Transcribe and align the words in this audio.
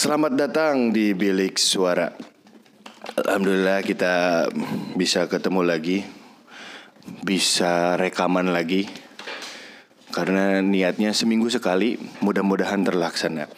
Selamat 0.00 0.32
datang 0.32 0.96
di 0.96 1.12
Bilik 1.12 1.60
Suara. 1.60 2.08
Alhamdulillah 3.20 3.84
kita 3.84 4.48
bisa 4.96 5.28
ketemu 5.28 5.60
lagi, 5.60 6.00
bisa 7.20 8.00
rekaman 8.00 8.48
lagi. 8.48 8.88
Karena 10.08 10.64
niatnya 10.64 11.12
seminggu 11.12 11.52
sekali, 11.52 12.00
mudah-mudahan 12.24 12.80
terlaksana. 12.80 13.52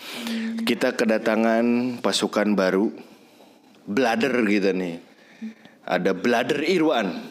Kita 0.67 0.99
kedatangan 0.99 2.03
pasukan 2.03 2.59
baru, 2.59 2.91
Blader 3.87 4.35
gitu 4.51 4.75
nih. 4.75 4.99
Ada 5.87 6.11
Blader 6.11 6.67
Irwan, 6.67 7.23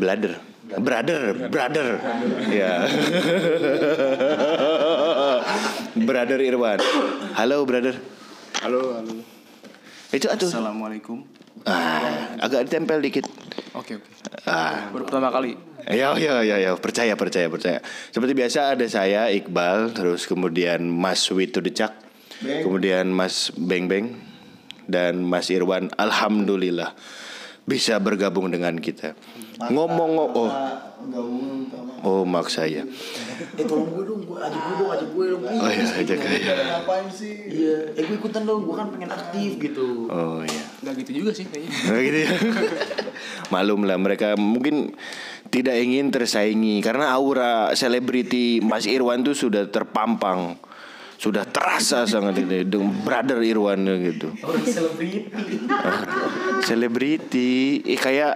Blader, 0.00 0.40
brother, 0.80 1.52
brother, 1.52 2.00
ya. 2.48 2.88
brother 6.04 6.44
Irwan. 6.44 6.76
Halo 7.32 7.64
brother. 7.64 7.96
Halo, 8.60 9.00
halo. 9.00 9.14
Itu 10.12 10.28
atuh. 10.28 10.48
Assalamualaikum. 10.48 11.24
Ah, 11.64 12.36
agak 12.36 12.68
ditempel 12.68 13.00
dikit. 13.00 13.24
Oke, 13.72 13.96
oke. 13.96 14.10
Ah. 14.44 14.92
Baru 14.92 15.08
pertama 15.08 15.32
kali. 15.32 15.56
Ya, 15.86 16.12
ya, 16.18 16.42
ya, 16.42 16.58
ya, 16.58 16.74
percaya, 16.76 17.14
percaya, 17.14 17.46
percaya. 17.46 17.78
Seperti 18.10 18.34
biasa 18.34 18.74
ada 18.74 18.86
saya 18.90 19.30
Iqbal, 19.30 19.94
terus 19.94 20.26
kemudian 20.26 20.82
Mas 20.82 21.22
Witu 21.30 21.62
Decak, 21.62 21.94
kemudian 22.42 23.06
Mas 23.14 23.54
Beng 23.54 23.86
Beng 23.86 24.18
dan 24.90 25.22
Mas 25.22 25.46
Irwan. 25.48 25.88
Alhamdulillah 25.94 26.92
bisa 27.66 27.98
bergabung 27.98 28.48
dengan 28.48 28.78
kita. 28.78 29.18
Ngomong 29.58 30.10
oh, 30.16 30.48
sama 30.48 30.86
oh 32.06 32.22
mak 32.22 32.46
saya. 32.46 32.86
eh 33.56 33.64
tolong 33.66 33.90
gue 33.90 34.04
dong 34.06 34.22
gue 34.24 34.38
ajak 34.38 34.60
gue 34.62 34.74
dong 34.78 34.90
ajak 34.94 35.08
gue 35.10 35.24
dong 35.32 35.42
Oh 35.44 35.68
iya, 35.68 35.84
ajak 35.98 36.18
aja. 36.22 36.52
ngapain 36.54 37.08
sih 37.10 37.34
iya 37.50 37.76
eh 37.92 38.02
gue 38.06 38.16
ikutan 38.16 38.42
dong 38.46 38.64
gue 38.64 38.74
kan 38.74 38.88
pengen 38.94 39.10
aktif 39.10 39.50
gitu 39.58 40.06
Oh 40.06 40.40
iya. 40.40 40.62
Enggak 40.82 40.94
gitu 41.02 41.10
juga 41.24 41.30
sih 41.34 41.44
kayaknya. 41.48 41.70
Nah, 41.72 42.00
gitu 42.00 42.18
ya. 42.22 42.30
Malum 43.52 43.80
lah 43.84 43.98
mereka 43.98 44.38
mungkin 44.38 44.94
tidak 45.50 45.76
ingin 45.78 46.10
tersaingi 46.10 46.78
karena 46.78 47.10
aura 47.10 47.72
selebriti 47.72 48.62
Mas 48.62 48.86
Irwan 48.86 49.26
tuh 49.26 49.34
sudah 49.34 49.66
terpampang. 49.66 50.58
Sudah 51.16 51.48
terasa 51.48 52.04
sangat 52.04 52.44
ini 52.44 52.68
dengan 52.68 52.92
brother 53.00 53.40
Irwan 53.40 53.88
gitu. 54.04 54.36
selebriti 54.68 55.32
Selebriti 56.60 57.80
eh, 57.88 57.96
kayak 57.96 58.34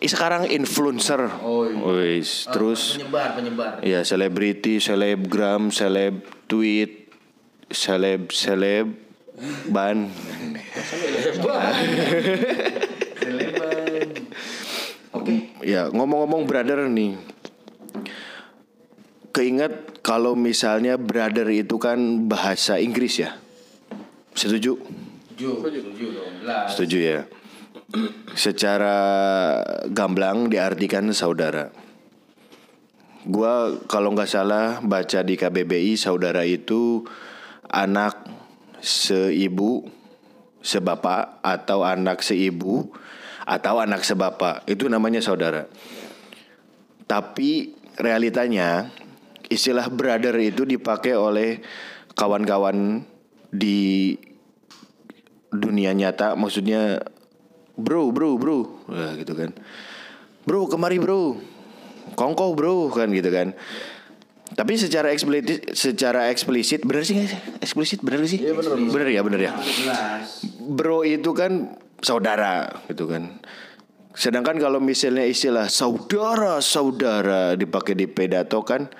eh, 0.00 0.08
sekarang 0.08 0.48
influencer. 0.48 1.28
Oh, 1.44 1.68
iya. 1.68 2.16
Wis, 2.16 2.48
terus 2.48 2.96
penyebar 2.96 3.36
penyebar 3.36 3.70
ya 3.84 4.00
selebriti, 4.00 4.80
selebgram, 4.80 5.68
seleb 5.68 6.24
tweet, 6.48 7.12
seleb 7.68 8.32
seleb 8.32 8.96
ban. 9.68 10.08
seleban 13.22 14.08
oke 15.12 15.34
Ya 15.62 15.86
ngomong-ngomong 15.92 16.42
brother 16.48 16.88
nih 16.90 17.14
Keinget 19.32 19.91
kalau 20.02 20.34
misalnya 20.34 20.98
brother 20.98 21.46
itu 21.48 21.78
kan 21.78 22.26
bahasa 22.26 22.76
Inggris 22.82 23.22
ya 23.22 23.38
Setuju? 24.34 24.76
setuju 25.32 26.06
setuju 26.70 26.98
ya 26.98 27.20
Secara 28.32 28.96
gamblang 29.92 30.48
diartikan 30.48 31.08
saudara 31.14 31.70
Gua 33.22 33.78
kalau 33.86 34.10
nggak 34.10 34.26
salah 34.26 34.82
baca 34.82 35.22
di 35.22 35.38
KBBI 35.38 35.94
saudara 35.94 36.42
itu 36.42 37.06
anak 37.70 38.18
seibu 38.82 39.86
sebapak 40.58 41.38
atau 41.38 41.86
anak 41.86 42.18
seibu 42.18 42.90
atau 43.46 43.78
anak 43.78 44.02
sebapak 44.02 44.66
itu 44.66 44.90
namanya 44.90 45.22
saudara. 45.22 45.70
Tapi 47.06 47.70
realitanya 47.94 48.90
istilah 49.52 49.86
brother 49.92 50.34
itu 50.40 50.64
dipakai 50.64 51.14
oleh 51.14 51.60
kawan-kawan 52.16 53.04
di 53.52 54.16
dunia 55.52 55.92
nyata. 55.92 56.34
Maksudnya 56.34 57.04
bro 57.76 58.10
bro 58.10 58.40
bro. 58.40 58.58
Wah, 58.88 59.12
gitu 59.20 59.36
kan. 59.36 59.52
Bro 60.48 60.72
kemari 60.72 60.98
bro. 60.98 61.38
Kongko 62.16 62.56
bro 62.56 62.90
kan 62.90 63.12
gitu 63.12 63.28
kan. 63.28 63.54
Tapi 64.52 64.76
secara 64.76 65.08
eksplisit 65.16 65.72
secara 65.72 66.28
eksplisit 66.28 66.84
bener 66.84 67.08
sih 67.08 67.24
sih? 67.24 67.40
Eksplisit 67.64 68.04
bener 68.04 68.20
gak 68.20 68.30
sih? 68.36 68.40
Iya, 68.44 68.52
bener. 68.52 68.76
bener. 68.76 69.08
Ya 69.08 69.20
bener 69.24 69.40
ya. 69.48 69.52
Bro 70.60 71.08
itu 71.08 71.32
kan 71.32 71.76
saudara 72.04 72.68
gitu 72.90 73.08
kan. 73.08 73.40
Sedangkan 74.12 74.60
kalau 74.60 74.76
misalnya 74.76 75.24
istilah 75.24 75.72
saudara 75.72 76.60
saudara 76.60 77.56
dipakai 77.56 77.96
di 77.96 78.04
pedato 78.04 78.60
kan 78.60 78.92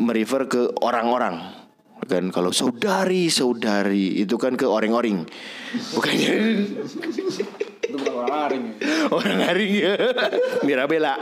merefer 0.00 0.48
ke 0.48 0.72
orang-orang. 0.80 1.60
Kan 2.08 2.32
kalau 2.32 2.50
saudari 2.50 3.28
saudari 3.28 4.24
itu 4.24 4.40
kan 4.40 4.56
ke 4.56 4.64
orang-orang 4.64 5.28
bukannya? 5.92 6.32
Itu 7.84 7.96
bukan 8.00 8.14
orang 8.24 8.34
aring 8.48 8.64
ya. 8.64 8.74
orang 9.12 9.38
haring 9.44 9.72
ya. 9.76 9.94
Mirabella 10.64 11.14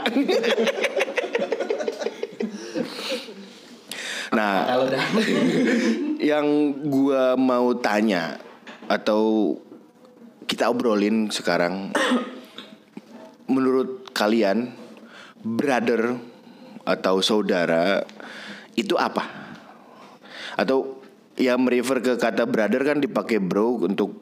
nah 4.29 4.77
yang 6.21 6.45
gua 6.85 7.33
mau 7.33 7.73
tanya 7.81 8.37
atau 8.85 9.57
kita 10.45 10.69
obrolin 10.69 11.33
sekarang 11.33 11.89
menurut 13.49 14.13
kalian 14.13 14.69
brother 15.41 16.21
atau 16.85 17.25
saudara 17.25 18.05
itu 18.81 18.95
apa? 18.95 19.27
Atau 20.55 20.99
yang 21.39 21.63
merefer 21.63 22.03
ke 22.03 22.13
kata 22.19 22.43
brother 22.43 22.83
kan 22.83 22.99
dipakai 22.99 23.39
bro 23.39 23.79
untuk 23.79 24.19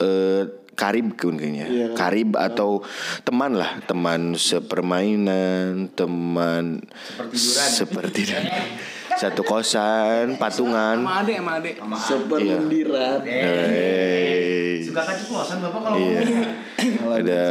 eh, 0.00 0.48
karib 0.76 1.16
kayaknya. 1.16 1.96
Karib 1.96 2.36
atau 2.36 2.84
teman 3.24 3.56
lah, 3.56 3.80
teman 3.88 4.36
sepermainan, 4.36 5.88
teman 5.96 6.84
seperti 7.32 8.28
satu 9.20 9.40
kosan, 9.40 10.36
patungan. 10.36 11.00
Sama 11.00 11.24
adek, 11.24 11.40
sama 11.40 11.56
adek. 11.56 11.74
seperlendiran 11.96 13.18
Hey. 13.24 14.84
suka 14.84 15.02
keceplosan 15.08 15.64
bapak 15.64 15.80
kalau 15.80 15.96
Iya. 15.96 16.20
Ada 17.24 17.44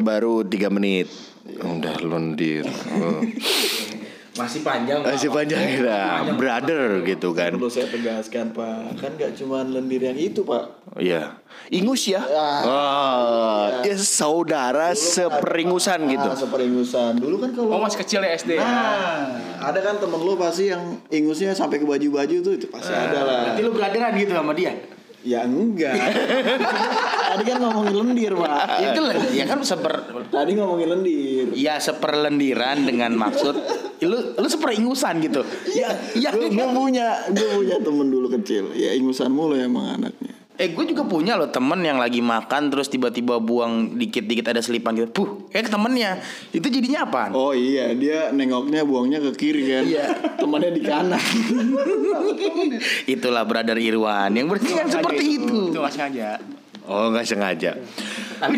baru 0.00 0.48
tiga 0.48 0.72
menit. 0.72 1.12
Udah 1.60 2.00
londir. 2.00 2.64
Oh. 2.96 3.20
masih 4.34 4.60
panjang. 4.66 5.00
Masih 5.02 5.30
panjang 5.30 5.62
ya, 5.82 6.26
brother 6.34 7.02
gitu 7.06 7.30
kan. 7.30 7.54
Perlu 7.54 7.70
saya 7.70 7.86
tegaskan 7.86 8.50
Pak, 8.50 8.98
kan 8.98 9.10
gak 9.14 9.38
cuma 9.38 9.62
lendir 9.62 10.02
yang 10.02 10.18
itu 10.18 10.42
Pak. 10.42 10.94
Iya. 10.98 11.38
Ingus 11.70 12.10
ya. 12.10 12.20
Oh, 12.66 13.70
ya 13.86 13.96
saudara 13.96 14.92
seperingusan 14.92 16.04
gitu. 16.10 16.28
Ah, 16.28 16.36
seperingusan. 16.36 17.16
Dulu 17.16 17.40
kan 17.40 17.50
kalau 17.54 17.78
Oh 17.78 17.80
masih 17.80 18.02
kecil 18.04 18.20
ya 18.20 18.36
SD 18.36 18.58
ya. 18.58 18.62
Nah, 18.62 19.24
ada 19.64 19.80
kan 19.80 19.96
temen 19.96 20.20
lu 20.20 20.36
pasti 20.36 20.68
yang 20.68 20.82
ingusnya 21.08 21.56
sampai 21.56 21.80
ke 21.80 21.86
baju-baju 21.86 22.36
tuh 22.44 22.52
itu 22.52 22.66
pasti 22.68 22.92
ada 22.92 23.24
lah. 23.24 23.40
berarti 23.48 23.60
lu 23.64 23.72
brotheran 23.72 24.12
gitu 24.18 24.32
sama 24.36 24.52
dia 24.52 24.93
Ya 25.24 25.40
enggak. 25.42 25.96
Tadi 27.34 27.42
kan 27.42 27.56
ngomongin 27.58 27.94
lendir 27.96 28.32
Pak. 28.36 28.52
itu 28.78 29.00
lah 29.00 29.16
ya 29.32 29.44
kan 29.48 29.58
seper 29.64 29.94
Tadi 30.28 30.52
ngomongin 30.54 30.88
lendir. 30.92 31.46
ya 31.56 31.80
seperlendiran 31.80 32.84
dengan 32.84 33.16
maksud 33.16 33.56
lu 34.04 34.18
lu 34.36 34.46
seperingusan 34.46 35.18
gitu 35.18 35.40
Ya, 35.72 35.88
ya 36.14 36.30
gue 36.30 36.52
punya, 36.70 37.24
gue 37.26 37.48
punya 37.56 37.76
temen 37.80 38.06
dulu 38.06 38.28
kecil. 38.30 38.70
Ya 38.76 38.92
ingusan 38.92 39.32
mulu 39.32 39.56
emang 39.56 39.98
anaknya. 39.98 40.33
Eh 40.54 40.70
gue 40.70 40.84
juga 40.86 41.02
punya 41.02 41.34
loh 41.34 41.50
temen 41.50 41.82
yang 41.82 41.98
lagi 41.98 42.22
makan 42.22 42.70
terus 42.70 42.86
tiba-tiba 42.86 43.42
buang 43.42 43.98
dikit-dikit 43.98 44.54
ada 44.54 44.62
selipan 44.62 44.94
gitu 44.94 45.10
puh 45.10 45.28
kayak 45.50 45.66
temennya 45.66 46.22
itu 46.54 46.62
jadinya 46.70 47.02
apa 47.10 47.34
Oh 47.34 47.50
iya, 47.50 47.90
dia 47.98 48.30
nengoknya 48.30 48.86
buangnya 48.86 49.18
ke 49.18 49.30
kiri 49.34 49.66
kan. 49.66 49.82
Iya. 49.82 50.06
Temannya 50.40 50.70
di 50.70 50.82
kanan. 50.86 51.18
itulah 53.14 53.42
brother 53.42 53.74
Irwan 53.74 54.30
yang 54.30 54.46
berarti 54.46 54.70
yang 54.70 54.86
seperti 54.86 55.24
itu 55.42 55.74
Itu 55.74 55.78
nggak 55.82 55.94
sengaja. 55.94 56.38
Oh, 56.84 57.10
nggak 57.10 57.26
sengaja. 57.26 57.70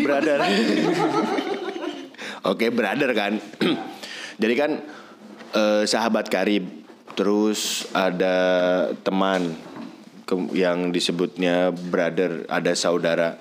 brother. 0.03 0.37
Oke, 2.51 2.69
brother 2.69 3.11
kan. 3.15 3.39
Jadi 4.41 4.53
kan 4.53 4.71
eh, 5.55 5.83
sahabat 5.87 6.27
karib. 6.27 6.85
Terus 7.17 7.89
ada 7.97 8.37
teman 9.01 9.57
yang 10.51 10.91
disebutnya 10.91 11.71
brother, 11.71 12.43
ada 12.51 12.75
saudara. 12.75 13.39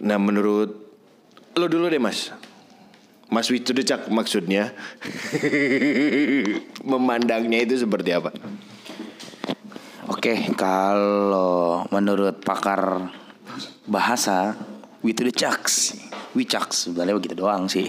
Nah, 0.00 0.18
menurut 0.18 0.70
lo 1.54 1.66
dulu 1.68 1.86
deh, 1.92 2.00
Mas. 2.00 2.32
Mas 3.28 3.48
Witu 3.50 3.72
Decak 3.74 4.12
maksudnya 4.12 4.70
memandangnya 6.90 7.64
itu 7.64 7.82
seperti 7.82 8.14
apa? 8.14 8.30
oke 10.24 10.56
kalau 10.56 11.88
menurut 11.88 12.40
pakar 12.44 13.12
bahasa, 13.84 14.56
chucks, 15.36 15.96
we 16.32 16.48
chucks, 16.48 16.88
sebenarnya 16.88 17.16
begitu 17.20 17.34
doang 17.36 17.68
sih. 17.68 17.88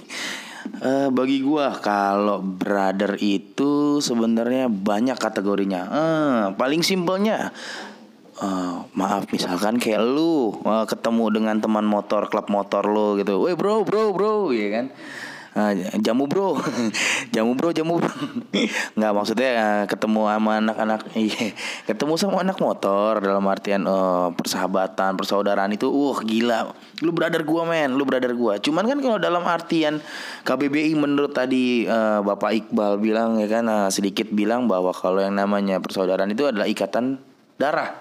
Eh, 0.65 1.09
bagi 1.13 1.39
gua 1.45 1.77
kalau 1.77 2.41
brother 2.41 3.15
itu 3.21 4.01
sebenarnya 4.01 4.67
banyak 4.67 5.15
kategorinya. 5.15 5.81
Eh, 5.87 6.43
paling 6.57 6.81
simpelnya 6.81 7.53
eh, 8.41 8.75
maaf 8.97 9.29
misalkan 9.31 9.79
kayak 9.79 10.03
lu 10.03 10.51
eh, 10.65 10.85
ketemu 10.89 11.25
dengan 11.31 11.57
teman 11.61 11.85
motor 11.87 12.27
klub 12.27 12.49
motor 12.51 12.83
lu 12.89 13.15
gitu. 13.21 13.39
Woi 13.39 13.53
bro, 13.53 13.85
bro, 13.87 14.11
bro, 14.11 14.51
ya 14.51 14.67
kan. 14.81 14.85
Ah, 15.55 15.71
jamu 16.03 16.27
bro, 16.27 16.59
jamu 17.35 17.55
bro, 17.55 17.71
jamu 17.71 17.95
bro. 17.95 18.11
Nggak 18.99 19.11
maksudnya 19.15 19.49
eh, 19.55 19.83
ketemu 19.87 20.27
sama 20.27 20.59
anak-anak, 20.59 21.07
iya, 21.15 21.55
ketemu 21.87 22.19
sama 22.19 22.43
anak 22.43 22.59
motor 22.59 23.23
dalam 23.23 23.39
artian 23.47 23.87
eh, 23.87 24.27
persahabatan, 24.35 25.15
persaudaraan 25.15 25.71
itu, 25.71 25.87
uh 25.87 26.19
gila, 26.19 26.75
lu 26.99 27.15
brother 27.15 27.47
gua 27.47 27.63
men, 27.63 27.95
lu 27.95 28.03
brother 28.03 28.35
gua. 28.35 28.59
Cuman 28.59 28.83
kan 28.83 28.99
kalau 28.99 29.15
dalam 29.15 29.47
artian 29.47 30.03
KBBI 30.43 30.91
menurut 30.99 31.31
tadi 31.31 31.87
eh, 31.87 32.19
Bapak 32.19 32.51
Iqbal 32.51 32.99
bilang 32.99 33.39
ya 33.39 33.47
kan 33.47 33.63
eh, 33.71 33.87
sedikit 33.95 34.27
bilang 34.35 34.67
bahwa 34.67 34.91
kalau 34.91 35.23
yang 35.23 35.39
namanya 35.39 35.79
persaudaraan 35.79 36.35
itu 36.35 36.51
adalah 36.51 36.67
ikatan 36.67 37.15
darah. 37.55 37.95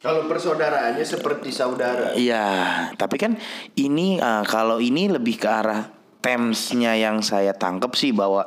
Kalau 0.00 0.24
persaudaraannya 0.24 1.04
seperti 1.04 1.52
saudara. 1.52 2.16
Iya, 2.16 2.48
tapi 2.96 3.20
kan 3.20 3.36
ini 3.76 4.16
eh, 4.16 4.44
kalau 4.48 4.80
ini 4.80 5.12
lebih 5.12 5.36
ke 5.36 5.52
arah 5.52 6.00
termsnya 6.22 6.94
yang 6.94 7.20
saya 7.20 7.52
tangkap 7.52 7.92
sih 7.98 8.14
bahwa 8.14 8.46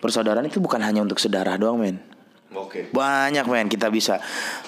persaudaraan 0.00 0.46
itu 0.46 0.62
bukan 0.62 0.80
hanya 0.80 1.02
untuk 1.02 1.18
sedarah 1.18 1.58
doang, 1.58 1.82
men. 1.82 1.98
Oke. 2.50 2.90
Banyak 2.90 3.46
men 3.46 3.70
kita 3.70 3.90
bisa 3.90 4.18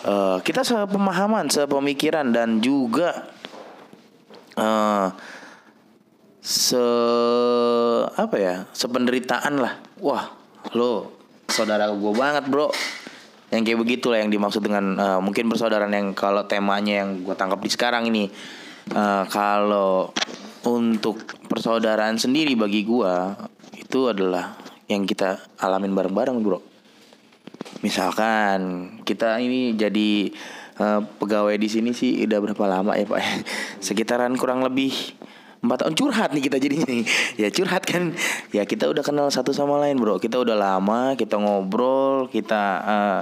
eh, 0.07 0.39
kita 0.43 0.63
sepemahaman, 0.63 1.51
sepemikiran 1.51 2.31
dan 2.31 2.63
juga 2.63 3.31
eh 4.55 5.09
se 6.43 6.87
apa 8.15 8.37
ya 8.39 8.55
sependeritaan 8.71 9.63
lah. 9.63 9.79
Wah 10.03 10.31
lo 10.75 11.15
saudara 11.51 11.91
gue 11.91 12.13
banget 12.15 12.47
bro. 12.47 12.71
Yang 13.53 13.63
kayak 13.69 13.81
begitu 13.85 14.07
lah 14.09 14.19
yang 14.25 14.31
dimaksud 14.31 14.63
dengan 14.63 14.85
eh, 14.95 15.21
mungkin 15.23 15.51
persaudaraan 15.51 15.91
yang 15.91 16.09
kalau 16.15 16.47
temanya 16.47 17.03
yang 17.03 17.27
gue 17.27 17.35
tangkap 17.35 17.59
di 17.59 17.71
sekarang 17.71 18.07
ini 18.07 18.31
eh, 18.95 19.25
kalau 19.27 20.15
untuk 20.67 21.23
persaudaraan 21.51 22.19
sendiri 22.19 22.55
bagi 22.55 22.87
gua 22.87 23.35
itu 23.75 24.09
adalah 24.09 24.57
yang 24.89 25.09
kita 25.09 25.41
alamin 25.61 25.93
bareng-bareng 25.93 26.39
bro. 26.43 26.61
Misalkan 27.83 28.61
kita 29.03 29.41
ini 29.43 29.75
jadi 29.75 30.31
eh, 30.79 31.01
pegawai 31.19 31.57
di 31.59 31.69
sini 31.69 31.91
sih 31.97 32.23
udah 32.25 32.39
berapa 32.39 32.65
lama 32.69 32.93
ya 32.95 33.07
pak? 33.09 33.21
Sekitaran 33.87 34.37
kurang 34.39 34.63
lebih 34.63 34.93
empat 35.63 35.87
tahun 35.87 35.95
curhat 35.95 36.31
nih 36.35 36.43
kita 36.47 36.57
jadinya 36.59 36.87
nih. 36.87 37.05
Ya 37.43 37.49
curhat 37.51 37.83
kan. 37.87 38.15
Ya 38.55 38.63
kita 38.69 38.91
udah 38.91 39.03
kenal 39.03 39.29
satu 39.33 39.51
sama 39.51 39.79
lain 39.83 39.99
bro. 39.99 40.19
Kita 40.21 40.39
udah 40.39 40.55
lama 40.55 41.19
kita 41.19 41.39
ngobrol 41.39 42.31
kita 42.31 42.63
eh, 42.83 43.21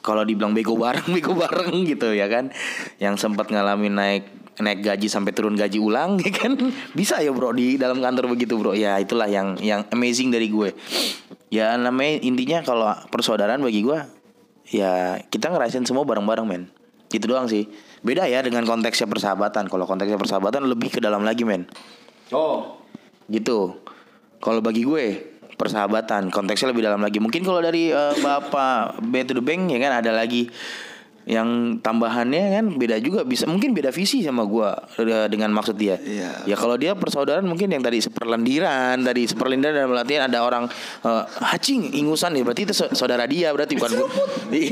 kalau 0.00 0.22
dibilang 0.22 0.54
bego 0.54 0.78
bareng 0.78 1.10
bego 1.16 1.36
bareng 1.36 1.84
gitu 1.84 2.14
ya 2.16 2.30
kan. 2.30 2.54
Yang 3.02 3.28
sempat 3.28 3.50
ngalamin 3.52 3.92
naik 3.92 4.24
naik 4.56 4.80
gaji 4.80 5.06
sampai 5.08 5.36
turun 5.36 5.54
gaji 5.56 5.76
ulang 5.76 6.16
ya 6.24 6.32
kan? 6.32 6.56
Bisa 6.96 7.20
ya 7.20 7.32
bro 7.32 7.52
di 7.52 7.76
dalam 7.76 8.00
kantor 8.00 8.32
begitu 8.32 8.56
bro. 8.56 8.72
Ya 8.72 8.96
itulah 8.96 9.28
yang 9.28 9.60
yang 9.60 9.84
amazing 9.92 10.32
dari 10.32 10.48
gue. 10.48 10.72
Ya 11.52 11.76
namanya 11.76 12.20
intinya 12.24 12.58
kalau 12.64 12.90
persaudaraan 13.12 13.62
bagi 13.62 13.84
gue 13.84 13.98
ya 14.72 15.20
kita 15.30 15.52
ngerasain 15.52 15.84
semua 15.84 16.02
bareng-bareng 16.08 16.46
men. 16.46 16.62
Itu 17.12 17.30
doang 17.30 17.46
sih. 17.46 17.68
Beda 18.02 18.26
ya 18.26 18.42
dengan 18.42 18.66
konteksnya 18.66 19.06
persahabatan. 19.06 19.70
Kalau 19.70 19.84
konteksnya 19.86 20.18
persahabatan 20.18 20.66
lebih 20.66 20.90
ke 20.90 20.98
dalam 20.98 21.22
lagi 21.22 21.46
men. 21.46 21.68
Oh. 22.34 22.82
gitu. 23.30 23.78
Kalau 24.42 24.58
bagi 24.62 24.82
gue 24.82 25.36
persahabatan. 25.54 26.34
Konteksnya 26.34 26.74
lebih 26.74 26.82
dalam 26.82 27.00
lagi. 27.02 27.22
Mungkin 27.22 27.46
kalau 27.46 27.62
dari 27.62 27.94
eh, 27.94 28.14
bapak 28.18 29.02
B 29.06 29.22
to 29.22 29.38
the 29.38 29.44
bank 29.44 29.70
ya 29.70 29.78
kan 29.78 30.02
ada 30.02 30.10
lagi 30.10 30.50
yang 31.26 31.82
tambahannya 31.82 32.54
kan 32.54 32.64
beda 32.78 33.02
juga 33.02 33.26
bisa 33.26 33.50
mungkin 33.50 33.74
beda 33.74 33.90
visi 33.90 34.22
sama 34.22 34.46
gua 34.46 34.78
eh, 34.94 35.26
dengan 35.26 35.50
maksud 35.50 35.74
dia. 35.74 35.98
Iya. 35.98 36.46
ya 36.46 36.54
kalau 36.54 36.78
dia 36.78 36.94
persaudaraan 36.94 37.42
mungkin 37.42 37.66
yang 37.66 37.82
tadi 37.82 37.98
seperlendiran 37.98 39.02
tadi 39.02 39.26
seperlindiran 39.26 39.74
dalam 39.74 39.90
artian 39.98 40.30
ada 40.30 40.46
orang 40.46 40.70
eh, 41.02 41.24
hacing 41.42 41.98
ingusan 41.98 42.30
ya 42.38 42.46
berarti 42.46 42.62
itu 42.70 42.74
sa- 42.78 42.94
saudara 42.94 43.26
dia 43.26 43.50
berarti 43.50 43.74
bukan 43.74 43.92
gua. 43.98 44.08
Iya. 44.54 44.70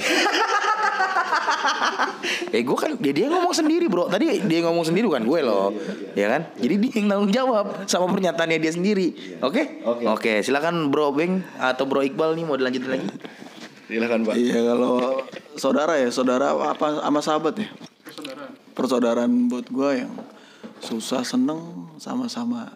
eh 2.54 2.62
gue 2.62 2.78
kan 2.78 2.94
dia, 3.02 3.12
dia 3.12 3.26
ngomong 3.26 3.50
sendiri 3.50 3.90
bro. 3.90 4.06
Tadi 4.06 4.46
dia 4.46 4.60
ngomong 4.62 4.86
sendiri 4.86 5.10
bukan 5.10 5.26
gue 5.26 5.40
loh. 5.42 5.74
Ya 6.14 6.30
kan? 6.30 6.54
Jadi 6.54 6.74
dia 6.78 6.92
yang 7.02 7.06
tanggung 7.10 7.32
jawab 7.34 7.64
sama 7.90 8.06
pernyataannya 8.06 8.62
dia 8.62 8.70
sendiri. 8.70 9.38
Oke? 9.42 9.82
Oke. 9.82 10.04
oke 10.06 10.32
silakan 10.40 10.88
bro 10.94 11.10
Beng 11.10 11.42
atau 11.58 11.84
bro 11.84 12.00
Iqbal 12.06 12.38
nih 12.38 12.44
mau 12.46 12.54
dilanjutin 12.54 12.90
lagi 12.94 13.08
Silakan, 13.84 14.24
Pak. 14.24 14.34
Iya 14.40 14.60
kalau 14.72 15.20
saudara 15.60 16.00
ya 16.00 16.08
saudara 16.08 16.56
apa 16.56 17.04
sama 17.04 17.20
sahabat 17.20 17.54
ya. 17.60 17.68
Persaudaraan 18.72 19.52
buat 19.52 19.68
gue 19.68 19.90
yang 20.04 20.12
susah 20.80 21.22
seneng 21.22 21.92
sama-sama. 22.00 22.74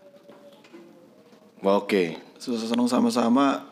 Oke. 1.64 2.20
Susah 2.38 2.69
seneng 2.69 2.87
sama-sama 2.87 3.66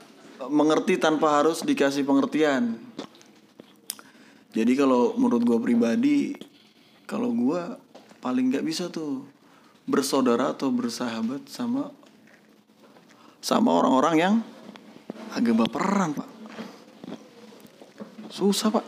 mengerti 0.48 0.96
tanpa 0.96 1.40
harus 1.40 1.62
dikasih 1.62 2.04
pengertian. 2.08 2.80
Jadi 4.56 4.72
kalau 4.72 5.12
menurut 5.20 5.44
gue 5.44 5.58
pribadi 5.60 6.18
kalau 7.04 7.30
gue 7.30 7.60
paling 8.24 8.48
nggak 8.50 8.64
bisa 8.64 8.88
tuh 8.88 9.28
bersaudara 9.86 10.56
atau 10.56 10.72
bersahabat 10.72 11.46
sama 11.46 11.94
sama 13.38 13.70
orang-orang 13.70 14.14
yang 14.18 14.34
agak 15.36 15.54
baperan 15.54 16.16
pak. 16.16 16.35
Susah 18.36 18.68
pak. 18.68 18.84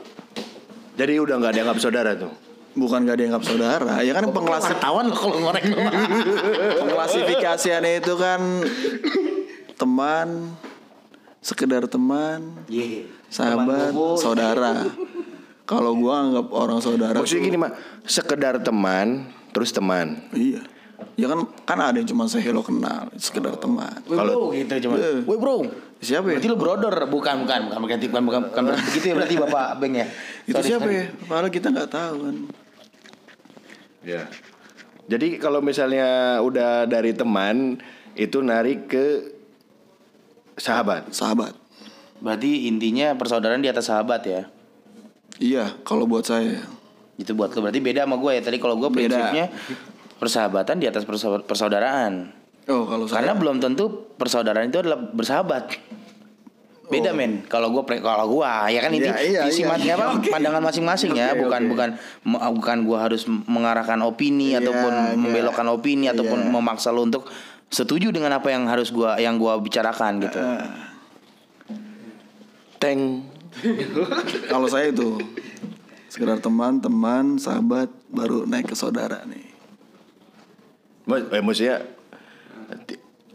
Jadi 1.00 1.17
udah 1.17 1.41
nggak 1.41 1.55
dianggap 1.56 1.79
saudara 1.81 2.12
tuh. 2.12 2.29
Bukan 2.79 3.03
gak 3.03 3.19
dianggap 3.19 3.43
saudara, 3.43 3.99
ya 4.06 4.15
kan 4.15 4.23
lo 4.23 4.31
kalau 5.11 5.35
ngorek 5.43 5.67
pengklasifikasiannya 6.79 7.99
itu 7.99 8.15
kan 8.15 8.39
teman, 9.75 10.55
sekedar 11.43 11.91
teman, 11.91 12.55
sahabat, 13.27 13.90
saudara. 14.23 14.87
Kalau 15.67 15.99
gua 15.99 16.23
anggap 16.31 16.47
orang 16.55 16.78
saudara, 16.78 17.19
Maksudnya 17.19 17.43
tuh- 17.43 17.49
gini, 17.50 17.59
Mak. 17.59 17.73
Sekedar 18.07 18.55
teman, 18.62 19.26
terus 19.50 19.75
teman. 19.75 20.23
iya, 20.31 20.62
ya 21.19 21.26
kan 21.31 21.40
kan 21.67 21.78
ada 21.78 21.97
yang 21.99 22.09
cuma 22.09 22.26
saya 22.26 22.47
hello 22.47 22.62
kenal, 22.62 23.11
sekedar 23.19 23.55
teman. 23.59 23.90
Kalau 24.07 24.50
gitu 24.55 24.90
cuma 24.90 24.97
Iya. 24.99 25.23
Woi 25.26 25.38
bro 25.38 25.67
Siapa 25.99 26.31
ya? 26.31 26.38
Berarti 26.38 26.47
lu 26.47 26.59
brother 26.59 26.95
bukan 27.11 27.43
bukan 27.43 27.61
bukan 27.75 27.83
bukan 27.83 27.99
bukan 27.99 28.23
bukan, 28.23 28.40
bukan 28.55 28.62
begitu 28.87 29.07
ya 29.11 29.14
berarti 29.19 29.35
Bapak 29.35 29.69
Beng 29.83 29.95
ya. 29.99 30.07
Itu 30.47 30.55
Sorry, 30.62 30.69
siapa 30.71 30.87
sorry. 30.87 30.95
ya? 30.95 31.05
Padahal 31.26 31.50
kita 31.50 31.67
nggak 31.75 31.90
tahu 31.90 32.17
kan. 32.23 32.37
Ya. 34.07 34.23
Jadi 35.11 35.28
kalau 35.43 35.59
misalnya 35.59 36.38
udah 36.45 36.87
dari 36.87 37.11
teman 37.19 37.83
itu 38.14 38.38
narik 38.38 38.87
ke 38.87 39.07
sahabat. 40.55 41.11
Sahabat. 41.11 41.59
Berarti 42.23 42.71
intinya 42.71 43.14
persaudaraan 43.19 43.62
di 43.62 43.71
atas 43.71 43.90
sahabat 43.90 44.23
ya. 44.23 44.43
Iya, 45.38 45.83
kalau 45.83 46.07
buat 46.07 46.26
saya. 46.26 46.62
Itu 47.19 47.35
buat 47.35 47.50
lo 47.55 47.67
berarti 47.67 47.83
beda 47.83 48.07
sama 48.07 48.23
gue 48.23 48.33
ya. 48.38 48.43
Tadi 48.43 48.59
kalau 48.62 48.78
gue 48.78 48.90
Beda. 48.90 49.35
Persahabatan 50.19 50.77
di 50.77 50.87
atas 50.87 51.03
persa- 51.03 51.41
persaudaraan. 51.41 52.35
Oh, 52.67 52.85
kalau 52.85 53.07
saya 53.07 53.25
Karena 53.25 53.33
belum 53.35 53.57
tentu 53.59 53.85
persaudaraan 54.15 54.69
itu 54.69 54.79
adalah 54.79 54.99
bersahabat. 54.99 55.73
Beda 56.89 57.13
men. 57.13 57.45
Kalau 57.45 57.69
gue 57.71 57.85
kalau 57.99 58.27
gue 58.31 58.45
ya 58.67 58.81
kan 58.81 58.91
ini 58.91 59.05
Oh. 59.05 59.13
Iya, 59.13 59.21
iya, 59.21 59.41
visi 59.45 59.61
iya, 59.61 59.69
mas- 59.69 59.85
iya, 59.85 59.95
apa, 59.95 60.05
oke. 60.17 60.29
pandangan 60.29 60.63
masing-masing 60.63 61.13
ya, 61.13 61.33
Oke, 61.33 61.45
bukan 61.45 61.61
oke. 61.63 61.71
bukan 61.71 61.89
me- 62.25 62.43
bukan 62.55 62.77
gue 62.83 62.99
harus 62.99 63.23
mengarahkan 63.29 64.01
opini 64.01 64.53
Iya, 64.53 64.65
ataupun 64.65 64.93
iya. 64.93 65.13
membelokkan 65.15 65.69
opini 65.69 66.07
ataupun 66.07 66.39
Iya. 66.43 66.51
memaksa 66.51 66.89
lo 66.89 67.03
untuk 67.03 67.29
setuju 67.69 68.09
dengan 68.09 68.33
apa 68.33 68.49
yang 68.49 68.65
harus 68.65 68.89
gua 68.89 69.17
yang 69.17 69.37
gua 69.37 69.61
bicarakan 69.61 70.25
gitu. 70.25 70.41
Teng. 72.79 73.27
kalau 74.47 74.65
saya 74.65 74.89
itu 74.89 75.19
sekedar 76.07 76.39
teman, 76.39 76.79
teman, 76.79 77.37
sahabat, 77.37 77.91
baru 78.09 78.47
naik 78.47 78.71
ke 78.71 78.77
saudara 78.77 79.21
nih. 79.25 79.48
Mas- 81.09 81.25
Eh, 81.31 81.41
maksudnya 81.41 81.77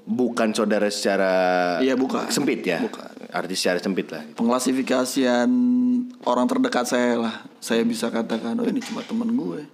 bukan 0.03 0.51
saudara 0.51 0.87
secara 0.87 1.31
Iya, 1.79 1.97
bukan. 1.97 2.29
sempit 2.29 2.61
ya. 2.61 2.79
Bukan. 2.79 3.09
Arti 3.33 3.57
secara 3.57 3.81
sempit 3.81 4.07
lah. 4.07 4.21
Pengklasifikasian 4.31 5.49
orang 6.21 6.45
terdekat 6.45 6.85
saya 6.85 7.17
lah. 7.17 7.35
Saya 7.57 7.81
bisa 7.81 8.07
katakan, 8.07 8.53
oh 8.55 8.67
ini 8.67 8.77
cuma 8.77 9.01
teman 9.01 9.33
gue. 9.33 9.65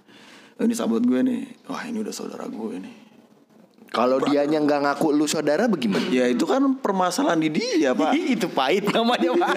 Oh, 0.56 0.64
ini 0.64 0.72
sahabat 0.72 1.04
gue 1.04 1.20
nih. 1.20 1.42
Wah 1.66 1.84
ini 1.84 2.00
udah 2.00 2.10
saudara 2.10 2.48
gue 2.48 2.74
nih. 2.80 2.94
Kalau 3.90 4.22
dianya 4.22 4.62
nggak 4.62 4.86
ngaku 4.86 5.10
lu 5.10 5.26
saudara 5.26 5.66
bagaimana? 5.66 6.06
Ya 6.08 6.30
itu 6.30 6.46
kan 6.46 6.62
permasalahan 6.78 7.42
di 7.42 7.50
dia 7.50 7.90
pak. 7.90 8.14
itu 8.38 8.46
pahit 8.46 8.86
namanya 8.86 9.34
pak 9.34 9.50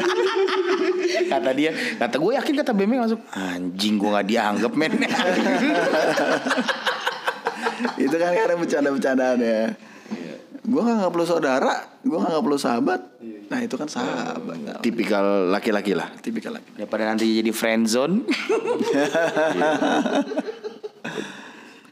kata 1.32 1.54
dia 1.54 1.70
kata 2.02 2.18
gue 2.18 2.32
yakin 2.34 2.54
kata 2.58 2.72
Bemeng 2.74 3.06
langsung 3.06 3.22
anjing 3.30 4.02
gue 4.02 4.10
nggak 4.10 4.26
dianggap 4.26 4.74
men 4.74 4.90
itu 8.00 8.16
kan 8.16 8.32
karena 8.34 8.56
bercanda-bercandaan 8.58 9.38
ya. 9.40 9.62
Gue 10.64 10.80
nggak 10.80 10.96
nggak 11.04 11.12
perlu 11.12 11.26
saudara, 11.28 11.74
gue 12.02 12.18
nggak 12.18 12.32
nggak 12.32 12.46
perlu 12.48 12.60
sahabat. 12.60 13.02
Nah 13.52 13.60
itu 13.62 13.76
kan 13.76 13.88
sahabat. 13.92 14.80
Tipikal 14.80 15.52
laki-laki 15.52 15.92
lah. 15.94 16.08
Tipikal 16.24 16.56
lagi. 16.56 16.68
daripada 16.80 17.04
nanti 17.12 17.28
jadi 17.28 17.52
friend 17.52 17.86
zone 17.86 18.24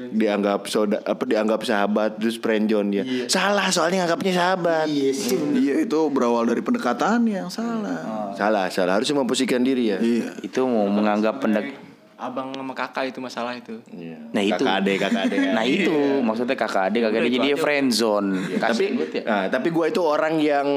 Dianggap 0.02 0.66
saudara 0.66 1.06
apa 1.06 1.24
dianggap 1.30 1.62
sahabat 1.62 2.18
terus 2.18 2.42
friendzone 2.42 2.90
dia. 2.90 3.04
Salah 3.30 3.70
soalnya 3.70 4.06
nganggapnya 4.06 4.34
sahabat. 4.34 4.86
Iya 4.90 5.12
sih. 5.14 5.38
Iya 5.38 5.86
itu 5.86 6.00
berawal 6.10 6.50
dari 6.50 6.66
pendekatan 6.66 7.22
yang 7.30 7.54
salah. 7.54 8.34
Salah, 8.34 8.66
salah. 8.74 8.98
Harus 8.98 9.14
memposisikan 9.14 9.62
diri 9.62 9.94
ya. 9.94 10.02
Iya. 10.02 10.42
itu 10.42 10.66
mau 10.66 10.90
menganggap 10.90 11.38
pendek 11.38 11.78
Abang 12.22 12.54
sama 12.54 12.78
kakak 12.78 13.10
itu 13.10 13.18
masalah 13.18 13.58
itu. 13.58 13.82
nah 14.30 14.40
itu 14.40 14.62
Kakak 14.62 14.78
ade, 14.86 14.94
kakak 14.96 15.22
ade. 15.26 15.38
nah 15.58 15.66
itu 15.66 16.22
maksudnya 16.22 16.54
kakak 16.54 16.84
adik 16.88 17.02
kakak 17.02 17.18
adik 17.18 17.28
jadi 17.28 17.38
dia 17.42 17.56
friend 17.58 17.88
zone 17.90 18.30
tapi 18.62 18.94
ya. 18.94 19.22
nah, 19.26 19.46
tapi 19.50 19.74
gue 19.74 19.86
itu 19.90 20.02
orang 20.06 20.38
yang 20.38 20.68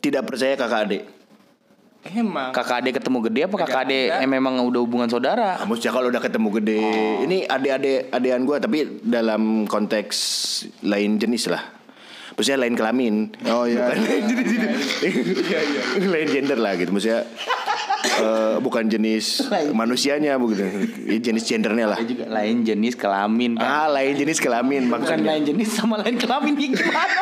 tidak 0.00 0.24
percaya 0.24 0.56
kakak 0.56 0.80
adik. 0.88 1.02
Emang. 2.04 2.52
kakak 2.52 2.80
adik 2.80 3.00
ketemu 3.00 3.18
gede 3.24 3.40
apa 3.44 3.56
kakak 3.60 3.80
adik 3.84 4.06
yang 4.12 4.28
memang 4.30 4.60
udah 4.60 4.80
hubungan 4.80 5.08
saudara 5.08 5.56
Ah, 5.56 5.64
Maksudnya 5.64 5.92
kalau 5.92 6.08
udah 6.08 6.20
ketemu 6.20 6.48
gede, 6.60 6.80
ini 7.20 7.36
adik-adik 7.44 8.08
adean 8.08 8.44
gue 8.44 8.56
tapi 8.58 8.78
dalam 9.00 9.64
konteks 9.64 10.16
lain 10.82 11.16
jenis 11.16 11.48
lah. 11.48 11.64
Maksudnya 12.34 12.58
lain 12.58 12.74
kelamin. 12.74 13.14
Oh 13.44 13.62
iya. 13.62 13.86
Bukan 13.86 13.98
lain 14.00 14.24
jenis 14.26 14.50
itu. 15.00 16.02
lain 16.04 16.26
gender 16.28 16.58
lah 16.58 16.74
gitu. 16.74 16.90
Maksudnya 16.90 17.22
eh, 18.16 18.56
bukan 18.58 18.84
jenis 18.86 19.46
manusianya 19.70 20.34
begitu. 20.36 20.66
Ya, 21.04 21.18
jenis 21.22 21.44
gendernya 21.44 21.86
lah. 21.88 21.98
lain 22.28 22.62
jenis 22.62 22.94
kelamin 22.94 23.54
kan 23.54 23.64
Ah, 23.64 23.88
lain 23.88 24.14
jenis 24.14 24.38
kelamin 24.38 24.86
bukan 24.86 24.98
maksudnya. 25.00 25.30
lain 25.30 25.42
jenis 25.44 25.68
sama 25.70 25.94
lain 25.96 26.16
kelamin 26.16 26.52
nih 26.52 26.68
gimana 26.70 27.20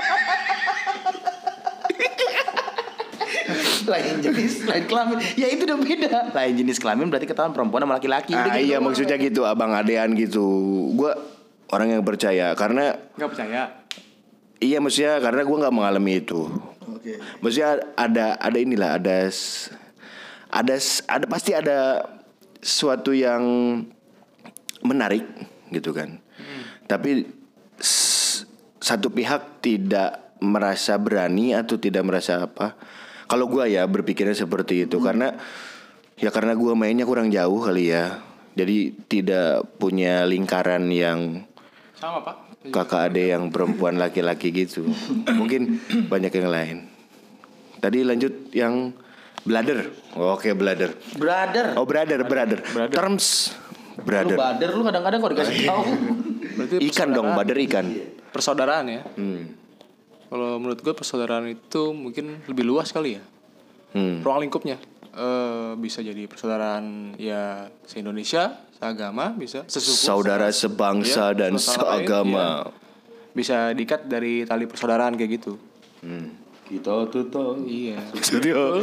lain 3.85 4.23
jenis 4.23 4.65
lain 4.65 4.85
kelamin 4.87 5.19
ya 5.35 5.47
itu 5.47 5.67
udah 5.67 5.77
beda 5.77 6.19
lain 6.33 6.55
jenis 6.57 6.79
kelamin 6.79 7.11
berarti 7.11 7.27
ketahuan 7.27 7.51
perempuan 7.51 7.83
sama 7.83 7.99
laki-laki 7.99 8.33
Ah, 8.33 8.47
gitu 8.47 8.59
iya 8.65 8.79
maksudnya 8.79 9.17
gitu 9.19 9.43
abang 9.43 9.75
adean 9.75 10.15
gitu. 10.15 10.45
Gue 10.95 11.13
orang 11.69 11.91
yang 11.91 12.03
percaya 12.03 12.55
karena 12.55 12.95
Gak 13.13 13.29
percaya. 13.29 13.82
Iya 14.63 14.79
maksudnya 14.79 15.19
karena 15.19 15.43
gue 15.43 15.57
nggak 15.59 15.75
mengalami 15.75 16.23
itu. 16.23 16.47
Oke. 16.87 17.19
Maksudnya 17.43 17.83
ada 17.99 18.39
ada 18.39 18.59
inilah 18.59 18.97
ada 18.97 19.27
ada 20.49 20.75
ada 21.11 21.25
pasti 21.27 21.51
ada 21.51 22.07
suatu 22.63 23.11
yang 23.11 23.43
menarik 24.87 25.27
gitu 25.75 25.91
kan. 25.91 26.23
Tapi 26.87 27.27
s- 27.83 28.47
satu 28.79 29.11
pihak 29.11 29.59
tidak 29.59 30.39
merasa 30.43 30.95
berani 30.99 31.55
atau 31.59 31.79
tidak 31.79 32.07
merasa 32.07 32.47
apa. 32.47 32.79
Kalau 33.27 33.51
gua 33.51 33.67
ya 33.67 33.87
berpikirnya 33.87 34.35
seperti 34.35 34.87
itu 34.87 35.03
karena 35.03 35.35
ya 36.19 36.31
karena 36.31 36.55
gua 36.55 36.79
mainnya 36.79 37.09
kurang 37.09 37.35
jauh 37.35 37.63
kali 37.63 37.91
ya. 37.91 38.23
Jadi 38.53 38.93
tidak 39.09 39.65
punya 39.81 40.29
lingkaran 40.29 40.85
yang 40.93 41.49
Sama 41.97 42.21
pak. 42.21 42.52
Kakak 42.71 43.11
ade 43.11 43.35
yang 43.35 43.51
perempuan 43.51 43.99
laki-laki 43.99 44.55
gitu. 44.55 44.87
Mungkin 45.27 45.83
banyak 46.07 46.31
yang 46.31 46.49
lain. 46.53 46.77
Tadi 47.83 48.07
lanjut 48.07 48.55
yang 48.55 48.95
bladder. 49.43 49.91
Oke, 50.15 50.55
bladder. 50.55 50.95
brother 51.19 51.75
Oh, 51.75 51.83
brother, 51.83 52.23
brother. 52.23 52.63
Terms 52.93 53.51
lu 53.93 54.07
brother. 54.07 54.37
bader 54.39 54.71
lu 54.73 54.83
kadang-kadang 54.87 55.19
kok 55.21 55.31
dikasih 55.37 55.57
tahu 55.69 55.85
Berarti 56.53 56.75
Ikan 56.89 57.09
dong, 57.13 57.29
bader 57.37 57.59
ikan. 57.69 57.87
persaudaraan 58.33 58.87
ya. 58.89 59.03
Hmm. 59.19 59.53
Kalau 60.33 60.57
menurut 60.57 60.81
gue 60.81 60.95
persaudaraan 60.97 61.45
itu 61.51 61.93
mungkin 61.93 62.41
lebih 62.49 62.65
luas 62.65 62.89
kali 62.89 63.21
ya. 63.21 63.23
Hmm. 63.93 64.25
Ruang 64.25 64.41
lingkupnya. 64.41 64.81
Eh 65.13 65.71
bisa 65.77 66.01
jadi 66.01 66.25
persaudaraan 66.25 67.13
ya 67.15 67.69
se-Indonesia, 67.83 68.51
seagama, 68.73 69.31
bisa 69.31 69.63
sesuku. 69.63 70.03
Saudara 70.03 70.49
se- 70.49 70.65
sebangsa 70.65 71.29
Iya, 71.29 71.37
dan 71.39 71.53
lain, 71.53 71.61
seagama. 71.61 72.33
iya. 72.33 72.49
Bisa 73.31 73.57
diikat 73.71 74.07
dari 74.07 74.43
tali 74.43 74.65
persaudaraan 74.65 75.15
kayak 75.15 75.31
gitu. 75.35 75.55
kita 76.63 76.89
tuh 77.07 77.23
tuh 77.29 77.53
Iya. 77.63 78.01
Studio. 78.17 78.81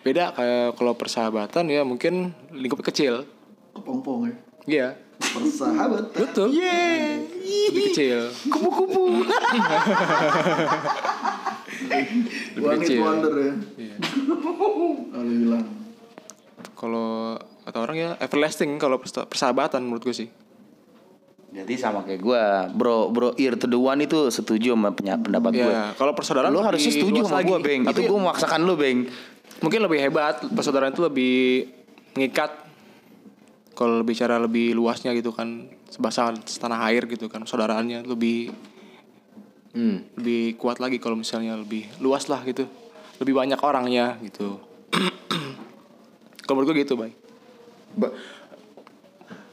Beda 0.00 0.32
kayak 0.32 0.74
kalau 0.74 0.92
persahabatan 0.92 1.64
ya 1.66 1.80
mungkin 1.82 2.34
lingkupnya 2.50 2.84
kecil. 2.84 3.14
Kepompong 3.70 4.18
ya. 4.26 4.34
Iya. 4.66 4.88
Persahabat. 5.20 6.04
Betul. 6.12 6.48
Lebih 6.50 7.82
kecil. 7.92 8.18
kupu-kupu 8.48 9.22
One 12.56 12.80
hit 12.80 12.96
wonder 12.96 13.32
ya. 13.32 13.54
Iya. 13.76 13.94
Lalu 15.14 15.32
hilang. 15.38 15.66
Kalau 16.72 17.36
kata 17.60 17.78
orang 17.78 17.96
ya 17.96 18.10
everlasting 18.18 18.76
kalau 18.76 18.96
persa- 18.96 19.24
persahabatan 19.24 19.80
menurut 19.80 20.02
gue 20.02 20.16
sih. 20.16 20.28
jadi 21.50 21.74
sama 21.74 22.06
kayak 22.06 22.20
gue 22.20 22.42
bro 22.72 23.10
bro 23.10 23.34
ear 23.34 23.58
to 23.58 23.66
the 23.66 23.74
one 23.74 23.98
itu 23.98 24.30
setuju 24.30 24.70
sama 24.70 24.94
penya- 24.94 25.18
pendapat 25.18 25.50
gue 25.52 25.66
Ya, 25.66 25.90
kalau 25.92 26.14
persaudaraan 26.14 26.46
lu 26.48 26.62
harusnya 26.62 26.94
setuju 26.94 27.26
sama 27.26 27.42
gue 27.42 27.58
beng 27.58 27.82
Tapi 27.82 27.90
itu 27.90 28.06
gue 28.06 28.14
memaksakan 28.16 28.62
lu 28.62 28.78
beng 28.78 29.10
mungkin 29.58 29.82
lebih 29.82 29.98
hebat 29.98 30.46
persaudaraan 30.46 30.94
itu 30.94 31.02
lebih 31.02 31.66
mengikat 32.14 32.54
kalau 33.74 33.98
bicara 34.00 34.38
lebih 34.38 34.72
luasnya 34.72 35.10
gitu 35.10 35.34
kan 35.34 35.66
sebangsa 35.90 36.30
setanah 36.40 36.86
air 36.86 37.10
gitu 37.10 37.26
kan 37.26 37.42
saudaraannya 37.42 38.06
lebih 38.06 38.54
Hmm. 39.70 40.02
lebih 40.18 40.58
kuat 40.58 40.82
lagi 40.82 40.98
kalau 40.98 41.14
misalnya 41.14 41.54
lebih 41.54 41.86
luas 42.02 42.26
lah 42.26 42.42
gitu 42.42 42.66
lebih 43.22 43.38
banyak 43.38 43.60
orangnya 43.60 44.18
gitu 44.18 44.58
kalau 46.42 46.58
menurut 46.58 46.74
gue 46.74 46.82
gitu 46.82 46.98
baik 46.98 47.14
Ba- 47.94 48.14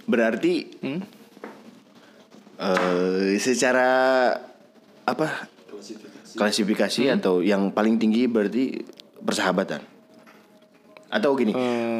Berarti 0.07 0.71
Hmm? 0.79 1.03
eh, 2.57 3.35
secara 3.37 3.89
apa? 5.03 5.51
Klasifikasi 6.33 7.11
atau 7.11 7.41
yang 7.41 7.69
paling 7.69 7.99
tinggi 7.99 8.23
berarti 8.25 8.79
persahabatan. 9.19 9.81
Atau 11.07 11.35
gini, 11.35 11.51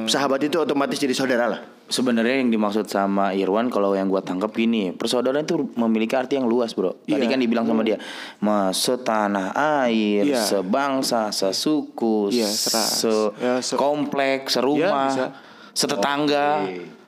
sahabat 0.05 0.39
itu 0.41 0.55
otomatis 0.55 0.95
jadi 0.95 1.11
saudara 1.11 1.45
lah. 1.47 1.61
Sebenarnya 1.87 2.39
yang 2.39 2.49
dimaksud 2.49 2.85
sama 2.85 3.31
Irwan 3.31 3.67
kalau 3.67 3.91
yang 3.91 4.05
gua 4.05 4.19
tangkap 4.19 4.51
gini 4.51 4.91
persaudaraan 4.91 5.41
itu 5.41 5.71
memiliki 5.73 6.13
arti 6.13 6.35
yang 6.35 6.45
luas 6.45 6.71
bro 6.71 6.99
tadi 7.01 7.15
Iya. 7.17 7.27
kan 7.27 7.39
dibilang 7.39 7.63
sama 7.63 7.81
dia 7.81 7.97
mas 8.37 8.75
setanah 8.77 9.55
air 9.83 10.27
Iya. 10.27 10.43
sebangsa 10.43 11.31
sesuku 11.31 12.29
Iya, 12.29 12.45
seras. 12.45 12.91
se 12.99 13.13
Ya, 13.37 13.59
se- 13.59 13.75
komplek 13.75 14.45
Iya, 14.45 14.51
serumah 14.51 15.07
bisa. 15.09 15.25
setetangga 15.71 16.47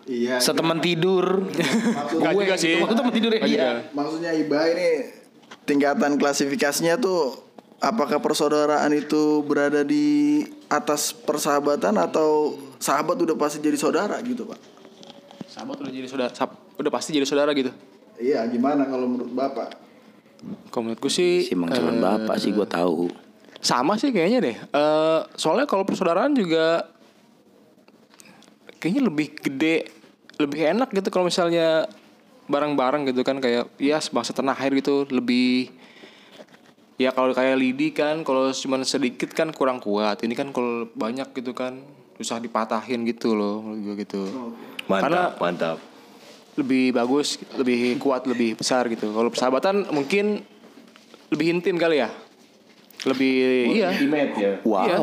Iya. 0.05 0.39
seteman 0.39 0.79
tidur 0.79 1.43
Nggak 1.43 2.31
gue 2.31 2.43
juga 2.43 2.55
sih. 2.55 2.79
itu 2.79 2.93
teman 2.93 3.11
tidur 3.11 3.31
ya 3.31 3.43
iya. 3.45 3.69
Maksudnya 3.91 4.31
Iba 4.31 4.63
ini 4.69 4.89
tingkatan 5.63 6.15
klasifikasinya 6.15 6.97
tuh 6.97 7.35
apakah 7.77 8.17
persaudaraan 8.17 8.91
itu 8.91 9.39
berada 9.41 9.83
di 9.83 10.41
atas 10.67 11.11
persahabatan 11.11 11.95
atau 11.95 12.55
sahabat 12.79 13.19
udah 13.19 13.35
pasti 13.35 13.59
jadi 13.59 13.75
saudara 13.75 14.17
gitu 14.23 14.47
pak? 14.47 14.59
sahabat 15.51 15.77
udah 15.83 15.91
jadi 15.91 16.07
saudara 16.07 16.31
udah 16.79 16.91
pasti 16.91 17.11
jadi 17.11 17.27
saudara 17.27 17.51
gitu 17.51 17.69
Iya 18.19 18.43
gimana 18.51 18.83
kalau 18.83 19.07
menurut 19.07 19.31
bapak? 19.31 19.79
kalau 20.71 20.87
menurut 20.87 20.99
gue 21.03 21.11
sih 21.11 21.43
si 21.43 21.55
Mang 21.55 21.71
Calon 21.71 21.99
eh, 21.99 22.03
bapak 22.03 22.35
sih 22.39 22.51
gue 22.55 22.67
tahu 22.67 23.11
Sama 23.59 23.99
sih 23.99 24.15
kayaknya 24.15 24.39
deh. 24.39 24.55
Eh 24.55 25.19
soalnya 25.35 25.67
kalau 25.67 25.83
persaudaraan 25.83 26.31
juga 26.31 26.87
kayaknya 28.79 29.11
lebih 29.11 29.35
gede, 29.35 29.91
lebih 30.39 30.63
enak 30.63 30.95
gitu 30.95 31.11
kalau 31.11 31.27
misalnya 31.27 31.83
bareng-bareng 32.47 33.11
gitu 33.11 33.19
kan 33.27 33.43
kayak 33.43 33.67
ya 33.75 33.99
sebangsa 33.99 34.31
tanah 34.31 34.55
air 34.63 34.71
gitu 34.79 35.03
lebih 35.11 35.75
ya 36.95 37.11
kalau 37.11 37.35
kayak 37.35 37.59
lidi 37.59 37.91
kan 37.91 38.23
kalau 38.23 38.47
cuma 38.55 38.79
sedikit 38.87 39.35
kan 39.35 39.51
kurang 39.51 39.83
kuat. 39.83 40.23
Ini 40.23 40.31
kan 40.39 40.55
kalau 40.55 40.87
banyak 40.95 41.27
gitu 41.35 41.51
kan 41.51 41.83
susah 42.19 42.35
dipatahin 42.37 43.07
gitu 43.07 43.31
loh 43.31 43.63
menurut 43.63 43.79
gue 43.81 43.95
gitu. 44.03 44.21
Mantap, 44.85 45.03
Karena 45.07 45.21
mantap. 45.39 45.77
lebih 46.53 46.91
bagus, 46.91 47.39
lebih 47.55 47.95
kuat, 47.95 48.27
lebih 48.27 48.59
besar 48.59 48.91
gitu. 48.91 49.07
Kalau 49.07 49.31
persahabatan 49.31 49.87
mungkin 49.89 50.43
lebih 51.31 51.55
intim 51.55 51.79
kali 51.79 52.03
ya. 52.03 52.11
Lebih 53.07 53.31
iya. 53.71 53.89
wow 54.67 54.83
Iya. 54.83 54.97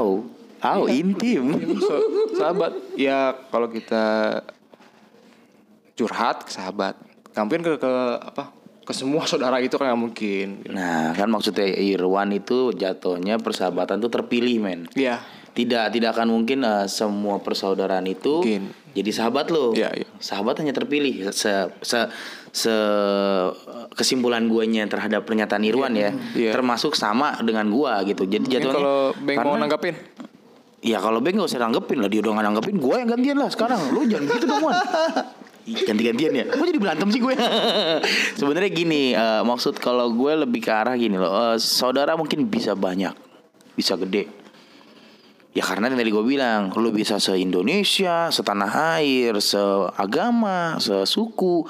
wow 0.61 0.85
intim 0.87 1.57
So- 1.81 2.05
sahabat 2.37 2.77
ya 2.93 3.33
kalau 3.49 3.73
kita 3.73 4.05
curhat 5.97 6.45
ke 6.45 6.53
sahabat 6.53 7.01
mungkin 7.35 7.65
ke, 7.65 7.73
ke 7.77 7.93
apa 8.21 8.53
ke 8.85 8.93
semua 8.93 9.25
saudara 9.25 9.57
itu 9.59 9.75
kan 9.75 9.89
nggak 9.89 10.03
mungkin 10.03 10.47
Nah, 10.69 11.11
kan 11.13 11.27
maksudnya 11.27 11.65
Irwan 11.67 12.31
itu 12.31 12.71
jatuhnya 12.71 13.41
persahabatan 13.41 13.99
tuh 13.99 14.13
terpilih, 14.13 14.61
men. 14.61 14.81
Iya 14.93 15.25
Tidak 15.57 15.89
tidak 15.89 16.13
akan 16.13 16.29
mungkin 16.29 16.61
eh, 16.61 16.85
semua 16.85 17.41
persaudaraan 17.41 18.05
itu 18.05 18.45
Mungkin. 18.45 18.69
jadi 18.93 19.11
sahabat 19.11 19.49
lo. 19.49 19.73
Iya, 19.73 19.89
iya. 19.97 20.07
Sahabat 20.21 20.61
hanya 20.61 20.77
terpilih. 20.77 21.33
Se 21.33 21.49
se 21.81 22.13
se 22.53 22.75
kesimpulan 23.93 24.45
guanya 24.47 24.85
terhadap 24.85 25.25
pernyataan 25.25 25.65
Irwan 25.65 25.97
ya, 25.97 26.13
Iya. 26.37 26.53
termasuk 26.53 26.93
sama 26.93 27.41
dengan 27.41 27.69
gua 27.69 28.05
gitu. 28.05 28.29
Jadi 28.29 28.45
Mungkin 28.45 28.61
jatuhnya 28.61 28.77
kalau 28.77 28.99
Beng 29.17 29.39
mau 29.41 29.57
nanggapin 29.57 29.97
Ya 30.85 31.01
kalau 31.01 31.19
Beng 31.19 31.41
gak 31.41 31.49
usah 31.51 31.59
nanggepin 31.59 31.99
lah 31.99 32.07
Dia 32.07 32.21
udah 32.21 32.37
gak 32.37 32.47
nanggepin 32.47 32.77
Gue 32.79 32.95
yang 33.01 33.09
gantian 33.11 33.41
lah 33.41 33.49
sekarang 33.51 33.81
Lu 33.91 34.07
jangan 34.07 34.29
gitu 34.29 34.45
dong 34.45 34.61
Wan 34.61 34.77
Ganti-gantian 35.67 36.31
ya 36.31 36.45
Kok 36.47 36.63
jadi 36.63 36.79
berantem 36.79 37.09
sih 37.11 37.19
gue 37.19 37.35
Sebenarnya 38.39 38.71
gini 38.71 39.11
eh, 39.11 39.43
Maksud 39.43 39.83
kalau 39.83 40.13
gue 40.15 40.47
lebih 40.47 40.63
ke 40.63 40.71
arah 40.71 40.95
gini 40.95 41.17
loh 41.19 41.33
eh, 41.33 41.57
Saudara 41.59 42.15
mungkin 42.15 42.47
bisa 42.47 42.77
banyak 42.77 43.11
Bisa 43.75 43.99
gede 43.99 44.31
Ya 45.57 45.65
karena 45.65 45.89
tadi 45.89 46.13
gue 46.13 46.21
bilang 46.21 46.69
Lu 46.77 46.93
bisa 46.93 47.17
se-Indonesia 47.17 48.29
Setanah 48.29 49.01
air 49.01 49.41
Seagama 49.41 50.77
Sesuku 50.77 51.65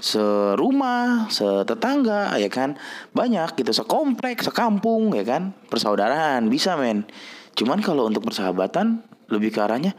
Serumah 0.00 1.28
Setetangga 1.28 2.40
Ya 2.40 2.48
kan? 2.48 2.80
Banyak 3.12 3.60
gitu 3.60 3.76
Sekomplek 3.76 4.40
Sekampung 4.40 5.12
Ya 5.12 5.28
kan? 5.28 5.52
Persaudaraan 5.68 6.48
Bisa 6.48 6.80
men. 6.80 7.04
Cuman 7.52 7.84
kalau 7.84 8.08
untuk 8.08 8.24
persahabatan 8.24 9.04
Lebih 9.28 9.52
ke 9.52 9.60
arahnya 9.60 9.92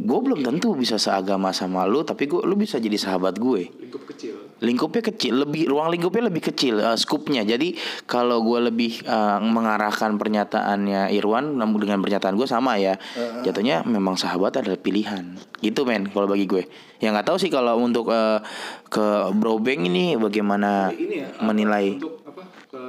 Gue 0.00 0.18
belum 0.24 0.40
tentu 0.40 0.72
bisa 0.72 0.96
seagama 0.96 1.52
sama 1.52 1.84
lu 1.84 2.00
Tapi 2.00 2.24
gue 2.24 2.40
lu 2.48 2.56
bisa 2.56 2.80
jadi 2.80 2.96
sahabat 2.96 3.36
gue. 3.36 3.68
Lingkup 3.76 4.08
kecil 4.08 4.51
lingkupnya 4.62 5.02
kecil 5.02 5.42
lebih 5.42 5.66
ruang 5.66 5.90
lingkupnya 5.90 6.30
lebih 6.30 6.54
kecil 6.54 6.78
eh, 6.78 6.94
skupnya. 6.94 7.42
Jadi 7.42 7.74
kalau 8.06 8.40
gue 8.46 8.70
lebih 8.70 9.02
eh, 9.02 9.38
mengarahkan 9.42 10.14
pernyataannya 10.16 11.10
Irwan 11.12 11.58
namun 11.58 11.82
dengan 11.82 11.98
pernyataan 12.00 12.38
gue 12.38 12.46
sama 12.46 12.78
ya. 12.78 12.96
Jatuhnya 13.42 13.82
memang 13.82 14.14
sahabat 14.14 14.62
adalah 14.62 14.78
pilihan. 14.78 15.34
Gitu 15.58 15.82
men 15.82 16.08
kalau 16.08 16.30
bagi 16.30 16.46
gue. 16.46 16.64
Ya 17.02 17.10
nggak 17.10 17.26
tahu 17.26 17.36
sih 17.42 17.50
kalau 17.50 17.76
untuk 17.82 18.14
eh, 18.14 18.38
ke 18.86 19.34
Bro 19.34 19.58
Beng 19.58 19.82
ini 19.90 20.14
bagaimana 20.14 20.94
ini 20.94 21.26
ya 21.26 21.28
menilai. 21.42 21.98
untuk 21.98 22.22
apa 22.22 22.42
ke 22.70 22.82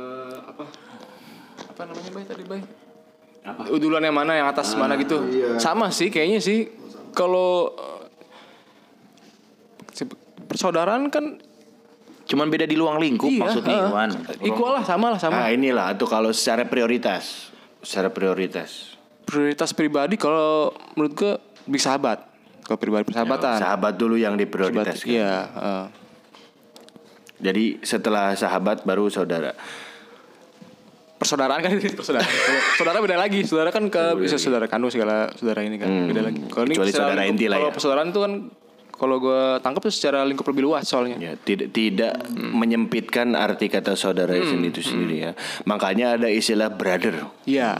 apa 0.46 0.64
apa 1.74 1.82
namanya 1.90 2.12
bay 2.14 2.24
tadi 2.30 2.44
bay? 2.46 2.62
Apa? 3.44 3.68
Udulan 3.74 4.06
yang 4.06 4.16
mana 4.16 4.40
yang 4.40 4.48
atas 4.48 4.72
mana 4.78 4.96
gitu? 4.96 5.20
sama 5.60 5.90
sih 5.90 6.14
kayaknya 6.14 6.40
sih. 6.40 6.70
Kalau 7.14 7.74
persaudaraan 10.54 11.10
kan 11.10 11.42
cuman 12.24 12.48
beda 12.48 12.64
di 12.64 12.80
luang 12.80 13.04
lingkup 13.04 13.28
iya, 13.28 13.42
maksudnya 13.44 13.76
eh, 13.76 13.84
Irwan 13.84 14.12
equal 14.48 14.72
lah 14.80 14.84
sama 14.88 15.12
lah 15.12 15.20
sama. 15.20 15.44
Nah 15.44 15.50
inilah 15.52 15.92
tuh 16.00 16.08
kalau 16.08 16.32
secara 16.32 16.64
prioritas, 16.64 17.52
secara 17.84 18.08
prioritas. 18.10 18.96
prioritas 19.24 19.72
pribadi 19.72 20.20
kalau 20.20 20.72
menurut 20.96 21.14
gue 21.16 21.34
big 21.68 21.80
sahabat. 21.80 22.28
Kalau 22.64 22.80
pribadi 22.80 23.04
persahabatan. 23.08 23.60
Sahabat 23.60 24.00
dulu 24.00 24.16
yang 24.16 24.40
diprioritaskan. 24.40 25.08
iya 25.08 25.36
eh. 25.52 25.86
Jadi 27.44 27.84
setelah 27.84 28.36
sahabat 28.40 28.88
baru 28.88 29.12
saudara. 29.12 29.52
persaudaraan 31.20 31.64
kan 31.64 31.72
ini 31.72 31.88
persaudaraan. 32.00 32.28
Kalau 32.28 32.60
saudara 32.80 32.98
beda 33.00 33.16
lagi. 33.20 33.40
Saudara 33.48 33.70
kan 33.72 33.88
ke 33.88 34.16
bisa 34.20 34.36
saudara 34.36 34.68
kandung 34.68 34.92
segala 34.92 35.32
saudara 35.36 35.64
ini 35.64 35.80
kan 35.80 35.88
beda 36.08 36.20
lagi. 36.24 36.40
Kalau 36.52 36.68
ini 36.68 36.76
saudara 36.92 37.24
inti 37.28 37.48
lah 37.48 37.64
kalau 37.64 37.72
ya. 37.72 37.76
persaudaraan 37.76 38.10
itu 38.12 38.20
kan 38.20 38.34
kalau 39.04 39.20
gue 39.20 39.60
tangkap 39.60 39.84
tuh 39.84 39.92
secara 39.92 40.24
lingkup 40.24 40.48
lebih 40.48 40.64
luas 40.64 40.88
soalnya. 40.88 41.20
Ya, 41.20 41.36
tidak 41.36 41.76
tidak 41.76 42.24
menyempitkan 42.32 43.36
arti 43.36 43.68
kata 43.68 44.00
saudara 44.00 44.32
itu 44.40 44.80
sendiri 44.80 45.16
ya. 45.20 45.32
Makanya 45.68 46.16
ada 46.16 46.32
istilah 46.32 46.72
brother. 46.72 47.28
iya 47.44 47.76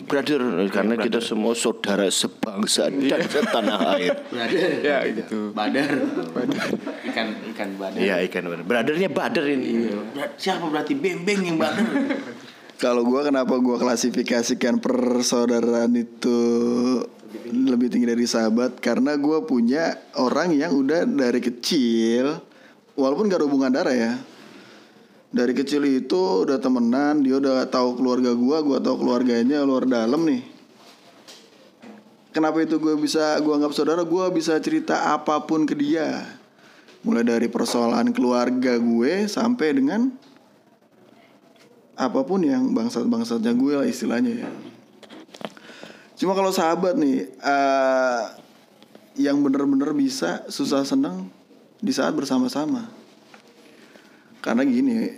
Brother 0.00 0.40
karena 0.72 0.96
kita 0.96 1.20
semua 1.20 1.52
saudara 1.52 2.08
sebangsa 2.08 2.88
dan 2.90 3.20
setanah 3.20 3.94
air. 3.94 4.16
ya 4.90 5.06
gitu. 5.06 5.52
Badar 5.54 5.86
ikan 7.04 7.26
ikan 7.54 7.68
badar 7.78 8.00
Iya 8.00 8.24
ikan 8.26 8.48
badar. 8.48 8.64
Brothernya 8.66 9.06
badar 9.12 9.44
ini. 9.46 9.92
siapa 10.34 10.66
berarti 10.66 10.98
Beng 10.98 11.22
Beng 11.22 11.46
yang 11.46 11.60
badar 11.60 11.84
Kalau 12.80 13.04
gua 13.04 13.28
kenapa 13.28 13.60
gua 13.60 13.76
klasifikasikan 13.76 14.80
persaudaraan 14.80 15.92
itu 16.00 16.40
lebih 17.52 17.92
tinggi 17.92 18.08
dari 18.08 18.24
sahabat 18.24 18.80
karena 18.80 19.20
gua 19.20 19.44
punya 19.44 20.00
orang 20.16 20.56
yang 20.56 20.72
udah 20.72 21.04
dari 21.04 21.44
kecil 21.44 22.40
walaupun 22.96 23.28
gak 23.28 23.44
hubungan 23.44 23.68
darah 23.68 23.92
ya. 23.92 24.12
Dari 25.28 25.52
kecil 25.52 25.84
itu 25.84 26.48
udah 26.48 26.56
temenan, 26.56 27.20
dia 27.20 27.36
udah 27.36 27.68
tahu 27.68 28.00
keluarga 28.00 28.32
gua, 28.32 28.64
gua 28.64 28.80
tahu 28.80 29.04
keluarganya 29.04 29.60
luar 29.60 29.84
dalam 29.84 30.24
nih. 30.24 30.40
Kenapa 32.32 32.64
itu 32.64 32.80
gue 32.80 32.96
bisa 32.96 33.36
gua 33.44 33.60
anggap 33.60 33.76
saudara? 33.76 34.08
Gua 34.08 34.32
bisa 34.32 34.56
cerita 34.56 35.12
apa 35.12 35.44
pun 35.44 35.68
ke 35.68 35.76
dia. 35.76 36.24
Mulai 37.04 37.28
dari 37.28 37.48
persoalan 37.52 38.16
keluarga 38.16 38.80
gue 38.80 39.28
sampai 39.28 39.68
dengan 39.76 40.29
apa 42.00 42.24
pun 42.24 42.40
yang 42.40 42.72
bangsat-bangsatnya 42.72 43.52
gue 43.52 43.72
lah 43.76 43.84
istilahnya 43.84 44.32
ya. 44.40 44.48
Cuma 46.16 46.32
kalau 46.32 46.48
sahabat 46.48 46.96
nih, 46.96 47.28
eh 47.28 48.22
yang 49.20 49.44
bener-bener 49.44 49.92
bisa 49.92 50.48
susah 50.48 50.80
senang 50.88 51.28
di 51.76 51.92
saat 51.92 52.16
bersama-sama. 52.16 52.88
Karena 54.40 54.64
gini, 54.64 55.12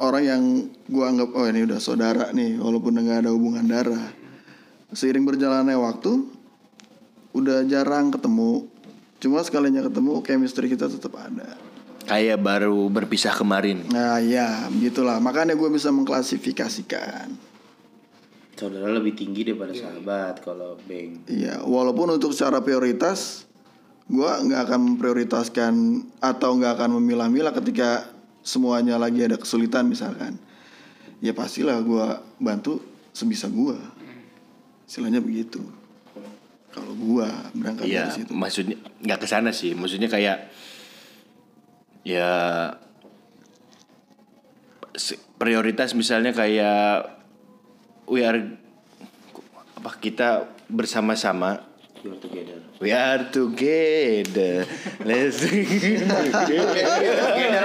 orang 0.00 0.24
yang 0.24 0.42
gue 0.88 1.04
anggap 1.04 1.36
oh 1.36 1.44
ini 1.44 1.68
udah 1.68 1.76
saudara 1.76 2.32
nih, 2.32 2.56
walaupun 2.56 2.96
nggak 2.96 3.28
ada 3.28 3.30
hubungan 3.36 3.68
darah. 3.68 4.08
Seiring 4.96 5.28
berjalannya 5.28 5.76
waktu, 5.76 6.24
udah 7.36 7.68
jarang 7.68 8.08
ketemu. 8.08 8.64
Cuma 9.20 9.44
sekalinya 9.44 9.84
ketemu, 9.84 10.24
chemistry 10.24 10.72
kita 10.72 10.88
tetap 10.88 11.12
ada. 11.20 11.73
Kayak 12.04 12.38
baru 12.40 12.88
berpisah 12.88 13.32
kemarin. 13.32 13.84
Nah 13.88 14.20
ya, 14.20 14.68
begitulah. 14.68 15.16
Makanya 15.18 15.56
gue 15.56 15.68
bisa 15.68 15.88
mengklasifikasikan. 15.88 17.56
saudara 18.54 18.86
lebih 18.86 19.18
tinggi 19.18 19.42
daripada 19.42 19.74
sahabat 19.74 20.38
kalau 20.38 20.78
Beng 20.86 21.26
Iya, 21.26 21.66
walaupun 21.66 22.14
untuk 22.14 22.30
secara 22.30 22.62
prioritas, 22.62 23.50
gue 24.06 24.30
nggak 24.30 24.70
akan 24.70 24.80
memprioritaskan 24.94 25.74
atau 26.22 26.54
nggak 26.54 26.78
akan 26.78 27.02
memilah-milah 27.02 27.50
ketika 27.50 28.06
semuanya 28.46 28.94
lagi 28.94 29.26
ada 29.26 29.34
kesulitan 29.34 29.90
misalkan. 29.90 30.38
Ya 31.18 31.34
pastilah 31.34 31.82
gue 31.82 32.06
bantu 32.38 32.78
sebisa 33.10 33.50
gue. 33.50 33.74
Istilahnya 34.86 35.18
begitu. 35.18 35.58
Kalau 36.70 36.94
gue 36.94 37.26
berangkat 37.58 37.90
Iya, 37.90 38.06
dari 38.06 38.22
situ. 38.22 38.30
maksudnya 38.30 38.76
nggak 39.02 39.18
ke 39.18 39.26
sana 39.26 39.50
sih. 39.50 39.74
Maksudnya 39.74 40.06
kayak 40.06 40.46
ya 42.04 42.30
prioritas 45.40 45.96
misalnya 45.96 46.36
kayak 46.36 47.08
we 48.06 48.22
are 48.22 48.54
apa 49.80 49.90
kita 49.98 50.48
bersama-sama 50.68 51.64
you 52.04 52.12
are 52.12 52.20
together 52.20 52.64
We 52.82 52.90
are 52.92 53.30
together. 53.32 54.68
Let's 55.06 55.40
together 55.48 55.94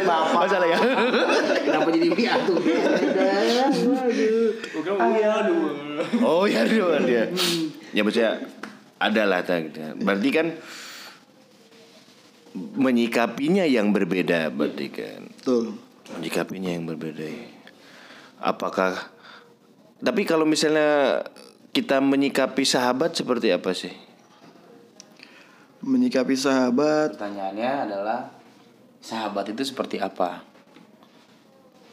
bapak 0.07 0.31
Masalah 0.31 0.67
ya. 0.69 0.77
kenapa 1.59 1.89
jadi 1.91 2.07
we 2.13 2.23
are 2.23 2.39
together 2.45 3.67
Oh 6.23 6.47
ya 6.47 6.63
dua 6.63 7.03
dia. 7.03 7.27
Ya 7.91 8.05
maksudnya 8.05 8.47
ada 8.95 9.27
lah. 9.27 9.41
Berarti 9.97 10.29
kan 10.31 10.55
menyikapinya 12.75 13.63
yang 13.63 13.95
berbeda 13.95 14.51
berarti 14.51 14.87
kan. 14.91 15.21
Betul. 15.39 15.79
Menyikapinya 16.19 16.71
yang 16.75 16.83
berbeda. 16.85 17.25
Apakah 18.43 19.11
tapi 19.99 20.23
kalau 20.23 20.47
misalnya 20.47 21.23
kita 21.75 21.99
menyikapi 21.99 22.63
sahabat 22.63 23.15
seperti 23.15 23.51
apa 23.51 23.71
sih? 23.75 23.91
Menyikapi 25.79 26.35
sahabat, 26.35 27.15
pertanyaannya 27.15 27.71
adalah 27.87 28.35
sahabat 28.99 29.55
itu 29.55 29.63
seperti 29.63 29.99
apa 29.99 30.43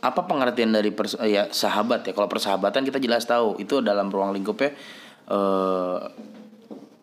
apa 0.07 0.23
pengertian 0.29 0.71
dari 0.71 0.95
pers- 0.95 1.19
ya 1.27 1.51
sahabat 1.51 2.07
ya 2.07 2.13
kalau 2.15 2.31
persahabatan 2.31 2.87
kita 2.87 3.03
jelas 3.03 3.27
tahu 3.27 3.59
itu 3.59 3.83
dalam 3.83 4.07
ruang 4.07 4.31
lingkupnya 4.31 4.71
eh, 5.27 5.99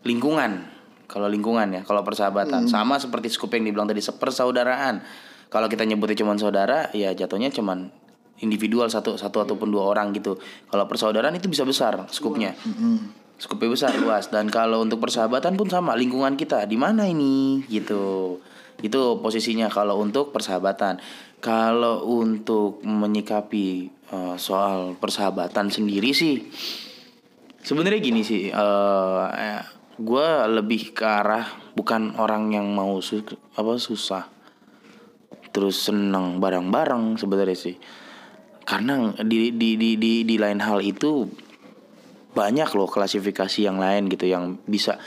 lingkungan 0.08 0.73
kalau 1.13 1.30
lingkungan 1.30 1.69
ya 1.69 1.82
kalau 1.86 2.02
persahabatan. 2.02 2.65
Sama 2.65 2.97
seperti 2.97 3.30
skup 3.30 3.54
yang 3.54 3.69
dibilang 3.69 3.86
tadi 3.86 4.02
persaudaraan 4.02 5.06
kalau 5.54 5.69
kita 5.69 5.86
nyebutnya 5.86 6.17
cuman 6.26 6.41
saudara 6.41 6.89
ya 6.97 7.13
jatuhnya 7.13 7.54
cuman 7.54 7.93
individual 8.41 8.89
satu 8.89 9.13
satu 9.13 9.45
ataupun 9.45 9.69
dua 9.69 9.86
orang 9.86 10.10
gitu. 10.17 10.41
Kalau 10.73 10.89
persaudaraan 10.89 11.38
itu 11.38 11.45
bisa 11.45 11.62
besar 11.62 12.10
skupnya 12.10 12.58
skupnya 13.38 13.69
besar 13.69 13.93
luas. 14.02 14.34
Dan 14.34 14.49
kalau 14.49 14.82
untuk 14.82 14.97
persahabatan 15.04 15.54
pun 15.54 15.69
sama 15.69 15.93
lingkungan 15.93 16.34
kita. 16.34 16.65
Di 16.65 16.80
mana 16.80 17.06
ini? 17.06 17.62
Gitu. 17.69 18.39
Itu 18.82 19.21
posisinya 19.21 19.69
kalau 19.69 20.02
untuk 20.02 20.34
persahabatan. 20.34 20.97
Kalau 21.43 22.08
untuk 22.08 22.80
menyikapi 22.88 23.91
eh, 24.10 24.36
soal 24.39 24.95
persahabatan 24.95 25.67
sendiri 25.67 26.15
sih 26.15 26.39
sebenarnya 27.63 27.99
gini 28.04 28.21
sih 28.21 28.52
eh 28.52 29.60
gue 30.00 30.30
lebih 30.50 30.98
ke 30.98 31.06
arah 31.06 31.46
bukan 31.78 32.18
orang 32.18 32.54
yang 32.54 32.68
mau 32.74 32.98
su- 33.04 33.26
apa 33.54 33.78
susah. 33.78 34.30
Terus 35.54 35.90
senang 35.90 36.42
bareng-bareng 36.42 37.22
sebenarnya 37.22 37.58
sih. 37.58 37.76
Karena 38.64 39.14
di 39.22 39.54
di 39.54 39.78
di 39.78 40.00
di 40.00 40.14
di 40.26 40.36
lain 40.40 40.64
hal 40.64 40.82
itu 40.82 41.30
banyak 42.34 42.74
loh 42.74 42.90
klasifikasi 42.90 43.60
yang 43.62 43.78
lain 43.78 44.10
gitu 44.10 44.26
yang 44.26 44.58
bisa 44.66 44.98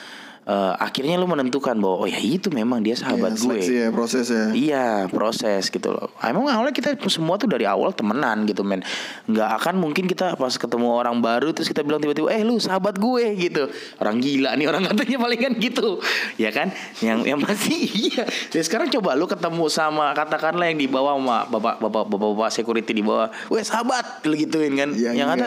eh, 0.46 0.74
akhirnya 0.78 1.18
lu 1.18 1.26
menentukan 1.26 1.74
bahwa 1.76 2.06
oh 2.06 2.08
ya 2.08 2.22
itu 2.22 2.48
memang 2.54 2.80
dia 2.80 2.94
sahabat 2.94 3.34
Iya, 3.34 3.42
gue 3.42 3.42
seleksi 3.42 3.74
ya 3.74 3.86
proses 3.90 4.26
ya. 4.30 4.44
Iya 4.54 4.86
proses 5.10 5.62
gitu 5.68 5.90
loh. 5.90 6.08
Emang 6.22 6.46
awalnya 6.46 6.70
kita 6.70 6.94
semua 7.10 7.34
tuh 7.36 7.50
dari 7.50 7.66
awal 7.66 7.90
temenan 7.90 8.46
gitu 8.46 8.62
men. 8.62 8.80
Nggak 9.26 9.50
akan 9.62 9.74
mungkin 9.82 10.06
kita 10.06 10.38
pas 10.38 10.54
ketemu 10.54 10.86
orang 10.94 11.18
baru 11.18 11.50
terus 11.50 11.66
kita 11.66 11.82
bilang 11.82 11.98
tiba-tiba 11.98 12.30
eh 12.30 12.46
lu 12.46 12.62
sahabat 12.62 12.96
gue 12.96 13.24
gitu. 13.36 13.66
Orang 13.98 14.22
gila 14.22 14.54
nih 14.54 14.66
orang 14.70 14.86
katanya 14.94 15.18
paling 15.18 15.40
kan 15.42 15.52
gitu. 15.58 15.88
Ya 16.38 16.54
kan? 16.54 16.70
Yang 17.02 17.18
yang 17.26 17.38
pasti 17.42 17.74
iya. 18.08 18.24
Dan 18.54 18.62
sekarang 18.62 18.88
coba 18.94 19.18
lu 19.18 19.26
ketemu 19.26 19.66
sama 19.66 20.14
katakanlah 20.14 20.70
yang 20.70 20.78
di 20.78 20.86
bawah 20.86 21.18
sama 21.18 21.44
bapak 21.50 21.82
bapak 21.82 22.04
bapak, 22.06 22.28
bapak 22.38 22.50
security 22.54 22.92
di 22.94 23.02
bawah. 23.02 23.28
Weh 23.50 23.66
sahabat 23.66 24.22
lu 24.30 24.38
gituin 24.38 24.78
kan. 24.78 24.94
Yang 24.94 25.14
yang 25.18 25.28
ada 25.28 25.46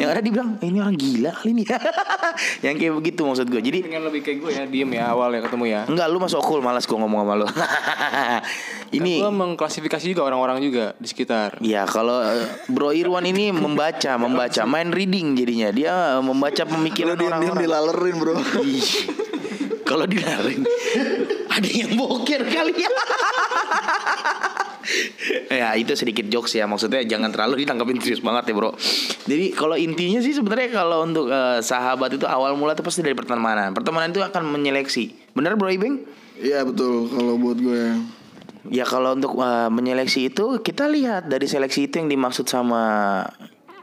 yang 0.00 0.08
ada 0.08 0.20
dibilang 0.24 0.56
"Eh, 0.64 0.72
ini 0.72 0.78
orang 0.80 0.96
gila 0.96 1.30
kali 1.36 1.52
ini. 1.52 1.64
yang 2.64 2.74
kayak 2.80 2.94
begitu 2.96 3.20
maksud 3.28 3.46
gue. 3.52 3.60
Jadi 3.60 3.78
Pengen 3.84 4.02
lebih 4.08 4.20
kayak 4.24 4.37
gue 4.38 4.50
ya, 4.54 4.64
diem 4.64 4.90
ya 4.94 5.12
awal 5.12 5.34
ya 5.34 5.40
ketemu 5.44 5.64
ya. 5.68 5.80
Enggak, 5.86 6.06
lu 6.10 6.18
masuk 6.22 6.38
okul 6.42 6.60
malas 6.64 6.86
gue 6.86 6.98
ngomong 6.98 7.20
sama 7.26 7.34
lu. 7.38 7.46
ini 8.98 9.20
Gue 9.20 9.32
mengklasifikasi 9.32 10.04
juga 10.10 10.22
orang-orang 10.26 10.64
juga 10.64 10.96
di 10.96 11.06
sekitar. 11.06 11.60
Ya 11.60 11.84
kalau 11.84 12.24
eh, 12.24 12.46
Bro 12.72 12.96
Irwan 12.96 13.26
ini 13.28 13.52
membaca, 13.52 14.16
membaca, 14.16 14.62
main 14.64 14.90
reading 14.90 15.36
jadinya 15.36 15.68
dia 15.70 15.92
eh, 16.18 16.22
membaca 16.24 16.62
pemikiran 16.64 17.18
orang-orang. 17.20 17.60
dilalerin 17.62 18.16
bro. 18.16 18.34
Ih, 18.64 18.90
Kalau 19.88 20.04
dilarin 20.04 20.62
ada 21.58 21.68
yang 21.68 21.98
boker 21.98 22.42
kali 22.46 22.74
ya. 22.78 22.90
ya 25.60 25.68
itu 25.76 25.92
sedikit 25.98 26.24
jokes 26.30 26.56
ya 26.56 26.64
maksudnya 26.64 27.04
jangan 27.04 27.28
terlalu 27.28 27.66
ditangkapin 27.66 27.98
serius 28.00 28.22
banget 28.22 28.50
ya 28.50 28.54
bro. 28.54 28.70
Jadi 29.26 29.46
kalau 29.52 29.74
intinya 29.74 30.22
sih 30.22 30.32
sebenarnya 30.32 30.70
kalau 30.78 31.04
untuk 31.04 31.28
eh, 31.28 31.60
sahabat 31.60 32.14
itu 32.14 32.24
awal 32.24 32.54
mula 32.54 32.78
itu 32.78 32.86
pasti 32.86 33.02
dari 33.02 33.18
pertemanan. 33.18 33.74
Pertemanan 33.74 34.14
itu 34.14 34.22
akan 34.22 34.42
menyeleksi. 34.48 35.34
Benar 35.34 35.58
bro 35.58 35.68
Ibing? 35.68 35.94
Iya 36.38 36.62
betul 36.62 37.10
kalau 37.10 37.34
buat 37.36 37.58
gue. 37.58 37.82
Ya 38.68 38.84
kalau 38.84 39.16
untuk 39.16 39.38
uh, 39.40 39.72
menyeleksi 39.72 40.28
itu 40.28 40.60
kita 40.60 40.90
lihat 40.92 41.30
dari 41.30 41.48
seleksi 41.48 41.88
itu 41.88 42.04
yang 42.04 42.08
dimaksud 42.12 42.44
sama 42.44 43.24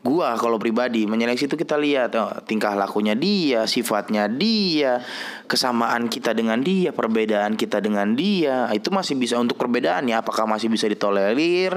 gua 0.06 0.38
kalau 0.38 0.62
pribadi 0.62 1.10
menyeleksi 1.10 1.50
itu 1.50 1.58
kita 1.58 1.82
lihat 1.82 2.13
oh, 2.13 2.30
tingkah 2.46 2.78
lakunya 2.78 3.18
dia, 3.18 3.65
sifatnya 3.65 4.30
dia, 4.30 5.02
kesamaan 5.50 6.06
kita 6.06 6.38
dengan 6.38 6.62
dia, 6.62 6.94
perbedaan 6.94 7.58
kita 7.58 7.82
dengan 7.82 8.13
dia 8.13 8.70
itu 8.70 8.94
masih 8.94 9.18
bisa 9.18 9.41
untuk 9.41 9.58
perbedaan 9.58 10.06
ya 10.06 10.22
apakah 10.22 10.46
masih 10.46 10.70
bisa 10.70 10.86
ditolerir 10.86 11.74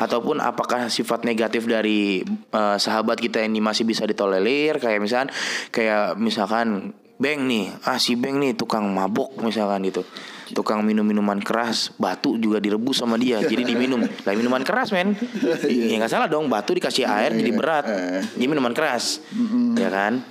ataupun 0.00 0.40
apakah 0.40 0.88
sifat 0.88 1.28
negatif 1.28 1.68
dari 1.68 2.24
uh, 2.56 2.80
sahabat 2.80 3.20
kita 3.20 3.44
ini 3.44 3.60
masih 3.60 3.84
bisa 3.84 4.08
ditolerir 4.08 4.80
kayak 4.80 5.04
misalkan 5.04 5.28
kayak 5.68 6.16
misalkan 6.16 6.96
Beng 7.16 7.48
nih, 7.48 7.72
ah 7.88 7.96
si 7.96 8.12
Beng 8.12 8.36
nih 8.36 8.52
tukang 8.52 8.92
mabok 8.92 9.40
misalkan 9.40 9.80
gitu. 9.88 10.04
Tukang 10.56 10.80
minum 10.80 11.04
minuman 11.04 11.36
keras, 11.36 11.92
batu 12.00 12.40
juga 12.40 12.56
direbus 12.56 13.04
sama 13.04 13.20
dia, 13.20 13.44
jadi 13.44 13.60
diminum. 13.60 14.00
Lah 14.24 14.32
minuman 14.32 14.64
keras 14.64 14.88
men, 14.88 15.12
ya 15.68 16.00
nggak 16.00 16.08
salah 16.08 16.32
dong. 16.32 16.48
Batu 16.48 16.72
dikasih 16.72 17.04
air 17.04 17.36
jadi 17.36 17.52
berat, 17.52 17.84
jadi 18.32 18.46
minuman 18.48 18.72
keras, 18.72 19.20
ya 19.76 19.92
kan? 19.92 20.24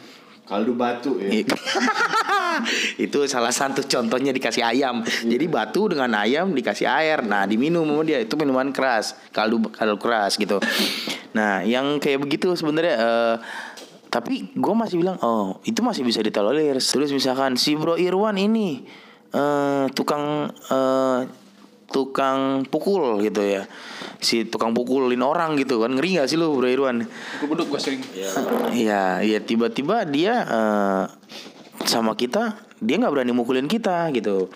Kaldu 0.45 0.77
batu 0.77 1.17
ya. 1.17 1.41
Itu 3.05 3.25
salah 3.25 3.49
satu 3.49 3.81
contohnya 3.81 4.29
dikasih 4.29 4.61
ayam. 4.61 5.01
Jadi 5.05 5.45
batu 5.49 5.89
dengan 5.89 6.13
ayam 6.21 6.53
dikasih 6.53 6.85
air. 6.85 7.25
Nah, 7.25 7.49
diminum 7.49 7.81
sama 7.85 8.05
dia 8.05 8.21
itu 8.21 8.37
minuman 8.37 8.69
keras, 8.69 9.17
kaldu 9.33 9.73
kaldu 9.73 9.97
keras 9.97 10.37
gitu. 10.37 10.61
Nah, 11.33 11.65
yang 11.65 11.97
kayak 11.97 12.21
begitu 12.21 12.53
sebenarnya 12.53 12.95
eh, 12.95 13.35
tapi 14.13 14.53
gue 14.53 14.75
masih 14.77 15.01
bilang 15.01 15.17
oh 15.25 15.59
itu 15.65 15.81
masih 15.81 16.05
bisa 16.05 16.21
ditolerir. 16.21 16.77
Terus 16.77 17.09
misalkan 17.09 17.57
si 17.57 17.73
Bro 17.73 17.97
Irwan 17.97 18.37
ini 18.37 18.85
eh 19.35 19.85
tukang 19.91 20.47
eh 20.47 21.19
tukang 21.91 22.63
pukul 22.67 23.19
gitu 23.19 23.43
ya. 23.43 23.67
Si 24.23 24.47
tukang 24.47 24.71
pukulin 24.71 25.21
orang 25.21 25.59
gitu 25.59 25.83
kan 25.83 25.95
ngeri 25.95 26.19
gak 26.19 26.27
sih 26.31 26.39
lu 26.39 26.55
Bro 26.55 26.67
Irwan? 26.67 27.03
Gue 27.43 27.47
beduk 27.51 27.75
gue 27.75 27.79
sering. 27.79 28.01
Iya, 28.73 29.21
iya 29.23 29.39
tiba-tiba 29.43 30.03
dia 30.07 30.33
eh, 30.43 31.03
sama 31.85 32.17
kita, 32.17 32.57
dia 32.81 32.95
nggak 32.99 33.13
berani 33.13 33.31
mukulin 33.35 33.69
kita 33.69 34.11
gitu. 34.11 34.49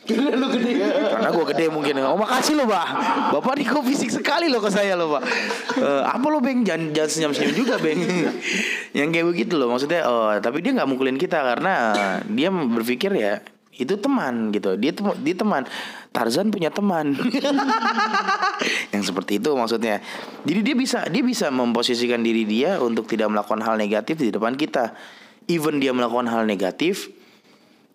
Karena 0.00 0.34
lu 0.34 0.46
gede. 0.50 0.72
Karena 0.82 1.30
gue 1.30 1.44
gede 1.54 1.64
mungkin. 1.70 1.94
Oh 2.02 2.18
makasih 2.18 2.58
lo, 2.58 2.66
Pak. 2.66 2.86
Bapak 3.30 3.52
nih 3.58 3.66
kok 3.66 3.84
fisik 3.86 4.10
sekali 4.10 4.50
lo 4.50 4.58
ke 4.58 4.70
saya 4.70 4.98
lo, 4.98 5.10
Pak. 5.16 5.22
Eh, 5.78 6.02
apa 6.02 6.26
lo, 6.26 6.42
Beng? 6.42 6.66
Jangan 6.66 6.90
jangan 6.90 7.10
senyum-senyum 7.10 7.54
juga, 7.54 7.78
Beng. 7.78 8.00
Yang 8.90 9.08
kayak 9.14 9.26
begitu 9.26 9.54
loh. 9.54 9.70
Maksudnya, 9.70 10.02
oh, 10.10 10.34
tapi 10.42 10.66
dia 10.66 10.74
nggak 10.74 10.88
mukulin 10.90 11.14
kita 11.14 11.40
karena 11.40 11.94
dia 12.26 12.50
berpikir 12.50 13.14
ya 13.14 13.38
itu 13.80 13.96
teman 13.96 14.52
gitu. 14.52 14.76
Dia 14.76 14.92
tem- 14.92 15.18
dia 15.24 15.34
teman. 15.34 15.64
Tarzan 16.12 16.52
punya 16.52 16.68
teman. 16.68 17.16
yang 18.94 19.02
seperti 19.02 19.40
itu 19.40 19.50
maksudnya. 19.56 20.04
Jadi 20.44 20.60
dia 20.60 20.76
bisa 20.76 20.98
dia 21.08 21.24
bisa 21.24 21.48
memposisikan 21.48 22.20
diri 22.20 22.44
dia 22.44 22.76
untuk 22.78 23.08
tidak 23.08 23.32
melakukan 23.32 23.64
hal 23.64 23.80
negatif 23.80 24.20
di 24.20 24.28
depan 24.28 24.54
kita. 24.60 24.92
Even 25.48 25.82
dia 25.82 25.90
melakukan 25.90 26.30
hal 26.30 26.46
negatif, 26.46 27.10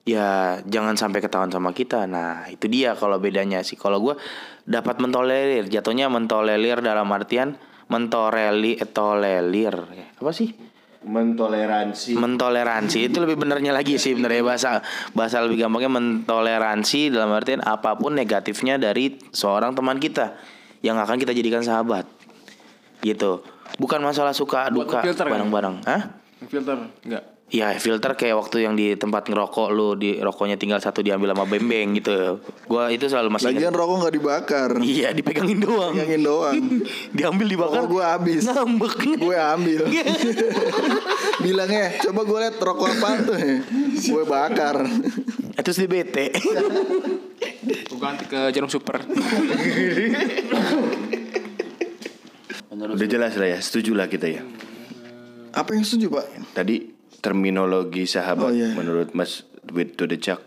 ya 0.04 0.60
jangan 0.67 1.00
sampai 1.00 1.24
ketahuan 1.24 1.54
sama 1.54 1.71
kita. 1.71 2.04
Nah 2.10 2.50
itu 2.52 2.67
dia 2.67 2.98
kalau 3.00 3.21
bedanya 3.21 3.63
sih. 3.63 3.80
Kalau 3.80 4.02
gue 4.02 4.19
dapat 4.65 5.00
mentolerir, 5.00 5.69
jatuhnya 5.71 6.12
mentolerir 6.12 6.82
dalam 6.84 7.08
artian 7.13 7.56
mentoreli 7.86 8.82
eh, 8.82 8.89
tolerir 8.89 9.76
apa 10.17 10.32
sih? 10.34 10.75
Mentoleransi. 11.06 12.18
Mentoleransi. 12.18 13.06
Itu 13.06 13.22
lebih 13.22 13.38
benernya 13.38 13.70
lagi 13.70 14.02
sih 14.02 14.18
benernya 14.18 14.41
bahasa 14.41 14.70
bahasa 15.13 15.46
lebih 15.46 15.62
gampangnya 15.62 15.94
mentoleransi 15.94 17.13
dalam 17.13 17.30
artian 17.32 17.62
apa 17.62 17.94
pun 17.94 18.18
negatifnya 18.18 18.82
dari 18.82 19.13
seorang 19.30 19.78
teman 19.78 20.02
kita 20.02 20.34
yang 20.82 20.98
akan 20.98 21.22
kita 21.22 21.32
jadikan 21.32 21.62
sahabat. 21.62 22.10
Gitu. 23.06 23.46
Bukan 23.78 24.02
masalah 24.02 24.34
suka 24.34 24.74
Buat 24.74 25.06
duka 25.06 25.26
bareng-bareng. 25.26 25.86
Hah? 25.86 26.02
Filter 26.50 26.89
enggak. 27.06 27.35
Ya 27.53 27.77
filter 27.77 28.17
kayak 28.17 28.41
waktu 28.41 28.65
yang 28.65 28.73
di 28.73 28.97
tempat 28.97 29.29
ngerokok 29.29 29.69
lu 29.69 29.93
di 29.93 30.17
rokoknya 30.17 30.58
tinggal 30.58 30.81
satu 30.81 31.05
diambil 31.05 31.38
sama 31.38 31.45
bembeng 31.45 31.93
gitu. 32.01 32.41
Gua 32.65 32.89
itu 32.89 33.05
selalu 33.05 33.38
masih 33.38 33.53
Lagian 33.53 33.69
ingat. 33.69 33.79
rokok 33.86 33.95
nggak 34.01 34.15
dibakar. 34.17 34.71
Iya 34.81 35.13
dipegangin 35.13 35.62
doang. 35.62 35.93
Pegangin 35.93 36.25
doang. 36.25 36.58
Diambil 37.17 37.45
dibakar. 37.45 37.86
Oh, 37.86 37.88
gua 37.88 38.17
habis. 38.17 38.49
Ngambek. 38.49 39.21
gue 39.21 39.38
ambil. 39.38 39.81
Bilangnya, 41.45 41.93
coba 42.01 42.21
gue 42.25 42.38
liat 42.49 42.58
rokok 42.58 42.89
apa 42.97 43.10
tuh. 43.21 43.38
gue 43.93 44.23
bakar. 44.25 44.75
Terus 45.62 45.77
di 45.81 45.88
bete. 45.88 46.25
Gue 47.65 47.97
ganti 47.97 48.25
ke 48.29 48.53
jarum 48.53 48.69
super. 48.69 49.01
Udah 52.69 53.08
jelas 53.08 53.34
lah 53.38 53.49
ya, 53.55 53.60
setuju 53.62 53.97
lah 53.97 54.05
kita 54.05 54.29
ya. 54.29 54.41
Apa 55.55 55.73
yang 55.73 55.81
setuju 55.88 56.12
pak? 56.13 56.25
Tadi 56.53 56.94
terminologi 57.26 58.06
sahabat 58.06 58.46
Oh, 58.46 58.54
iya. 58.54 58.70
menurut 58.72 59.10
Mas 59.12 59.42
with 59.68 59.98
to 59.98 60.06
the 60.06 60.16
Chuck 60.16 60.46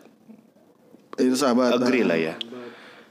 Itu 1.12 1.34
sahabat. 1.34 1.74
agree 1.74 2.02
lah 2.02 2.14
ya. 2.14 2.38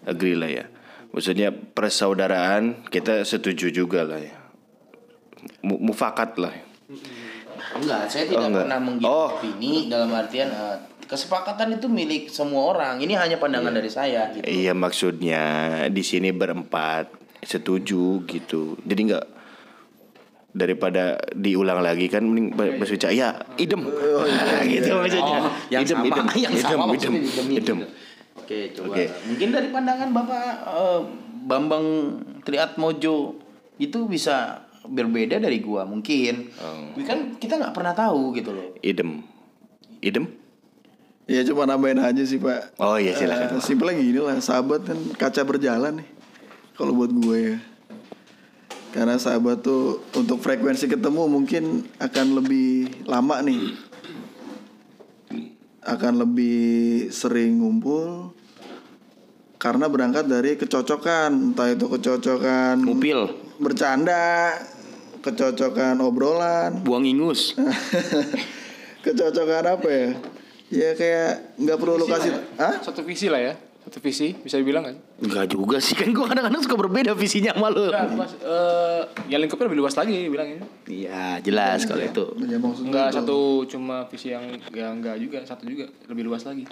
Agree 0.02 0.32
lah 0.34 0.48
ya. 0.48 0.66
Maksudnya 1.12 1.52
persaudaraan 1.52 2.88
kita 2.88 3.20
setuju 3.22 3.68
juga 3.70 4.02
lah 4.02 4.16
ya. 4.18 4.32
Mu- 5.62 5.84
Mufakat 5.84 6.40
lah. 6.40 6.56
Enggak, 7.76 8.08
saya 8.08 8.24
tidak 8.26 8.48
enggak. 8.48 8.64
pernah 8.64 8.80
menggiring 8.80 9.12
Oh. 9.12 9.28
opini 9.34 9.74
dalam 9.88 10.08
artian 10.10 10.48
eh, 10.48 10.78
kesepakatan 11.04 11.76
itu 11.76 11.88
milik 11.88 12.32
semua 12.32 12.72
orang. 12.72 12.96
Ini 12.98 13.14
hanya 13.14 13.36
pandangan 13.36 13.76
dari 13.76 13.92
saya 13.92 14.32
gitu. 14.32 14.48
Iya 14.48 14.72
maksudnya 14.72 15.44
di 15.90 16.02
sini 16.02 16.32
berempat 16.32 17.12
setuju 17.44 18.24
gitu. 18.24 18.80
Jadi 18.82 19.02
nggak 19.06 19.26
daripada 20.58 21.22
diulang 21.32 21.80
lagi 21.80 22.10
kan 22.10 22.26
mending 22.26 22.52
ba- 22.52 22.74
Mas 22.74 22.90
Wicak 22.90 23.14
ya 23.14 23.38
idem 23.56 23.86
gitu 24.74 24.90
maksudnya 24.92 25.38
Oh, 25.38 25.54
yang 25.70 25.86
idem 25.86 25.96
sama, 25.96 26.06
idem 26.10 26.26
yang 26.36 26.52
idem 26.52 26.66
sama 26.66 26.86
idem 26.92 27.14
idem 27.22 27.48
gitu. 27.54 27.74
Oke, 28.38 28.72
coba. 28.72 28.96
Oke. 28.96 29.04
Mungkin 29.28 29.48
dari 29.52 29.68
pandangan 29.70 30.10
Bapak 30.10 30.46
eh, 30.66 31.02
Bambang 31.44 31.86
Triatmojo 32.42 33.36
itu 33.78 34.00
bisa 34.08 34.64
berbeda 34.84 35.38
dari 35.38 35.60
gua 35.60 35.84
mungkin. 35.84 36.48
Oh. 36.58 36.96
Kan 37.04 37.36
kita 37.38 37.60
nggak 37.60 37.76
pernah 37.76 37.92
tahu 37.92 38.34
gitu 38.34 38.52
loh. 38.52 38.74
idem 38.80 39.22
idem 40.00 40.26
Ya 41.28 41.44
cuma 41.44 41.68
nambahin 41.68 42.00
aja 42.00 42.24
sih 42.24 42.40
pak. 42.40 42.80
Oh 42.80 42.96
iya 42.96 43.12
silakan. 43.12 43.60
Eh, 43.60 43.62
simpelnya 43.62 44.00
gini 44.00 44.16
lah, 44.16 44.40
sahabat 44.40 44.88
kan 44.88 44.96
kaca 45.20 45.44
berjalan 45.44 46.00
nih. 46.00 46.08
Kalau 46.72 46.96
buat 46.96 47.12
gue 47.12 47.38
ya. 47.44 47.56
Karena 48.98 49.14
sahabat 49.22 49.62
tuh 49.62 50.02
untuk 50.18 50.42
frekuensi 50.42 50.90
ketemu 50.90 51.30
mungkin 51.30 51.86
akan 52.02 52.42
lebih 52.42 53.06
lama 53.06 53.46
nih. 53.46 53.78
Akan 55.86 56.18
lebih 56.18 57.06
sering 57.14 57.62
ngumpul. 57.62 58.34
Karena 59.62 59.86
berangkat 59.86 60.26
dari 60.26 60.58
kecocokan, 60.58 61.54
entah 61.54 61.70
itu 61.70 61.86
kecocokan 61.86 62.90
Ngupil, 62.90 63.38
bercanda, 63.62 64.58
kecocokan 65.22 66.02
obrolan, 66.02 66.82
buang 66.82 67.06
ingus. 67.06 67.54
kecocokan 69.06 69.78
apa 69.78 69.90
ya? 69.94 70.10
Ya 70.74 70.90
kayak 70.98 71.58
nggak 71.62 71.78
perlu 71.78 72.02
lu 72.02 72.10
kasih, 72.10 72.34
ah? 72.58 72.82
Satu 72.82 73.06
visi 73.06 73.30
lah 73.30 73.46
ya. 73.46 73.54
Satu 73.88 74.04
visi 74.04 74.36
bisa 74.36 74.60
dibilang 74.60 74.84
kan? 74.84 75.00
Enggak 75.24 75.48
juga 75.48 75.80
sih 75.80 75.96
kan 75.96 76.12
gue 76.12 76.26
kadang-kadang 76.28 76.60
suka 76.60 76.76
berbeda 76.76 77.16
visinya 77.16 77.56
sama 77.56 77.72
lu. 77.72 77.88
Enggak, 77.88 78.20
Mas. 78.20 78.36
Eh, 78.36 79.02
ya 79.32 79.40
lingkupnya 79.40 79.72
lebih 79.72 79.80
luas 79.80 79.96
lagi 79.96 80.28
bilangnya. 80.28 80.60
Iya 80.92 81.40
jelas 81.40 81.88
kalau 81.88 82.04
itu. 82.04 82.26
Ya, 82.44 82.60
maksud 82.60 82.84
Enggak 82.92 83.16
satu 83.16 83.64
cuma 83.72 84.04
visi 84.12 84.36
yang 84.36 84.44
ya 84.76 84.92
enggak 84.92 85.16
juga, 85.24 85.40
satu 85.48 85.64
juga 85.64 85.88
lebih 86.12 86.28
luas 86.28 86.44
lagi. 86.44 86.68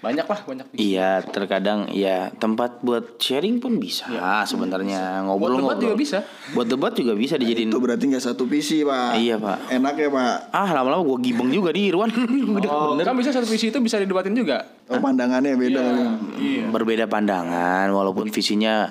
Banyak 0.00 0.24
lah, 0.24 0.40
banyak. 0.40 0.66
Iya 0.74 1.20
terkadang 1.20 1.92
ya 1.92 2.32
tempat 2.32 2.80
buat 2.80 3.20
sharing 3.20 3.60
pun 3.60 3.76
bisa 3.76 4.08
sebenarnya 4.42 5.20
ngobrol 5.22 5.60
Buat 5.60 5.76
debat 5.76 5.78
juga 5.78 5.94
bisa. 5.94 6.18
Buat 6.56 6.68
debat 6.72 6.92
juga 6.96 7.12
bisa 7.12 7.36
dijadiin. 7.36 7.68
itu 7.68 7.76
berarti 7.76 8.08
nggak 8.08 8.24
satu 8.24 8.48
visi 8.48 8.80
pak. 8.80 9.20
Iya, 9.20 9.36
Pak. 9.36 9.68
Enak 9.68 9.94
ya 9.94 10.08
pak. 10.08 10.34
Ah 10.50 10.72
lama-lama 10.72 11.04
gue 11.04 11.28
gibeng 11.28 11.52
juga 11.52 11.68
di 11.68 11.92
Irwan. 11.92 12.08
Udah 12.56 12.70
Oh, 12.70 12.96
bener. 12.96 13.04
kan 13.04 13.14
bisa 13.14 13.28
satu 13.28 13.44
visi 13.44 13.68
itu 13.68 13.76
bisa 13.76 14.00
didebatin 14.00 14.32
juga. 14.32 14.64
Oh 14.88 14.96
pandangannya 14.96 15.52
beda 15.54 15.80
kan. 15.84 16.08
Iya. 16.40 16.64
Berbeda 16.72 17.04
pandangan 17.04 17.92
walaupun 17.92 18.32
visinya 18.32 18.88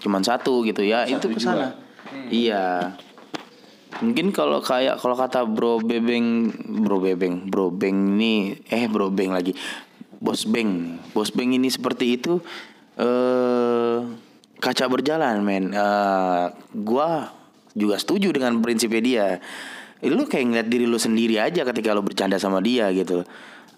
cuman 0.00 0.24
satu 0.24 0.64
gitu 0.64 0.80
ya 0.80 1.04
itu 1.04 1.28
ke 1.28 1.36
sana. 1.36 1.76
Iya. 2.32 2.96
Mungkin 3.98 4.30
kalau 4.30 4.60
kayak 4.60 4.96
kalau 4.96 5.12
kata 5.12 5.42
Bro 5.44 5.82
Bebeng, 5.82 6.48
Bro 6.84 7.02
Bebeng, 7.02 7.48
Bro 7.48 7.68
Beng 7.70 8.16
ini 8.16 8.56
eh 8.64 8.86
Bro 8.86 9.10
Beng 9.10 9.32
lagi. 9.32 9.52
Bos 10.18 10.42
Beng. 10.44 10.98
Bos 11.14 11.30
Beng 11.30 11.54
ini 11.54 11.70
seperti 11.70 12.18
itu 12.18 12.42
eh 12.98 13.98
kaca 14.58 14.84
berjalan, 14.90 15.38
men. 15.40 15.70
Eh 15.70 16.44
gua 16.74 17.30
juga 17.72 17.94
setuju 17.96 18.34
dengan 18.34 18.58
prinsipnya 18.58 19.02
dia. 19.02 19.26
Eh, 19.98 20.10
Lu 20.10 20.26
kayak 20.26 20.44
ngeliat 20.46 20.68
diri 20.70 20.86
lu 20.86 20.98
sendiri 20.98 21.38
aja 21.38 21.62
ketika 21.62 21.94
lu 21.94 22.02
bercanda 22.02 22.38
sama 22.38 22.58
dia 22.58 22.90
gitu. 22.90 23.22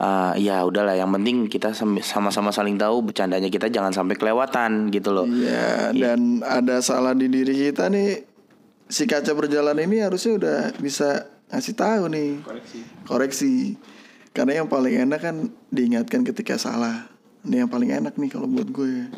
Ah, 0.00 0.32
ya 0.32 0.64
udahlah 0.64 0.96
yang 0.96 1.12
penting 1.12 1.44
kita 1.44 1.76
sam- 1.76 2.00
sama-sama 2.00 2.48
saling 2.48 2.80
tahu 2.80 3.04
bercandanya 3.04 3.52
kita 3.52 3.68
jangan 3.68 3.92
sampai 3.92 4.16
kelewatan 4.16 4.88
gitu 4.88 5.12
loh. 5.12 5.28
Iya 5.28 5.92
dan 5.92 6.40
ada 6.40 6.80
salah 6.80 7.12
di 7.12 7.28
diri 7.28 7.52
kita 7.52 7.92
nih. 7.92 8.24
Si 8.88 9.04
kaca 9.04 9.36
berjalan 9.36 9.76
ini 9.76 10.00
harusnya 10.00 10.40
udah 10.40 10.58
bisa 10.80 11.28
ngasih 11.52 11.76
tahu 11.76 12.02
nih. 12.08 12.30
Koreksi. 12.40 12.78
Koreksi. 13.04 13.52
Karena 14.30 14.62
yang 14.62 14.68
paling 14.70 14.94
enak 14.94 15.20
kan 15.20 15.36
diingatkan 15.74 16.22
ketika 16.22 16.54
salah. 16.54 17.10
Ini 17.42 17.66
yang 17.66 17.70
paling 17.72 17.90
enak 17.90 18.14
nih 18.14 18.30
kalau 18.30 18.46
buat 18.46 18.68
gue. 18.70 19.10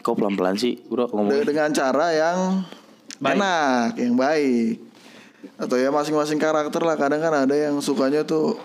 Kok 0.00 0.14
pelan-pelan 0.16 0.56
sih, 0.56 0.80
Bro? 0.88 1.12
Ngomong. 1.12 1.44
dengan 1.44 1.70
cara 1.70 2.10
yang 2.10 2.64
enak, 3.20 4.00
yang 4.00 4.16
baik. 4.16 4.80
Atau 5.60 5.76
ya 5.76 5.92
masing-masing 5.92 6.40
karakter 6.40 6.80
lah. 6.80 6.96
Kadang 6.96 7.20
kan 7.20 7.44
ada 7.44 7.52
yang 7.52 7.76
sukanya 7.84 8.24
tuh 8.24 8.56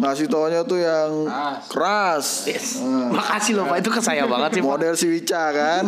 ngasih 0.00 0.26
taunya 0.32 0.64
tuh 0.64 0.80
yang 0.80 1.28
keras. 1.68 2.48
Nah, 2.80 3.12
Makasih 3.12 3.52
loh 3.60 3.68
Pak, 3.68 3.84
itu 3.84 3.90
ke 3.92 4.00
saya 4.00 4.24
banget 4.24 4.58
sih. 4.58 4.62
Model 4.64 4.94
si 4.96 5.06
Wica 5.12 5.52
kan. 5.52 5.84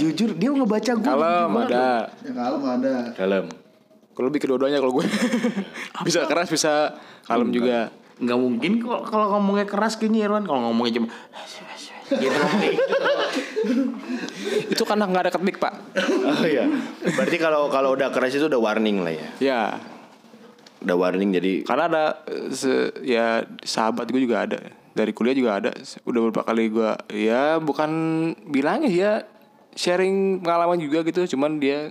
Jujur 0.00 0.32
dia 0.32 0.48
ngebaca 0.50 0.92
gue. 0.96 1.04
Kalem 1.04 1.52
ada. 1.68 2.08
ya 2.24 2.32
kalem 2.32 2.62
ada. 2.64 2.94
Dalam. 3.12 3.65
Kalau 4.16 4.32
lebih 4.32 4.40
kedua-duanya 4.42 4.80
kalau 4.80 4.96
gue. 4.96 5.04
bisa 6.08 6.24
keras, 6.24 6.48
bisa 6.48 6.96
kalem 7.28 7.52
juga. 7.52 7.92
Nggak 8.16 8.38
mungkin 8.40 8.72
kok 8.80 9.12
kalau 9.12 9.36
ngomongnya 9.36 9.68
keras 9.68 10.00
gini 10.00 10.24
Irwan. 10.24 10.48
Kalau 10.48 10.72
ngomongnya 10.72 10.96
cuma 10.96 11.08
gitu 12.06 12.32
gitu. 12.32 12.38
Itu 14.72 14.82
karena 14.86 15.04
nggak 15.04 15.22
ada 15.26 15.32
ketik, 15.34 15.58
Pak. 15.58 15.74
Oh 16.24 16.46
iya. 16.46 16.64
Berarti 17.02 17.36
kalau 17.36 17.68
kalau 17.68 17.92
udah 17.92 18.08
keras 18.08 18.32
itu 18.32 18.46
udah 18.46 18.60
warning 18.62 19.02
lah 19.02 19.12
ya. 19.12 19.28
Ya, 19.38 19.60
Udah 20.86 20.94
warning 20.94 21.34
jadi 21.34 21.64
karena 21.66 21.84
ada 21.90 22.04
eh, 22.28 22.46
se- 22.52 22.94
ya 23.02 23.42
sahabat 23.64 24.06
gue 24.06 24.22
juga 24.22 24.46
ada 24.46 24.60
dari 24.92 25.10
kuliah 25.10 25.34
juga 25.34 25.58
ada 25.58 25.70
udah 26.04 26.20
beberapa 26.22 26.46
kali 26.46 26.68
gue 26.70 26.90
ya 27.16 27.58
bukan 27.58 27.90
bilangnya 28.46 28.86
ya 28.86 29.12
sharing 29.74 30.44
pengalaman 30.44 30.78
juga 30.78 31.02
gitu 31.02 31.26
cuman 31.34 31.58
dia 31.58 31.90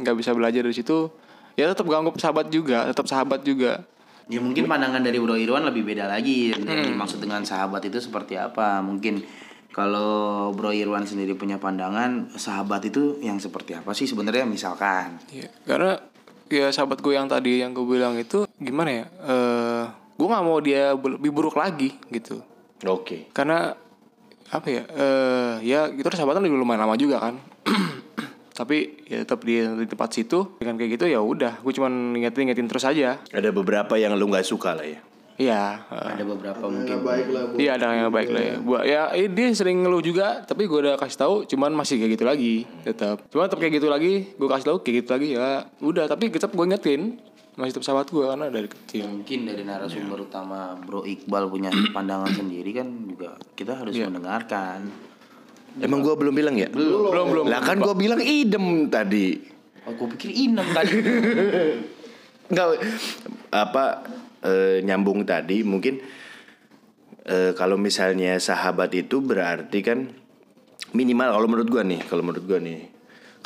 nggak 0.00 0.16
bisa 0.16 0.32
belajar 0.32 0.64
dari 0.64 0.74
situ 0.74 1.12
ya 1.56 1.72
tetap 1.72 1.88
ganggu 1.88 2.12
sahabat 2.16 2.52
juga 2.52 2.86
tetap 2.88 3.08
sahabat 3.08 3.42
juga 3.42 3.82
Ya 4.26 4.42
mungkin 4.42 4.66
pandangan 4.66 5.06
dari 5.06 5.22
Bro 5.22 5.38
Irwan 5.38 5.62
lebih 5.70 5.86
beda 5.86 6.10
lagi. 6.10 6.50
Yang 6.50 6.90
dimaksud 6.90 7.22
dengan 7.22 7.46
sahabat 7.46 7.78
itu 7.86 8.02
seperti 8.02 8.34
apa? 8.34 8.82
Mungkin 8.82 9.22
kalau 9.70 10.50
Bro 10.50 10.74
Irwan 10.74 11.06
sendiri 11.06 11.38
punya 11.38 11.62
pandangan 11.62 12.34
sahabat 12.34 12.90
itu 12.90 13.22
yang 13.22 13.38
seperti 13.38 13.78
apa 13.78 13.94
sih 13.94 14.10
sebenarnya 14.10 14.42
misalkan? 14.42 15.22
Iya, 15.30 15.46
karena 15.62 16.02
ya 16.50 16.70
sahabat 16.70 17.02
gue 17.02 17.14
yang 17.14 17.26
tadi 17.26 17.62
yang 17.62 17.74
gue 17.74 17.86
bilang 17.86 18.14
itu 18.18 18.46
gimana 18.58 18.90
ya 19.02 19.04
eh 19.26 19.84
gue 20.16 20.26
nggak 20.26 20.44
mau 20.46 20.58
dia 20.62 20.94
lebih 20.94 21.30
buruk 21.34 21.58
lagi 21.58 21.98
gitu 22.08 22.40
oke. 22.86 23.34
karena 23.34 23.74
apa 24.54 24.68
ya 24.70 24.82
eh 24.86 25.54
ya 25.66 25.80
kita 25.90 26.14
sahabatan 26.14 26.46
udah 26.46 26.62
lumayan 26.62 26.86
lama 26.86 26.94
juga 26.94 27.18
kan 27.18 27.34
tapi 28.56 29.04
ya 29.04 29.22
tetap 29.22 29.44
di, 29.44 29.60
di 29.60 29.86
tempat 29.86 30.10
situ. 30.16 30.56
Dengan 30.56 30.80
kayak 30.80 30.96
gitu 30.96 31.04
ya 31.04 31.20
udah 31.20 31.60
gue 31.60 31.72
cuman 31.76 32.16
ingetin 32.16 32.48
ingetin 32.48 32.66
terus 32.66 32.88
aja. 32.88 33.20
Ada 33.28 33.52
beberapa 33.52 34.00
yang 34.00 34.16
lu 34.16 34.32
nggak 34.32 34.48
suka 34.48 34.72
lah 34.72 34.86
ya. 34.88 35.00
iya. 35.36 35.84
Ada 35.92 36.24
beberapa 36.24 36.64
mungkin. 36.64 37.04
Baik 37.04 37.28
lah 37.28 37.42
bu. 37.52 37.54
iya 37.60 37.76
ada 37.76 37.92
yang 37.92 38.08
baik 38.08 38.32
lah 38.32 38.42
ya. 38.42 38.54
Buat 38.64 38.82
ya 38.88 39.02
eh, 39.12 39.28
dia 39.28 39.52
sering 39.52 39.84
ngeluh 39.84 40.00
juga 40.00 40.40
tapi 40.48 40.64
gue 40.64 40.78
udah 40.80 40.96
kasih 40.96 41.18
tahu 41.20 41.34
cuman 41.44 41.76
masih 41.76 42.00
kayak 42.00 42.12
gitu 42.16 42.24
lagi 42.24 42.54
tetap. 42.80 43.20
Cuman 43.28 43.44
tetap 43.52 43.60
kayak 43.60 43.74
gitu 43.76 43.88
lagi 43.92 44.32
gue 44.32 44.48
kasih 44.48 44.66
tahu 44.72 44.76
kayak 44.80 44.96
gitu 45.04 45.10
lagi 45.12 45.28
ya 45.36 45.68
udah. 45.84 46.08
Tapi 46.08 46.32
tetap 46.32 46.56
gue 46.56 46.64
ingetin 46.64 47.20
masih 47.56 47.72
tetap 47.72 47.84
sahabat 47.88 48.08
gue 48.12 48.24
karena 48.24 48.46
dari 48.52 48.68
kecil. 48.68 49.04
Mungkin 49.08 49.48
dari 49.48 49.64
narasumber 49.64 50.28
utama 50.28 50.76
Bro 50.76 51.08
Iqbal 51.08 51.48
punya 51.48 51.72
pandangan 51.96 52.28
sendiri 52.28 52.72
kan 52.76 52.88
juga 53.08 53.40
kita 53.56 53.80
harus 53.80 53.96
mendengarkan. 53.96 54.92
Emang 55.80 56.00
gua 56.00 56.16
belum 56.16 56.32
bilang 56.32 56.56
ya? 56.56 56.72
belum 56.72 57.26
belum 57.32 57.44
Lah 57.48 57.60
kan 57.60 57.76
gua 57.80 57.92
bilang 57.92 58.20
idem 58.20 58.88
tadi. 58.88 59.56
Oh, 59.86 59.94
gue 59.94 60.08
pikir 60.18 60.34
inem 60.34 60.66
tadi. 60.74 60.98
Enggak 62.50 62.66
apa 63.54 63.84
eh, 64.42 64.82
nyambung 64.82 65.22
tadi 65.22 65.62
mungkin 65.62 66.02
eh, 67.22 67.54
kalau 67.54 67.78
misalnya 67.78 68.34
sahabat 68.42 68.90
itu 68.98 69.22
berarti 69.22 69.78
kan 69.86 70.10
minimal 70.90 71.30
kalau 71.30 71.46
menurut 71.46 71.68
gua 71.70 71.82
nih, 71.86 72.02
kalau 72.02 72.26
menurut 72.26 72.44
gua 72.46 72.58
nih. 72.58 72.90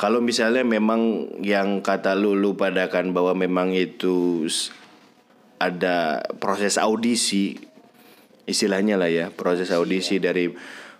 Kalau 0.01 0.17
misalnya 0.17 0.65
memang 0.65 1.29
yang 1.45 1.85
kata 1.85 2.17
lu 2.17 2.33
lu 2.33 2.57
padakan 2.57 3.13
bahwa 3.13 3.37
memang 3.37 3.69
itu 3.77 4.49
ada 5.61 6.25
proses 6.41 6.81
audisi 6.81 7.53
istilahnya 8.49 8.97
lah 8.97 9.13
ya, 9.13 9.29
proses 9.29 9.69
audisi 9.69 10.17
dari 10.17 10.49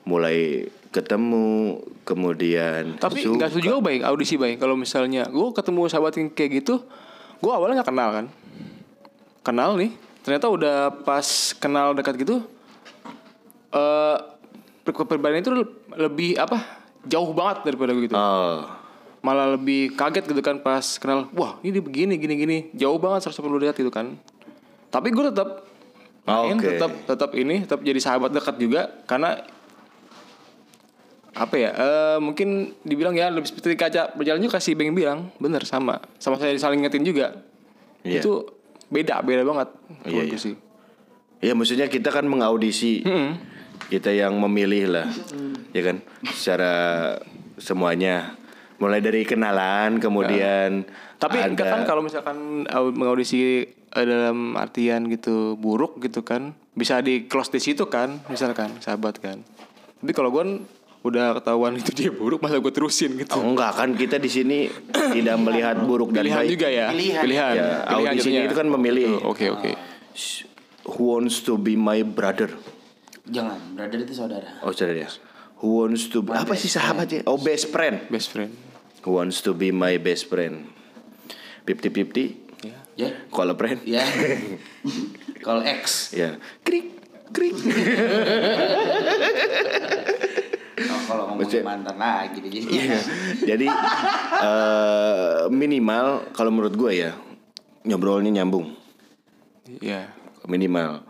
mulai 0.05 0.69
ketemu 0.91 1.79
kemudian 2.03 2.99
Tapi 2.99 3.23
nggak 3.23 3.49
setuju 3.55 3.79
juga 3.79 3.79
baik 3.79 4.01
audisi 4.03 4.35
baik. 4.35 4.59
Kalau 4.59 4.75
misalnya 4.75 5.23
gue 5.31 5.47
ketemu 5.55 5.87
sahabat 5.87 6.19
yang 6.19 6.27
kayak 6.29 6.61
gitu, 6.61 6.83
gue 7.39 7.51
awalnya 7.51 7.81
nggak 7.81 7.89
kenal 7.89 8.09
kan. 8.11 8.25
Kenal 9.41 9.69
nih, 9.79 9.89
ternyata 10.21 10.51
udah 10.51 10.77
pas 11.01 11.55
kenal 11.57 11.97
dekat 11.97 12.19
gitu, 12.21 12.45
eh 13.73 14.17
uh, 14.85 15.03
perbedaan 15.07 15.41
itu 15.41 15.49
lebih 15.95 16.37
apa? 16.37 16.61
Jauh 17.07 17.31
banget 17.33 17.65
daripada 17.65 17.95
begitu. 17.95 18.13
Oh. 18.13 18.67
Malah 19.25 19.57
lebih 19.57 19.97
kaget 19.97 20.29
gitu 20.29 20.41
kan 20.43 20.61
pas 20.61 20.99
kenal. 21.01 21.31
Wah 21.33 21.57
ini 21.65 21.81
begini 21.81 22.19
gini 22.19 22.35
gini. 22.37 22.57
Jauh 22.77 23.01
banget 23.01 23.31
180 23.31 23.41
derajat 23.57 23.77
gitu 23.81 23.89
kan. 23.89 24.13
Tapi 24.91 25.07
gue 25.09 25.23
tetap 25.31 25.65
main, 26.27 26.53
Oke. 26.59 26.77
tetap 26.77 26.91
tetap 27.07 27.31
ini, 27.33 27.65
tetap 27.65 27.81
jadi 27.81 27.97
sahabat 27.97 28.29
dekat 28.29 28.55
juga 28.61 28.91
karena 29.09 29.41
apa 31.31 31.55
ya? 31.55 31.69
Eh 31.71 32.17
mungkin 32.19 32.75
dibilang 32.83 33.15
ya 33.15 33.31
lebih 33.31 33.47
seperti 33.47 33.75
kaca 33.75 34.11
berjalan 34.13 34.41
juga 34.41 34.59
kasih 34.59 34.75
Beng 34.75 34.91
bilang. 34.91 35.31
Bener 35.37 35.63
sama. 35.63 35.99
Sama 36.17 36.35
saya 36.35 36.55
saling 36.55 36.83
ngetin 36.83 37.03
juga. 37.03 37.35
Iya. 38.01 38.25
itu 38.25 38.49
beda 38.89 39.21
beda 39.21 39.45
banget. 39.45 39.69
Iya, 40.03 40.25
menurutku 40.25 40.35
iya. 40.35 40.41
sih. 40.41 40.55
Ya 41.41 41.53
maksudnya 41.53 41.87
kita 41.87 42.09
kan 42.09 42.25
mengaudisi. 42.25 43.05
Kita 43.87 44.09
yang 44.09 44.37
memilih 44.37 44.91
lah. 44.91 45.07
Ya 45.71 45.81
kan? 45.83 46.03
Secara 46.27 46.73
semuanya. 47.57 48.35
Mulai 48.81 48.97
dari 48.97 49.21
kenalan 49.21 50.01
kemudian 50.01 50.89
Tapi 51.21 51.37
ada- 51.37 51.53
kan 51.53 51.85
kalau 51.85 52.01
misalkan 52.01 52.65
au- 52.65 52.89
mengaudisi 52.89 53.61
eh, 53.69 54.05
dalam 54.09 54.57
artian 54.57 55.05
gitu 55.05 55.53
buruk 55.53 56.01
gitu 56.01 56.25
kan 56.25 56.57
bisa 56.73 56.97
di 56.97 57.29
close 57.29 57.53
di 57.53 57.61
situ 57.61 57.85
kan 57.85 58.17
misalkan 58.25 58.73
sahabat 58.81 59.21
kan. 59.21 59.45
Tapi 60.01 60.11
kalau 60.17 60.33
gue 60.33 60.65
udah 61.01 61.41
ketahuan 61.41 61.73
itu 61.73 61.89
dia 61.97 62.13
buruk 62.13 62.45
masa 62.45 62.61
gue 62.61 62.69
terusin 62.69 63.17
gitu. 63.17 63.33
Oh, 63.33 63.41
enggak 63.41 63.73
kan 63.73 63.89
kita 63.97 64.21
di 64.21 64.29
sini 64.29 64.69
tidak 64.93 65.33
melihat 65.41 65.81
buruk 65.81 66.13
dan 66.13 66.21
Pilihan 66.29 66.45
baik. 66.45 66.49
juga 66.53 66.67
ya. 66.69 66.85
Pilihan. 66.93 67.21
Pilihan. 67.25 67.53
Ya, 67.57 67.69
Pilihan 67.81 67.89
audisinya 67.89 68.21
jadinya. 68.37 68.45
itu 68.45 68.55
kan 68.55 68.67
memilih. 68.69 69.07
Oh, 69.17 69.33
Oke 69.33 69.49
oke. 69.49 69.71
Who 70.85 71.17
wants 71.17 71.41
to 71.41 71.57
be 71.57 71.73
my 71.73 72.05
brother? 72.05 72.53
Jangan, 73.25 73.73
brother 73.73 73.97
itu 74.01 74.13
saudara. 74.13 74.61
Oh, 74.61 74.69
saudara 74.69 75.05
ya. 75.05 75.09
Who 75.61 75.85
wants 75.85 76.09
to 76.09 76.21
be, 76.21 76.33
apa 76.33 76.53
sih 76.53 76.69
sahabatnya? 76.69 77.21
Oh, 77.25 77.37
best 77.37 77.69
friend. 77.69 78.05
Best 78.09 78.33
friend. 78.33 78.49
Who 79.01 79.17
wants 79.17 79.41
to 79.41 79.53
be 79.53 79.69
my 79.69 79.97
best 79.97 80.25
friend? 80.25 80.69
50-50. 81.65 82.65
Ya. 82.65 82.77
Ya. 82.97 83.09
Call 83.29 83.49
a 83.49 83.55
friend. 83.57 83.81
Ya. 83.85 84.01
Kalau 85.45 85.61
X. 85.61 86.13
Ya. 86.13 86.37
Krik 86.61 86.93
krik. 87.31 87.57
Kalau 91.11 91.23
ngomongin 91.27 91.43
Maksudnya- 91.43 91.67
mantan 91.67 91.97
lagi 91.97 92.37
deh 92.39 92.49
jadi. 92.49 92.67
Iya. 92.79 92.99
Jadi 93.43 93.67
eh, 94.41 95.39
minimal 95.51 96.05
kalau 96.31 96.49
menurut 96.49 96.73
gue 96.73 96.91
ya 96.97 97.11
ngobrolnya 97.83 98.31
nyambung 98.31 98.71
Iya. 99.77 100.07
minimal 100.45 101.03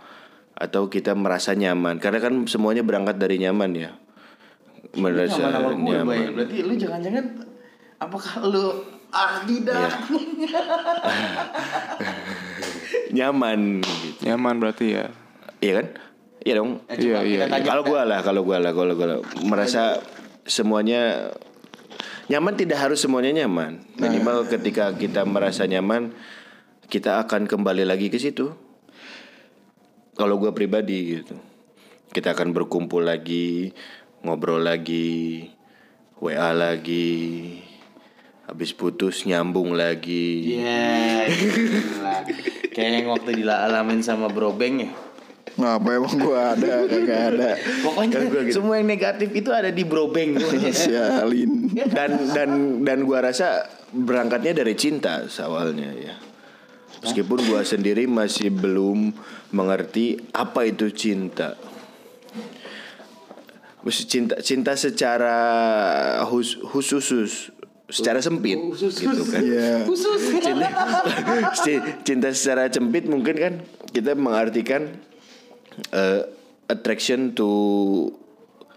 atau 0.54 0.86
kita 0.88 1.14
merasa 1.14 1.54
nyaman 1.54 1.98
karena 1.98 2.20
kan 2.20 2.34
semuanya 2.46 2.82
berangkat 2.82 3.18
dari 3.18 3.38
nyaman 3.38 3.72
ya 3.74 3.92
merasa 4.94 5.40
Nyaman 5.40 5.52
sama 5.52 5.70
gue, 5.70 5.84
nyaman. 5.88 6.06
Bay. 6.06 6.22
Berarti 6.36 6.58
lu 6.62 6.74
jangan-jangan 6.76 7.26
apakah 7.98 8.34
lu 8.44 8.66
Adidas? 9.12 9.92
nyaman 13.12 13.84
gitu 13.84 14.20
Nyaman 14.24 14.56
berarti 14.58 14.86
ya. 14.96 15.06
iya 15.60 15.84
kan 15.84 15.88
iya 16.42 16.54
dong. 16.58 16.82
Eh, 16.90 16.98
Iya, 16.98 17.20
iya, 17.24 17.44
tanya 17.48 17.66
kalau 17.66 17.84
gue 17.86 18.02
lah 18.02 18.20
kalau 18.26 18.42
gue 18.42 18.58
lah 18.58 18.72
kalau 18.74 18.94
gue 18.98 19.08
merasa 19.46 20.02
semuanya 20.46 21.34
nyaman 22.30 22.54
tidak 22.58 22.82
harus 22.82 23.00
semuanya 23.02 23.46
nyaman. 23.46 23.82
Minimal 23.98 24.50
ketika 24.50 24.94
kita 24.94 25.26
merasa 25.26 25.66
nyaman 25.70 26.14
kita 26.92 27.22
akan 27.24 27.48
kembali 27.48 27.86
lagi 27.86 28.10
ke 28.10 28.18
situ. 28.18 28.54
Kalau 30.18 30.38
gue 30.38 30.52
pribadi 30.54 31.18
gitu 31.18 31.52
kita 32.12 32.36
akan 32.36 32.52
berkumpul 32.52 33.08
lagi 33.08 33.72
ngobrol 34.22 34.60
lagi 34.60 35.48
wa 36.20 36.52
lagi 36.52 37.58
habis 38.46 38.76
putus 38.76 39.24
nyambung 39.24 39.74
lagi. 39.74 40.60
Iya. 40.60 41.24
gila. 41.32 42.16
Kayak 42.76 42.92
yang 43.00 43.08
waktu 43.16 43.30
dialamin 43.40 44.04
sama 44.04 44.28
Bro 44.28 44.60
Beng 44.60 44.84
ya. 44.84 44.92
Ngapa 45.52 45.90
emang 45.92 46.16
gua 46.18 46.54
ada 46.54 46.86
kagak 46.86 47.22
ada. 47.32 47.50
Pokoknya 47.82 48.14
Kan 48.14 48.24
gua 48.28 48.42
gitu. 48.44 48.56
semua 48.56 48.76
yang 48.78 48.88
negatif 48.88 49.30
itu 49.32 49.50
ada 49.50 49.68
di 49.68 49.84
Bro 49.84 50.10
Beng. 50.10 50.40
Sialin. 50.72 51.72
dan 51.92 52.12
dan 52.32 52.50
dan 52.82 52.98
gua 53.04 53.20
rasa 53.22 53.64
berangkatnya 53.92 54.56
dari 54.56 54.72
cinta 54.74 55.20
awalnya 55.42 55.92
ya 55.92 56.16
meskipun 57.02 57.44
gua 57.44 57.62
sendiri 57.62 58.06
masih 58.06 58.48
belum 58.48 59.12
mengerti 59.52 60.16
apa 60.32 60.64
itu 60.64 60.88
cinta 60.90 61.60
Maksud 63.82 64.06
cinta 64.06 64.36
cinta 64.40 64.72
secara 64.78 65.36
hus, 66.24 66.54
khusus 66.62 67.50
secara 67.90 68.22
sempit 68.22 68.56
gitu 68.78 69.24
kan 69.26 69.42
Iya. 69.42 69.84
cinta, 70.38 70.68
ci- 71.58 71.84
cinta 72.08 72.30
secara 72.30 72.70
sempit 72.70 73.04
mungkin 73.04 73.36
kan 73.36 73.54
kita 73.90 74.14
mengartikan 74.14 74.96
eh, 75.92 76.22
attraction 76.68 77.32
to 77.32 77.50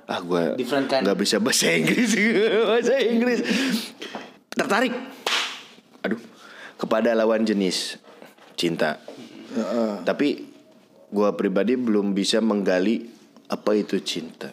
ah 0.05 0.21
gua 0.21 0.53
Different 0.55 0.87
kind. 0.87 1.03
nggak 1.03 1.17
bisa 1.17 1.41
bahasa 1.41 1.73
Inggris. 1.73 2.13
Bahasa 2.69 2.95
Inggris. 3.01 3.41
Tertarik. 4.51 4.93
Aduh 6.03 6.21
kepada 6.77 7.15
lawan 7.15 7.43
jenis 7.43 7.97
cinta. 8.55 9.01
Tapi 10.05 10.45
gua 11.09 11.33
pribadi 11.33 11.79
belum 11.79 12.13
bisa 12.13 12.43
menggali 12.43 13.07
apa 13.47 13.71
itu 13.75 14.03
cinta. 14.03 14.51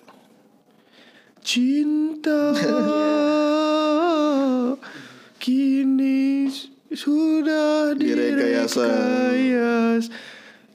Cinta 1.41 2.53
kini 5.41 6.45
sudah 6.91 7.95
Direkayasa. 7.97 8.85
direkayas 8.85 10.03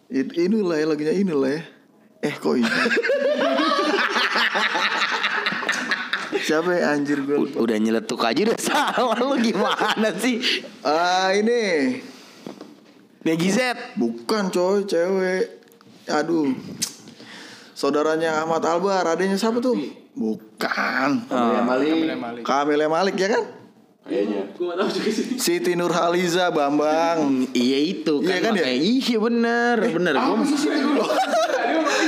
It, 0.07 0.31
inilah 0.39 0.79
ya 0.79 0.87
lagunya 0.87 1.15
inilah 1.15 1.51
ya. 1.51 1.63
Eh 2.23 2.35
kok 2.39 2.55
ini? 2.55 2.71
Siapa 6.47 6.71
ya 6.79 6.95
anjir 6.95 7.27
gue 7.27 7.35
lupa. 7.43 7.59
Udah 7.59 7.75
nyeletuk 7.75 8.23
aja 8.23 8.41
udah 8.47 8.61
salah 8.63 9.19
lu 9.19 9.35
gimana 9.43 10.15
sih? 10.15 10.39
Ah 10.87 11.35
ini 11.35 11.99
Maggie 13.27 13.51
Z. 13.51 13.59
bukan 13.99 14.55
coy 14.55 14.87
cewek. 14.87 15.59
Aduh. 16.07 16.55
Saudaranya 17.75 18.47
Ahmad 18.47 18.63
Albar, 18.63 19.03
adanya 19.11 19.35
siapa 19.35 19.59
tuh? 19.59 19.75
Bukan. 20.15 21.27
Malik. 21.67 22.47
Kamil 22.47 22.81
Malik 22.87 23.19
ya 23.19 23.29
kan? 23.35 23.56
Siti 25.37 25.75
Nurhaliza 25.75 26.51
Bambang. 26.51 27.51
Iya 27.51 27.79
itu 27.83 28.23
kan, 28.23 28.31
Iya 28.31 28.39
kan 28.39 28.53
ya? 28.55 28.63
makanya- 28.63 28.83
Iya 29.03 29.19
bener 29.19 29.77
Bener 29.93 30.15
Gue 30.15 31.07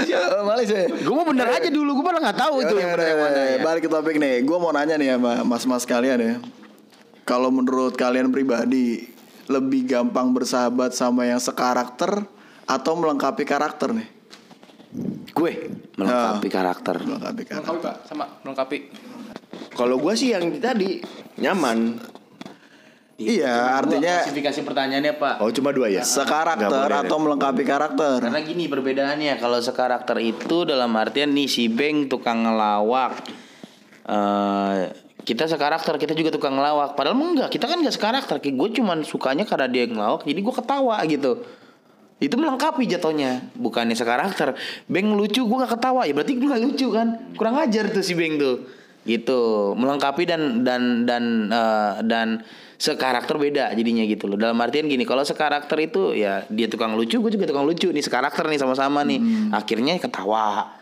Eh, 0.08 0.44
Malik 0.44 0.66
saya. 0.68 0.86
Gue 0.88 1.14
mau 1.14 1.26
bener 1.26 1.48
aja 1.48 1.68
dulu 1.68 1.90
Gue 1.98 2.04
malah 2.04 2.22
gak 2.30 2.38
tahu 2.38 2.54
itu 2.62 2.74
yang 2.74 2.90
bener 2.92 3.06
yang 3.08 3.20
mana 3.20 3.40
ya. 3.44 3.58
Balik 3.60 3.82
ke 3.84 3.90
topik 3.90 4.16
nih. 4.16 4.34
Gue 4.42 4.56
mau 4.56 4.70
nanya 4.70 4.94
nih 4.94 5.14
sama 5.14 5.42
mas-mas 5.42 5.84
kalian 5.84 6.18
ya. 6.18 6.34
Kalau 7.22 7.50
menurut 7.50 7.92
kalian 7.92 8.30
pribadi 8.30 9.04
lebih 9.48 9.84
gampang 9.84 10.32
bersahabat 10.32 10.92
sama 10.92 11.24
yang 11.24 11.40
sekarakter 11.40 12.24
atau 12.64 12.92
melengkapi 12.94 13.42
karakter 13.42 13.92
nih? 13.92 14.08
Gue 15.30 15.68
Melengkapi 15.98 16.48
karakter 16.48 16.96
Melengkapi 16.98 17.42
karakter. 17.44 17.68
Melengkapi 17.68 17.78
pak 17.82 17.96
sama 18.06 18.24
melengkapi. 18.40 18.78
Kalau 19.72 20.00
gua 20.00 20.12
sih 20.18 20.34
yang 20.34 20.50
tadi 20.58 21.00
nyaman. 21.38 21.98
Iya, 23.18 23.82
artinya 23.82 24.22
Klasifikasi 24.22 24.62
pertanyaannya 24.62 25.18
Pak. 25.18 25.42
Oh 25.42 25.50
cuma 25.50 25.74
dua 25.74 25.90
ya? 25.90 26.06
Sekarakter 26.06 26.86
atau 26.86 27.18
melengkapi 27.18 27.66
karakter. 27.66 28.22
Karena 28.22 28.38
gini 28.46 28.70
perbedaannya 28.70 29.42
Kalau 29.42 29.58
sekarakter 29.58 30.22
itu 30.22 30.62
dalam 30.62 30.94
artian 30.94 31.34
nih 31.34 31.50
si 31.50 31.66
Beng 31.66 32.06
tukang 32.06 32.46
ngelawak 32.46 33.18
eh 34.08 34.94
kita 35.26 35.50
sekarakter 35.50 35.98
kita 35.98 36.14
juga 36.14 36.30
tukang 36.30 36.54
ngelawak. 36.54 36.94
Padahal 36.94 37.18
enggak 37.18 37.50
kita 37.50 37.66
kan 37.66 37.82
enggak 37.82 37.98
sekarakter. 37.98 38.38
Gue 38.38 38.70
cuman 38.70 39.02
sukanya 39.02 39.42
karena 39.42 39.66
dia 39.66 39.90
ngelawak 39.90 40.22
jadi 40.22 40.38
gue 40.38 40.54
ketawa 40.54 41.02
gitu. 41.10 41.42
Itu 42.22 42.38
melengkapi 42.38 42.86
jatuhnya 42.86 43.50
bukannya 43.58 43.98
sekarakter. 43.98 44.54
Beng 44.86 45.10
lucu 45.18 45.42
gue 45.42 45.56
gak 45.58 45.74
ketawa. 45.74 46.06
Ya 46.06 46.14
berarti 46.14 46.38
gue 46.38 46.46
gak 46.50 46.62
lucu 46.62 46.86
kan? 46.94 47.34
Kurang 47.34 47.58
ajar 47.58 47.90
tuh 47.90 48.02
si 48.06 48.14
Beng 48.14 48.38
tuh 48.38 48.62
gitu. 49.08 49.72
Melengkapi 49.72 50.28
dan 50.28 50.62
dan 50.62 51.08
dan 51.08 51.48
eh, 51.48 51.92
dan 52.04 52.28
sekarakter 52.78 53.34
beda 53.36 53.74
jadinya 53.74 54.06
gitu 54.06 54.30
loh. 54.30 54.38
Dalam 54.38 54.54
artian 54.62 54.86
gini 54.86 55.02
kalau 55.02 55.26
sekarakter 55.26 55.74
itu 55.82 56.14
ya 56.14 56.46
dia 56.46 56.70
tukang 56.70 56.94
lucu 56.94 57.18
gue 57.18 57.32
juga 57.34 57.50
tukang 57.50 57.66
lucu 57.66 57.90
nih 57.90 58.04
sekarakter 58.06 58.46
nih 58.46 58.60
sama-sama 58.62 59.02
nih. 59.02 59.50
Akhirnya 59.50 59.98
ketawa. 59.98 60.78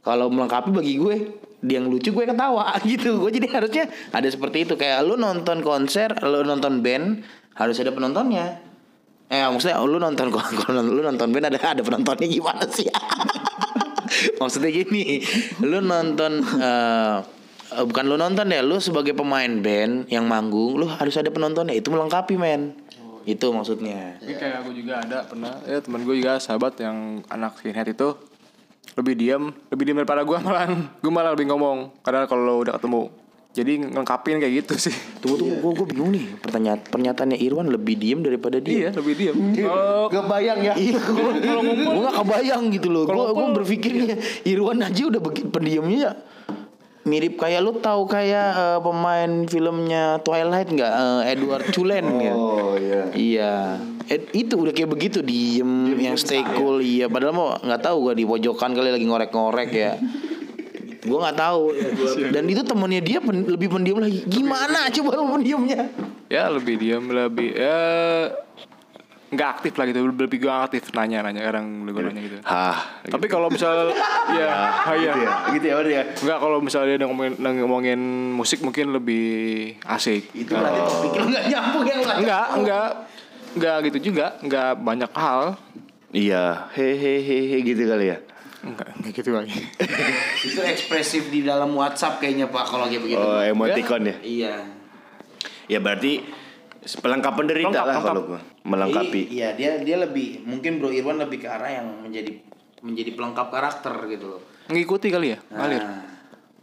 Kalau 0.00 0.32
melengkapi 0.32 0.70
bagi 0.72 0.96
gue 0.96 1.16
dia 1.60 1.76
yang 1.76 1.90
lucu 1.90 2.14
gue 2.14 2.24
ketawa 2.24 2.78
gitu. 2.88 3.18
Gue 3.18 3.34
jadi 3.34 3.50
harusnya 3.50 3.90
ada 4.14 4.28
seperti 4.30 4.64
itu. 4.64 4.78
Kayak 4.78 5.02
lu 5.02 5.18
nonton 5.18 5.60
konser 5.66 6.14
lu 6.22 6.46
nonton 6.46 6.80
band 6.86 7.26
harus 7.58 7.76
ada 7.82 7.90
penontonnya. 7.90 8.62
Eh 9.26 9.42
maksudnya 9.50 9.82
lu 9.82 9.98
nonton 9.98 10.30
kalau 10.62 10.86
lu 10.86 11.02
nonton 11.02 11.34
band 11.34 11.50
ada 11.50 11.58
ada 11.58 11.82
penontonnya 11.82 12.30
gimana 12.30 12.62
sih? 12.70 12.86
Maksudnya 14.42 14.74
gini 14.74 15.22
lu 15.62 15.78
nonton 15.82 16.42
eh, 16.58 17.39
eh, 17.74 17.84
bukan 17.86 18.04
lu 18.06 18.16
nonton 18.18 18.46
ya 18.50 18.60
lu 18.60 18.76
sebagai 18.82 19.14
pemain 19.14 19.50
band 19.50 20.10
yang 20.10 20.26
manggung 20.26 20.78
lu 20.78 20.86
harus 20.86 21.14
ada 21.18 21.30
penontonnya 21.30 21.74
itu 21.74 21.88
melengkapi 21.90 22.34
men 22.36 22.74
itu 23.28 23.46
maksudnya 23.52 24.16
Tapi 24.16 24.34
kayak 24.34 24.64
aku 24.64 24.70
juga 24.72 25.04
ada 25.04 25.22
pernah 25.28 25.52
ya 25.68 25.78
teman 25.84 26.02
gue 26.08 26.16
juga 26.18 26.40
sahabat 26.40 26.80
yang 26.80 27.20
anak 27.28 27.60
skinhead 27.60 27.92
itu 27.92 28.16
lebih 28.98 29.14
diam, 29.14 29.54
lebih 29.70 29.84
diam 29.86 29.96
daripada 30.02 30.26
gue 30.26 30.38
malah 30.40 30.66
gue 30.98 31.12
malah 31.12 31.30
lebih 31.36 31.46
ngomong 31.52 32.02
karena 32.02 32.26
kalau 32.26 32.64
udah 32.64 32.74
ketemu 32.80 33.12
jadi 33.50 33.82
ngelengkapin 33.82 34.38
kayak 34.38 34.62
gitu 34.62 34.74
sih. 34.78 34.94
tunggu 35.18 35.42
tunggu 35.42 35.58
gue 35.58 35.72
gue 35.82 35.86
bingung 35.90 36.10
nih 36.14 36.38
pertanyaan 36.38 36.78
pernyataannya 36.86 37.38
Irwan 37.42 37.66
lebih 37.66 37.98
diem 37.98 38.22
daripada 38.22 38.62
dia 38.62 38.88
Iya 38.88 38.90
lebih 38.94 39.14
diam. 39.18 39.36
Kalau 39.52 40.06
Gak 40.06 40.26
bayang 40.30 40.58
ya. 40.62 40.74
Iya, 40.78 40.98
gue 41.02 42.02
gak 42.06 42.16
kebayang 42.22 42.62
gitu 42.70 42.88
loh. 42.94 43.04
Gue 43.10 43.26
gue 43.34 43.46
berpikirnya 43.62 44.16
Irwan 44.46 44.86
aja 44.86 45.02
udah 45.02 45.20
begini 45.20 45.50
pendiamnya. 45.50 46.10
Mirip 47.00 47.36
kayak 47.36 47.60
lu 47.60 47.72
tahu 47.74 48.04
kayak 48.04 48.48
eh, 48.52 48.78
pemain 48.78 49.32
filmnya 49.44 50.20
Twilight 50.20 50.68
nggak 50.68 50.92
Eh, 50.92 51.32
Edward 51.32 51.64
Cullen 51.70 52.06
ya. 52.18 52.32
Oh 52.32 52.76
iya. 52.76 53.02
Iya. 53.10 53.54
Eh, 54.04 54.20
itu 54.36 54.54
udah 54.54 54.70
kayak 54.70 54.90
begitu 54.90 55.22
diem, 55.22 55.94
yang 55.96 56.18
stay 56.18 56.42
cool 56.42 56.82
iya 56.82 57.06
padahal 57.06 57.30
mau 57.30 57.48
nggak 57.54 57.78
tahu 57.80 57.96
gua 58.02 58.12
di 58.12 58.26
pojokan 58.26 58.74
kali 58.74 58.90
lagi 58.90 59.06
ngorek-ngorek 59.06 59.70
ya. 59.70 59.92
gua 61.00 61.24
nggak 61.24 61.38
tahu 61.38 61.62
dan 62.28 62.44
itu 62.44 62.60
temennya 62.60 63.00
dia 63.00 63.18
pen- 63.18 63.48
lebih 63.48 63.72
pendiam 63.72 63.96
lagi. 63.96 64.20
Gimana 64.26 64.90
coba 64.90 65.10
lu 65.16 65.32
pendiamnya? 65.32 65.88
Ya 66.28 66.46
lebih 66.46 66.76
diam 66.76 67.08
lebih 67.08 67.56
ya 67.56 67.80
nggak 69.30 69.48
aktif 69.62 69.78
lah 69.78 69.86
gitu 69.86 70.02
lebih 70.10 70.42
gue 70.42 70.50
aktif 70.50 70.90
nanya 70.90 71.22
nanya 71.22 71.46
kadang 71.46 71.86
gue 71.86 72.02
nanya 72.02 72.18
gitu 72.18 72.36
Hah. 72.42 72.98
tapi 73.06 73.30
kalau 73.30 73.46
misal 73.46 73.94
ya 74.38 74.50
ah, 74.82 74.94
iya 74.98 75.10
Gitu 75.10 75.22
ya. 75.22 75.32
Gitu 75.54 75.64
ya 75.66 75.74
udah 75.80 75.92
ya. 75.92 76.04
Enggak 76.22 76.38
kalau 76.40 76.58
misalnya 76.62 76.94
dia 76.96 77.06
ngomongin, 77.06 77.34
ngomongin 77.38 78.00
musik 78.34 78.58
mungkin 78.64 78.94
lebih 78.94 79.26
asik. 79.84 80.32
Itu 80.32 80.54
nanti 80.56 80.80
topik 80.80 81.12
lu 81.18 81.26
nggak 81.30 81.44
nyambung 81.50 81.84
ya 81.86 81.94
nggak 82.00 82.16
Enggak, 82.20 82.46
enggak. 82.56 82.90
Enggak 83.50 83.76
gitu 83.90 83.98
juga, 84.12 84.26
enggak 84.40 84.70
banyak 84.78 85.10
hal. 85.14 85.58
Iya. 86.14 86.70
Hehehe 86.74 87.58
gitu 87.66 87.82
kali 87.86 88.06
ya. 88.14 88.18
Enggak, 88.62 88.88
enggak 88.98 89.12
gitu 89.14 89.30
lagi. 89.34 89.58
itu 90.46 90.60
ekspresif 90.62 91.22
di 91.32 91.42
dalam 91.42 91.74
WhatsApp 91.74 92.22
kayaknya 92.22 92.46
Pak 92.50 92.64
kalau 92.70 92.86
kayak 92.86 93.02
begitu. 93.02 93.20
Oh 93.20 93.40
emoticon 93.42 94.02
ya. 94.06 94.16
Iya. 94.22 94.54
Ya 95.70 95.78
berarti 95.78 96.22
pelengkap 96.80 97.32
penderita 97.34 97.68
Lengkap, 97.68 97.84
lah 97.84 97.94
lengkap. 97.94 98.08
kalau 98.08 98.22
gua. 98.26 98.40
Melengkapi. 98.62 99.20
Jadi, 99.22 99.34
Iya, 99.34 99.48
dia 99.52 99.70
dia 99.78 99.96
lebih 99.98 100.42
mungkin 100.42 100.78
Bro 100.78 100.90
Irwan 100.90 101.18
lebih 101.18 101.38
ke 101.38 101.48
arah 101.48 101.70
yang 101.70 102.00
menjadi 102.00 102.40
menjadi 102.80 103.10
pelengkap 103.12 103.46
karakter 103.46 103.92
gitu 104.08 104.26
loh. 104.28 104.42
Mengikuti 104.66 105.08
kali 105.08 105.34
ya, 105.34 105.38
ngalir. 105.50 105.82
Nah, 105.82 106.04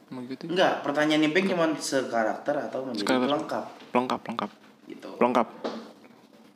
Mengikuti. 0.09 0.47
enggak, 0.47 0.81
pertanyaan 0.81 1.21
Impeng 1.21 1.45
cuma 1.47 1.67
sekarakter 1.73 2.55
atau 2.63 2.79
menjadi 2.83 3.03
Sekarakter. 3.03 3.27
pelengkap 3.27 3.65
Pelengkap, 3.87 4.19
pelengkap. 4.21 4.51
gitu. 4.87 5.09
Pelengkap. 5.15 5.47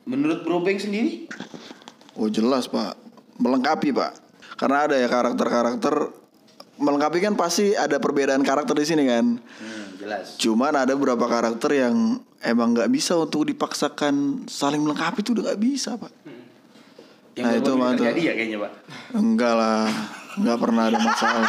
Menurut 0.02 0.42
Bro 0.42 0.60
Beng 0.60 0.76
sendiri? 0.76 1.30
Oh 2.12 2.26
jelas 2.26 2.66
pak, 2.66 2.98
melengkapi 3.36 3.90
pak. 3.90 4.18
Karena 4.54 4.84
ada 4.84 4.94
ya 4.94 5.06
karakter-karakter 5.06 5.94
melengkapi 6.74 7.18
kan 7.20 7.34
pasti 7.34 7.72
ada 7.72 7.96
perbedaan 7.96 8.42
karakter 8.42 8.74
di 8.74 8.82
sini 8.84 9.04
kan. 9.04 9.38
Hmm, 9.38 9.71
jelas. 10.02 10.34
Cuman 10.42 10.74
ada 10.74 10.92
beberapa 10.98 11.24
karakter 11.30 11.70
yang 11.78 12.18
emang 12.42 12.74
nggak 12.74 12.90
bisa 12.90 13.14
untuk 13.14 13.46
dipaksakan 13.46 14.44
saling 14.50 14.82
melengkapi 14.82 15.22
itu 15.22 15.30
udah 15.38 15.54
nggak 15.54 15.62
bisa 15.62 15.94
pak. 15.94 16.10
Yang 17.32 17.46
Nah, 17.48 17.56
itu 17.56 17.64
tuh. 17.72 17.80
terjadi 17.96 18.20
ya 18.20 18.32
kayaknya, 18.36 18.60
Pak. 18.60 18.72
Enggak 19.16 19.56
lah, 19.56 19.88
nggak 20.36 20.58
pernah 20.60 20.84
ada 20.92 21.00
masalah. 21.00 21.48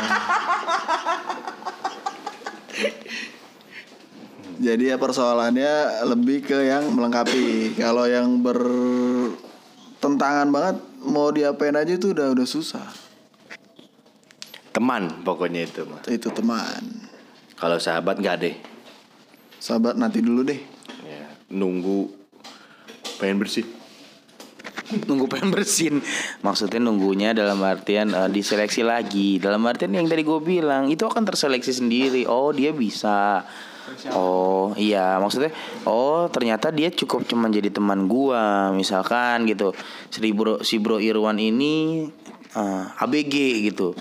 Jadi 4.63 4.83
ya 4.87 4.95
persoalannya 4.95 6.07
lebih 6.07 6.47
ke 6.47 6.55
yang 6.71 6.87
melengkapi. 6.95 7.75
Kalau 7.75 8.07
yang 8.07 8.39
bertentangan 8.39 9.35
banget 10.47 10.79
mau 11.03 11.27
diapain 11.35 11.75
aja 11.75 11.91
itu 11.91 12.15
udah 12.15 12.31
udah 12.31 12.47
susah. 12.47 12.87
Teman 14.71 15.19
pokoknya 15.27 15.67
itu. 15.67 15.83
Itu 16.07 16.31
teman. 16.31 17.11
Kalau 17.63 17.79
sahabat 17.79 18.19
nggak 18.19 18.35
deh. 18.43 18.55
Sahabat 19.55 19.95
nanti 19.95 20.19
dulu 20.19 20.43
deh. 20.43 20.59
Ya, 21.07 21.31
nunggu 21.47 22.11
pengen 23.23 23.39
bersih. 23.39 23.63
Nunggu 25.09 25.25
pengen 25.25 25.49
bersin 25.49 26.05
Maksudnya 26.45 26.77
nunggunya 26.77 27.33
dalam 27.33 27.57
artian 27.65 28.13
eh, 28.13 28.29
diseleksi 28.29 28.85
lagi 28.85 29.41
Dalam 29.41 29.65
artian 29.65 29.89
yang 29.89 30.05
tadi 30.05 30.21
gue 30.21 30.37
bilang 30.37 30.85
Itu 30.91 31.09
akan 31.09 31.25
terseleksi 31.25 31.73
sendiri 31.73 32.29
Oh 32.29 32.53
dia 32.53 32.69
bisa 32.75 33.41
Oh 34.13 34.75
iya 34.77 35.17
maksudnya 35.17 35.49
Oh 35.89 36.29
ternyata 36.29 36.69
dia 36.69 36.93
cukup 36.93 37.25
cuma 37.25 37.49
jadi 37.49 37.73
teman 37.73 38.05
gua 38.05 38.69
Misalkan 38.75 39.49
gitu 39.49 39.73
Si 40.13 40.21
bro, 40.29 40.61
si 40.61 40.77
bro 40.77 41.01
Irwan 41.01 41.41
ini 41.41 42.05
eh, 42.53 42.83
ABG 43.01 43.65
gitu 43.73 43.97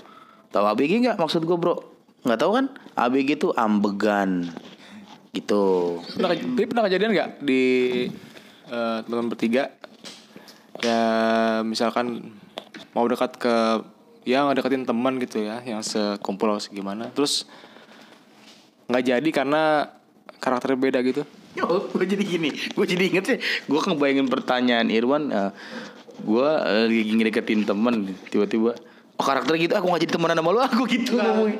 Tahu 0.53 0.65
ABG 0.77 1.09
nggak 1.09 1.17
maksud 1.17 1.41
gue 1.41 1.57
bro? 1.57 1.92
Nggak 2.23 2.39
tahu 2.39 2.51
kan? 2.55 2.65
ABG 2.95 3.29
itu 3.39 3.49
ambegan. 3.55 4.47
Gitu. 5.33 5.63
Pernah, 6.15 6.29
tapi 6.35 6.63
pernah 6.69 6.83
kejadian 6.87 7.11
nggak 7.11 7.29
di 7.43 7.63
eh, 8.71 8.97
teman-teman 9.03 9.31
bertiga? 9.31 9.73
Ya 10.81 11.01
misalkan 11.61 12.35
mau 12.93 13.05
dekat 13.05 13.37
ke 13.37 13.55
ya 14.23 14.47
ngedeketin 14.47 14.87
teman 14.87 15.19
gitu 15.19 15.43
ya 15.43 15.59
yang 15.63 15.83
sekumpul 15.83 16.51
atau 16.55 16.63
segimana. 16.63 17.11
Terus 17.11 17.45
nggak 18.87 19.03
jadi 19.03 19.29
karena 19.33 19.91
karakternya 20.43 20.79
beda 20.79 20.99
gitu. 21.03 21.23
Oh, 21.61 21.85
gue 21.85 22.09
jadi 22.09 22.25
gini, 22.25 22.49
gue 22.49 22.81
jadi 22.81 23.13
inget 23.13 23.25
sih, 23.29 23.37
gue 23.69 23.77
ngebayangin 23.77 24.25
pertanyaan 24.25 24.89
Irwan, 24.89 25.29
eh, 25.29 25.53
gue 26.25 26.49
eh, 26.49 26.89
lagi 26.89 27.13
ngedeketin 27.13 27.61
temen, 27.61 28.09
tiba-tiba, 28.33 28.73
oh 29.13 29.23
karakter 29.23 29.53
gitu, 29.55 29.73
aku 29.73 29.85
gak 29.87 30.01
jadi 30.01 30.13
temenan 30.13 30.35
sama 30.35 30.49
lu, 30.49 30.59
aku 30.67 30.81
gitu 30.85 31.15
ngomongnya. 31.15 31.59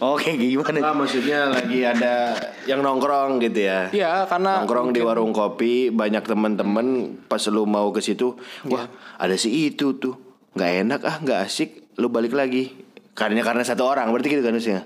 Oke, 0.00 0.32
kayak 0.32 0.50
gimana? 0.50 0.78
Nah, 0.80 0.94
maksudnya 0.94 1.38
lagi 1.48 1.78
ada 1.80 2.32
yang 2.64 2.80
nongkrong 2.80 3.38
gitu 3.40 3.60
ya. 3.60 3.88
Iya, 3.88 4.24
karena 4.24 4.60
nongkrong 4.60 4.90
di 4.90 4.98
mungkin- 4.98 5.06
warung 5.06 5.32
kopi 5.32 5.88
banyak 5.88 6.24
teman-teman 6.24 6.86
pas 7.24 7.44
lu 7.46 7.64
mau 7.64 7.88
ke 7.90 8.00
situ 8.00 8.34
wah 8.66 8.88
ada 9.14 9.34
si 9.34 9.68
itu 9.68 9.94
tuh 9.94 10.16
nggak 10.52 10.70
enak 10.82 11.00
ah 11.02 11.16
nggak 11.18 11.38
asik 11.42 11.70
lu 11.96 12.08
balik 12.08 12.32
lagi 12.32 12.72
karena 13.12 13.42
karena 13.42 13.62
satu 13.62 13.84
orang 13.84 14.08
berarti 14.08 14.28
gitu 14.28 14.40
kan 14.40 14.50
maksudnya 14.50 14.82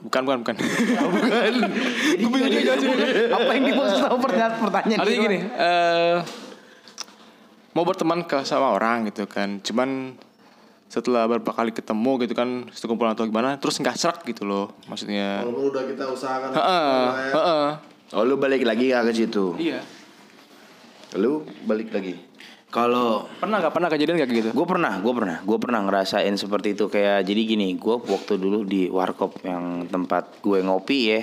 bukan 0.00 0.20
bukan 0.22 0.38
bukan 0.44 0.54
bukan. 1.16 1.52
gue 2.14 2.28
bingung 2.28 2.52
juga. 2.52 2.72
Apa 3.32 3.50
yang 3.50 3.64
dimaksud 3.66 3.96
sama 3.98 4.16
pertanyaan 4.18 4.52
pertanyaan 4.60 4.98
artinya 4.98 5.20
gini 5.22 5.38
eh 5.50 6.16
mau 7.70 7.84
berteman 7.84 8.20
ke 8.22 8.42
sama 8.42 8.72
orang 8.72 9.08
gitu 9.08 9.24
kan 9.24 9.60
cuman 9.60 10.20
setelah 10.90 11.22
beberapa 11.24 11.54
kali 11.54 11.70
ketemu 11.70 12.18
gitu 12.20 12.34
kan 12.34 12.66
sekumpulan 12.74 13.14
atau 13.14 13.22
gimana 13.22 13.54
terus 13.56 13.78
nggak 13.78 13.94
serak 13.94 14.26
gitu 14.26 14.42
loh 14.42 14.74
maksudnya 14.84 15.46
Walaupun 15.46 15.70
udah 15.70 15.82
kita 15.86 16.04
usahakan. 16.04 16.50
Heeh, 16.50 17.00
heeh. 17.30 17.68
oh 18.10 18.22
lu 18.26 18.34
balik 18.36 18.66
lagi 18.66 18.90
ya 18.90 19.00
ke 19.00 19.14
situ 19.14 19.54
Iya. 19.54 19.80
lu 21.14 21.46
balik 21.62 21.90
lagi 21.90 22.18
Kalau 22.70 23.26
Pernah 23.42 23.58
nggak 23.58 23.74
pernah 23.74 23.90
kejadian 23.90 24.14
kayak 24.14 24.30
gitu? 24.30 24.50
Gue 24.54 24.62
pernah, 24.62 25.02
gue 25.02 25.10
pernah, 25.10 25.42
gue 25.42 25.58
pernah 25.58 25.82
ngerasain 25.82 26.30
seperti 26.38 26.78
itu 26.78 26.86
kayak 26.86 27.26
jadi 27.26 27.42
gini, 27.42 27.74
gue 27.74 27.98
waktu 27.98 28.38
dulu 28.38 28.62
di 28.62 28.86
warkop 28.86 29.42
yang 29.42 29.90
tempat 29.90 30.38
gue 30.38 30.62
ngopi 30.62 30.98
ya, 31.10 31.20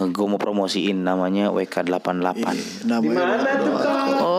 gue 0.00 0.24
mau 0.24 0.40
promosiin 0.40 1.04
namanya 1.04 1.52
WK88. 1.52 2.44
Namanya 2.88 3.44
tuh 3.60 3.76
Oh 4.24 4.35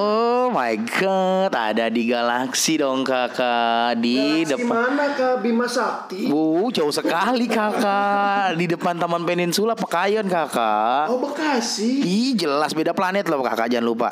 my 0.57 0.73
god, 0.73 1.53
ada 1.53 1.85
di 1.85 2.09
galaksi 2.09 2.81
dong 2.81 3.05
kakak 3.05 4.01
di 4.01 4.41
depan. 4.41 4.89
Mana 4.89 5.13
ke 5.13 5.37
Bima 5.45 5.69
Sakti? 5.69 6.33
Uh, 6.33 6.73
jauh 6.73 6.89
sekali 6.89 7.45
kakak 7.45 8.57
di 8.57 8.65
depan 8.65 8.97
Taman 8.97 9.21
Peninsula 9.21 9.77
Pekayon 9.77 10.25
kakak. 10.25 11.13
Oh 11.13 11.21
Bekasi. 11.21 12.01
Ih 12.01 12.33
jelas 12.33 12.73
beda 12.73 12.97
planet 12.97 13.29
loh 13.29 13.45
kakak 13.45 13.69
jangan 13.69 13.85
lupa. 13.85 14.09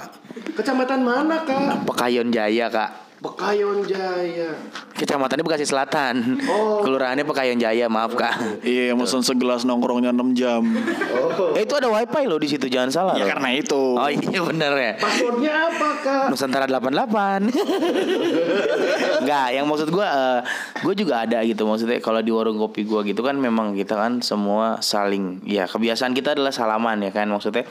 Kecamatan 0.53 1.01
mana 1.01 1.41
kak? 1.49 1.81
Pekayon 1.89 2.29
Jaya 2.29 2.69
kak. 2.69 3.04
Bekayon 3.23 3.87
Jaya. 3.87 4.51
Kecamatannya 4.95 5.43
Bekasi 5.43 5.65
Selatan. 5.67 6.39
Kelurahannya 6.83 7.23
Pekayon 7.23 7.59
Jaya 7.59 7.87
maaf 7.87 8.15
kak. 8.15 8.61
Iya, 8.61 8.91
mesen 8.95 9.23
segelas 9.23 9.63
nongkrongnya 9.63 10.11
6 10.11 10.35
jam. 10.35 10.61
Eh 11.55 11.63
itu 11.63 11.73
ada 11.75 11.87
wifi 11.91 12.27
loh 12.27 12.39
di 12.39 12.47
situ 12.51 12.67
jangan 12.67 12.91
salah. 12.91 13.13
ya 13.15 13.23
loh. 13.23 13.31
karena 13.35 13.49
itu. 13.55 13.81
Oh 13.95 14.09
iya 14.11 14.39
bener 14.43 14.73
ya. 14.75 14.91
Passwordnya 14.99 15.51
apa 15.71 15.89
kak? 16.03 16.25
Nusantara 16.31 16.65
88 16.67 17.51
Enggak 19.23 19.47
yang 19.55 19.65
maksud 19.67 19.89
gue 19.89 20.09
Gue 20.81 20.93
juga 20.97 21.23
ada 21.25 21.41
gitu 21.45 21.65
Maksudnya 21.67 21.99
kalau 22.01 22.21
di 22.21 22.31
warung 22.33 22.57
kopi 22.57 22.85
gue 22.85 23.13
gitu 23.13 23.21
kan 23.21 23.37
Memang 23.37 23.73
kita 23.77 23.95
kan 23.97 24.21
semua 24.21 24.79
saling 24.81 25.41
Ya 25.45 25.65
kebiasaan 25.69 26.13
kita 26.13 26.33
adalah 26.37 26.53
salaman 26.53 27.01
ya 27.03 27.11
kan 27.13 27.29
Maksudnya 27.29 27.65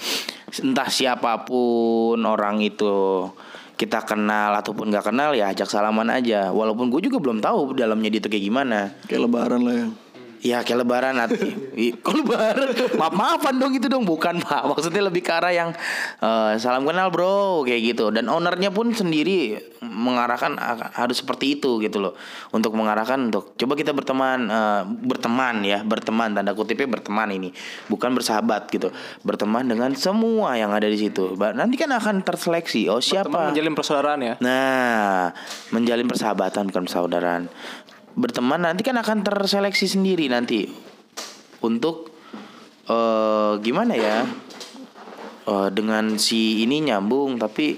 entah 0.63 0.89
siapa 0.91 1.47
pun 1.47 2.19
orang 2.23 2.63
itu 2.63 3.29
kita 3.75 4.07
kenal 4.07 4.55
ataupun 4.55 4.91
nggak 4.95 5.11
kenal 5.11 5.35
ya 5.35 5.51
ajak 5.51 5.67
salaman 5.67 6.07
aja 6.11 6.55
walaupun 6.55 6.91
gue 6.95 7.11
juga 7.11 7.19
belum 7.19 7.43
tahu 7.43 7.75
dalamnya 7.75 8.11
dia 8.11 8.21
tuh 8.23 8.31
kayak 8.31 8.45
gimana 8.47 8.95
Kayak 9.11 9.27
lebaran 9.27 9.61
lah 9.67 9.75
ya. 9.75 9.87
Ya 10.45 10.61
kayak 10.61 10.85
lebaran 10.85 11.17
nanti. 11.17 11.57
Kok 12.05 12.15
lebaran? 12.21 12.69
Maaf 13.01 13.17
maafan 13.17 13.57
dong 13.57 13.73
itu 13.73 13.89
dong 13.89 14.05
bukan 14.05 14.45
pak. 14.45 14.69
Maksudnya 14.69 15.09
lebih 15.09 15.25
ke 15.25 15.33
arah 15.33 15.57
yang 15.57 15.73
eh, 16.21 16.53
salam 16.61 16.85
kenal 16.85 17.09
bro 17.09 17.65
kayak 17.65 17.97
gitu. 17.97 18.13
Dan 18.13 18.29
ownernya 18.29 18.69
pun 18.69 18.93
sendiri 18.93 19.57
mengarahkan 19.81 20.61
ah, 20.61 20.93
harus 21.01 21.25
seperti 21.25 21.57
itu 21.57 21.81
gitu 21.81 21.97
loh. 21.97 22.13
Untuk 22.53 22.77
mengarahkan 22.77 23.33
untuk 23.33 23.57
coba 23.57 23.73
kita 23.73 23.97
berteman 23.97 24.53
eh, 24.53 24.83
berteman 24.85 25.65
ya 25.65 25.81
berteman 25.81 26.37
tanda 26.37 26.53
kutipnya 26.53 26.93
berteman 27.01 27.33
ini 27.33 27.49
bukan 27.89 28.13
bersahabat 28.13 28.69
gitu. 28.69 28.93
Berteman 29.25 29.65
dengan 29.65 29.97
semua 29.97 30.61
yang 30.61 30.77
ada 30.77 30.85
di 30.85 31.01
situ. 31.01 31.33
Nanti 31.41 31.81
kan 31.81 31.89
akan 31.89 32.21
terseleksi. 32.21 32.93
Oh 32.93 33.01
siapa? 33.01 33.49
menjalin 33.49 33.73
persaudaraan 33.73 34.21
ya. 34.21 34.35
Nah, 34.43 35.31
menjalin 35.71 36.05
persahabatan 36.05 36.69
bukan 36.69 36.85
persaudaraan. 36.85 37.43
Berteman 38.15 38.63
nanti 38.63 38.87
kan 38.87 38.95
akan 38.95 39.27
terseleksi 39.27 39.91
sendiri 39.91 40.31
nanti 40.31 40.71
untuk 41.63 42.15
eh 42.87 43.53
gimana 43.61 43.95
ya? 43.99 44.23
Eh, 45.45 45.69
dengan 45.77 46.17
si 46.17 46.65
ini 46.65 46.81
nyambung 46.89 47.37
tapi 47.37 47.77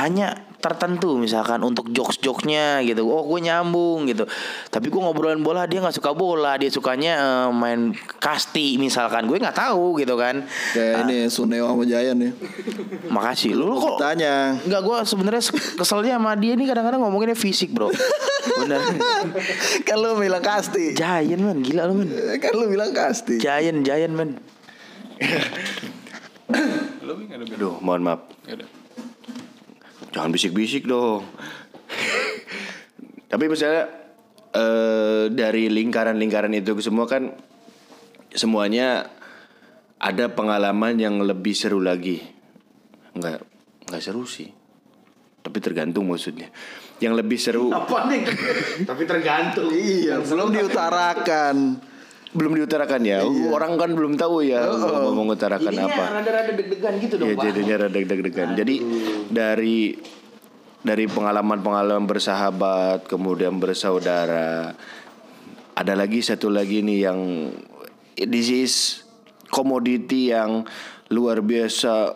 hanya 0.00 0.47
tertentu 0.58 1.14
misalkan 1.14 1.62
untuk 1.62 1.90
jokes-jokesnya 1.94 2.82
gitu. 2.82 3.06
Oh 3.06 3.22
gue 3.30 3.40
nyambung 3.46 4.10
gitu. 4.10 4.26
Tapi 4.68 4.90
gue 4.90 5.00
ngobrolin 5.00 5.42
bola 5.42 5.64
dia 5.70 5.78
nggak 5.78 5.94
suka 5.94 6.12
bola. 6.12 6.58
Dia 6.58 6.70
sukanya 6.70 7.12
eh, 7.18 7.48
main 7.54 7.94
kasti 8.18 8.74
misalkan. 8.76 9.30
Gue 9.30 9.38
nggak 9.38 9.54
tahu 9.54 10.02
gitu 10.02 10.18
kan. 10.18 10.42
Kayak 10.74 11.06
ini 11.06 11.16
Suneo 11.30 11.70
sama 11.70 11.84
Jayan 11.86 12.18
ya. 12.18 12.30
makasih. 13.08 13.54
Lu, 13.54 13.72
lu 13.72 13.76
kok 13.78 14.02
Tanya. 14.02 14.58
Enggak 14.66 14.82
gue 14.82 14.96
sebenarnya 15.06 15.42
keselnya 15.78 16.18
sama 16.18 16.34
dia 16.34 16.52
nih 16.58 16.66
kadang-kadang 16.66 17.00
ngomonginnya 17.06 17.38
fisik 17.38 17.70
bro. 17.70 17.88
Bener. 18.58 18.80
Kan 19.86 19.96
lu 20.02 20.18
bilang 20.18 20.42
kasti. 20.42 20.98
Giant 20.98 21.42
man 21.42 21.62
gila 21.62 21.86
lu 21.86 22.02
man 22.02 22.08
Kan 22.42 22.52
lu 22.54 22.66
bilang 22.66 22.90
kasti. 22.90 23.38
Giant 23.38 23.86
Giant 23.86 24.14
man 24.14 24.30
Aduh, 27.58 27.76
mohon 27.82 28.02
maaf. 28.06 28.37
Jangan 30.18 30.34
bisik-bisik 30.34 30.90
dong. 30.90 31.22
Tapi 33.30 33.44
misalnya 33.46 33.86
eh, 34.50 35.30
dari 35.30 35.70
lingkaran-lingkaran 35.70 36.50
itu 36.58 36.74
semua 36.82 37.06
kan 37.06 37.38
semuanya 38.34 39.14
ada 40.02 40.26
pengalaman 40.26 40.98
yang 40.98 41.22
lebih 41.22 41.54
seru 41.54 41.78
lagi. 41.78 42.18
Enggak, 43.14 43.46
enggak 43.86 44.02
seru 44.02 44.26
sih. 44.26 44.50
Tapi 45.38 45.58
tergantung 45.62 46.10
maksudnya. 46.10 46.50
Yang 46.98 47.14
lebih 47.22 47.38
seru 47.38 47.70
Apa 47.70 48.10
nih? 48.10 48.26
Tapi 48.90 49.02
tergantung. 49.06 49.70
Iya, 49.70 50.18
belum 50.18 50.50
diutarakan. 50.50 51.56
Belum 52.28 52.52
diutarakan 52.60 53.00
ya. 53.04 53.24
Orang 53.24 53.80
kan 53.80 53.90
belum 53.96 54.20
tahu 54.20 54.44
ya 54.44 54.68
mau 54.68 55.16
mengutarakan 55.16 55.72
Jadinya 55.72 55.88
apa. 55.88 56.04
rada-rada 56.20 56.52
deg-degan 56.52 56.94
gitu 57.00 57.14
dong, 57.16 57.28
Ya 57.32 57.36
Pak. 57.36 57.44
jadinya 57.48 57.74
rada 57.86 57.98
deg-degan. 57.98 58.48
Jadi 58.52 58.74
dari 59.32 59.96
dari 60.78 61.04
pengalaman-pengalaman 61.08 62.04
bersahabat, 62.04 63.08
kemudian 63.08 63.56
bersaudara, 63.56 64.76
ada 65.74 65.92
lagi 65.96 66.20
satu 66.20 66.52
lagi 66.52 66.84
nih 66.84 66.98
yang 67.08 67.20
this 68.14 68.48
is 68.48 68.74
komoditi 69.48 70.28
yang 70.30 70.68
luar 71.08 71.40
biasa. 71.40 72.12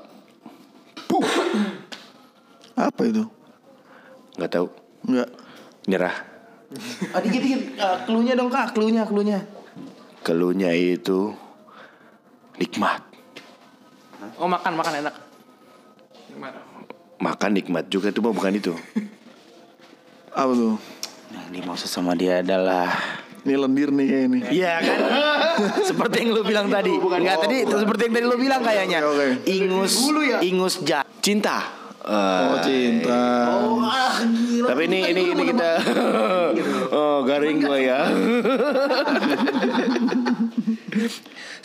Apa 2.73 3.03
itu? 3.05 3.25
nggak 4.33 4.49
tahu, 4.49 4.67
Enggak. 5.09 5.29
nyerah. 5.85 6.17
Ah, 7.13 7.21
dikit 7.21 7.41
dikit 7.45 7.63
uh, 7.77 8.01
cluenya 8.09 8.33
dong 8.33 8.49
kak 8.49 8.73
cluenya 8.73 9.05
cluenya 9.05 9.45
Keluhnya 10.23 10.70
itu 10.70 11.35
nikmat. 12.55 13.03
Oh 14.39 14.47
makan 14.47 14.79
makan 14.79 15.03
enak. 15.03 15.14
Gimana? 16.31 16.59
Makan 17.18 17.51
nikmat 17.55 17.85
juga 17.91 18.14
tuh 18.14 18.23
bukan 18.31 18.55
itu. 18.55 18.75
Apa 20.31 20.53
tuh? 20.55 20.79
Yang 21.35 21.49
dimaksud 21.59 21.89
sama 21.91 22.14
dia 22.14 22.41
adalah 22.41 22.89
Ini 23.43 23.59
lendir 23.59 23.91
nih 23.91 24.07
kayak 24.07 24.25
ini. 24.31 24.39
Iya 24.55 24.75
kan 24.79 24.99
Seperti 25.91 26.23
yang 26.23 26.31
lu 26.31 26.47
bilang 26.47 26.70
tadi 26.70 26.95
Enggak 26.95 27.43
tadi 27.43 27.66
itu 27.66 27.75
Seperti 27.75 28.01
yang 28.07 28.14
tadi 28.14 28.27
lu 28.31 28.37
bilang 28.39 28.62
kayaknya. 28.62 28.99
Ingus 29.43 29.99
Ingus 30.39 30.75
ja 30.87 31.03
Cinta. 31.18 31.82
Oh 32.03 32.59
cinta. 32.66 33.22
Tapi 34.66 34.82
ini 34.90 34.98
ini 35.14 35.22
ini 35.38 35.42
kita 35.46 35.70
oh 36.98 37.22
garing 37.22 37.62
gua 37.62 37.78
ya. 37.78 38.11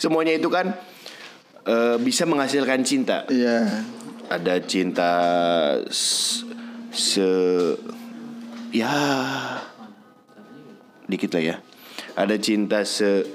Semuanya 0.02 0.38
itu 0.38 0.46
kan 0.46 0.78
eh, 1.66 1.96
bisa 1.98 2.22
menghasilkan 2.22 2.86
cinta. 2.86 3.26
Iya. 3.26 3.82
Ada 4.30 4.62
cinta 4.62 5.12
se 5.90 7.30
ya 8.70 8.94
dikit 11.10 11.34
lah 11.34 11.42
ya. 11.42 11.56
Ada 12.14 12.38
cinta 12.38 12.86
se 12.86 13.26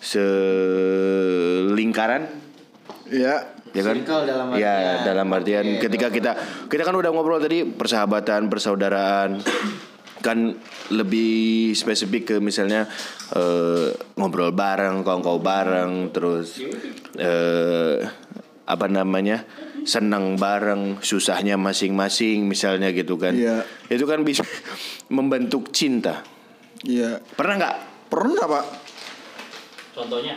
se 0.00 0.24
lingkaran 1.76 2.24
Iya. 3.10 3.59
Ya 3.70 3.82
kan? 3.82 3.96
Circle 4.02 4.22
dalam 4.26 4.46
Ya 4.56 4.74
artian. 4.74 4.98
dalam 5.06 5.28
artian 5.30 5.64
ketika 5.78 6.08
kita 6.10 6.32
kita 6.66 6.82
kan 6.82 6.94
udah 6.94 7.10
ngobrol 7.10 7.38
tadi 7.38 7.62
persahabatan, 7.64 8.50
persaudaraan 8.50 9.40
kan 10.20 10.52
lebih 10.92 11.72
spesifik 11.72 12.22
ke 12.28 12.36
misalnya 12.38 12.84
eh, 13.32 13.88
ngobrol 14.20 14.52
bareng, 14.52 15.00
kongkow 15.00 15.40
bareng, 15.40 16.12
terus 16.12 16.60
eh, 17.16 17.96
apa 18.68 18.86
namanya 18.86 19.42
senang 19.88 20.36
bareng, 20.36 21.00
susahnya 21.00 21.56
masing-masing 21.56 22.44
misalnya 22.44 22.92
gitu 22.92 23.16
kan. 23.16 23.32
Iya. 23.32 23.64
Itu 23.88 24.04
kan 24.04 24.20
bisa 24.20 24.44
membentuk 25.16 25.72
cinta. 25.72 26.20
Iya. 26.84 27.24
Pernah 27.32 27.54
nggak? 27.56 27.76
Pernah 28.12 28.44
pak? 28.44 28.64
Contohnya 29.96 30.36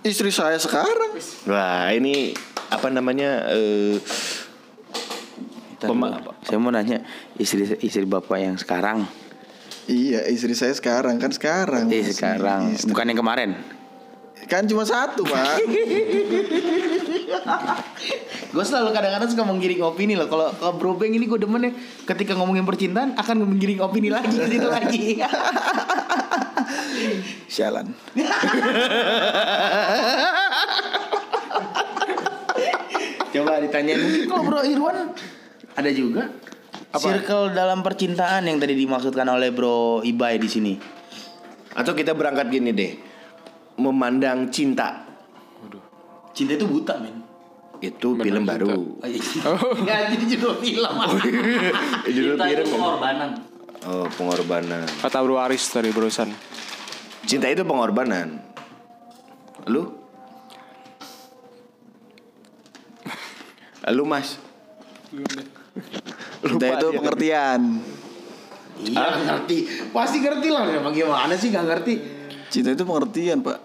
Istri 0.00 0.32
saya 0.32 0.56
sekarang. 0.56 1.12
Wah 1.44 1.92
ini 1.92 2.32
apa 2.70 2.86
namanya? 2.88 3.44
eh, 3.50 3.98
pema- 5.76 6.16
Saya 6.40 6.56
mau 6.56 6.68
nanya 6.68 7.00
Istri 7.34 7.80
istri 7.80 8.04
bapak 8.04 8.36
yang 8.38 8.54
sekarang 8.54 9.02
Iya, 9.84 10.24
istri 10.24 10.52
saya 10.52 10.70
sekarang 10.70 11.16
kan 11.16 11.30
sekarang. 11.30 11.88
Eh 11.88 12.04
sekarang 12.04 12.72
istri. 12.72 12.88
Bukan 12.88 13.04
yang 13.06 13.18
kemarin 13.18 13.50
Kan 14.46 14.64
cuma 14.64 14.82
satu 14.82 15.22
pak. 15.22 15.62
Gue 18.50 18.60
selalu 18.60 18.90
kadang-kadang 18.90 19.26
suka 19.26 19.42
menggiring 19.42 19.80
opini 19.80 20.12
loh 20.12 20.26
Kalau 20.26 20.50
kalau 20.52 20.72
Bro 20.74 20.96
Beng 20.96 21.12
ini 21.12 21.24
gue 21.24 21.36
demen 21.36 21.62
ya 21.62 21.70
Ketika 22.04 22.34
ngomongin 22.34 22.62
percintaan 22.62 23.14
Akan 23.14 23.40
menggiring 23.40 23.78
opini 23.78 24.08
lagi 24.08 24.28
ke 24.28 24.44
situ 24.48 24.66
lagi 24.66 25.18
Sialan. 27.46 27.86
Coba 33.50 33.66
ditanyain 33.66 33.98
mungkin 33.98 34.22
kalau 34.30 34.42
Bro 34.46 34.60
Irwan 34.62 35.10
ada 35.74 35.90
juga 35.90 36.30
circle 36.94 37.50
dalam 37.50 37.82
percintaan 37.82 38.46
yang 38.46 38.62
tadi 38.62 38.78
dimaksudkan 38.78 39.26
oleh 39.26 39.50
Bro 39.50 40.06
Ibai 40.06 40.38
di 40.38 40.46
sini. 40.46 40.74
Atau 41.74 41.98
kita 41.98 42.14
berangkat 42.14 42.46
gini 42.46 42.70
deh, 42.70 42.94
memandang 43.82 44.54
cinta 44.54 45.02
Cinta 46.30 46.54
itu 46.54 46.62
buta, 46.70 46.94
men. 47.02 47.26
itu 47.82 48.14
film 48.14 48.46
baru. 48.46 48.70
Oh, 49.02 49.02
iya. 49.02 49.18
Nggak, 49.82 49.98
jadi 50.14 50.24
judul 50.30 50.54
film. 50.62 50.94
Judul 52.06 52.34
cinta 52.38 52.46
itu 52.46 52.62
film. 52.62 52.74
pengorbanan. 52.78 53.30
Oh 53.82 54.06
pengorbanan. 54.14 54.86
Kata 55.02 55.26
Bro 55.26 55.42
Aris 55.42 55.66
tadi 55.66 55.90
barusan. 55.90 56.30
Cinta 57.26 57.50
itu 57.50 57.66
pengorbanan. 57.66 58.46
Lu? 59.66 59.99
Lu 63.90 64.06
mas? 64.06 64.38
Cinta 66.40 66.66
itu 66.78 66.86
pengertian. 66.94 67.60
Iya, 68.80 69.08
ngerti. 69.28 69.58
Pasti 69.92 70.18
ngerti 70.24 70.48
lah. 70.48 70.64
Emang 70.72 70.94
gimana 70.94 71.34
sih 71.36 71.52
nggak 71.52 71.66
ngerti? 71.66 71.94
Cinta 72.48 72.72
itu 72.72 72.82
pengertian 72.86 73.44
pak. 73.44 73.58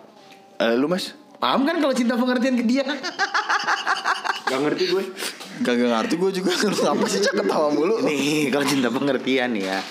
Eh, 0.60 0.76
lu 0.76 0.90
mas? 0.90 1.16
Paham 1.40 1.68
kan 1.68 1.78
kalau 1.78 1.94
cinta 1.94 2.18
pengertian 2.18 2.56
ke 2.58 2.66
dia? 2.66 2.84
Gak 4.46 4.60
ngerti 4.62 4.84
gue. 4.94 5.04
Gak, 5.66 5.74
gak 5.74 5.90
ngerti 5.90 6.16
gue 6.22 6.32
juga 6.42 6.52
lu 6.72 6.80
apa 6.86 7.06
sih 7.10 7.20
cak 7.22 7.34
ketawa 7.44 7.68
mulu. 7.74 8.02
Nih, 8.06 8.48
kalau 8.54 8.66
cinta 8.66 8.90
pengertian 8.94 9.52
ya. 9.58 9.82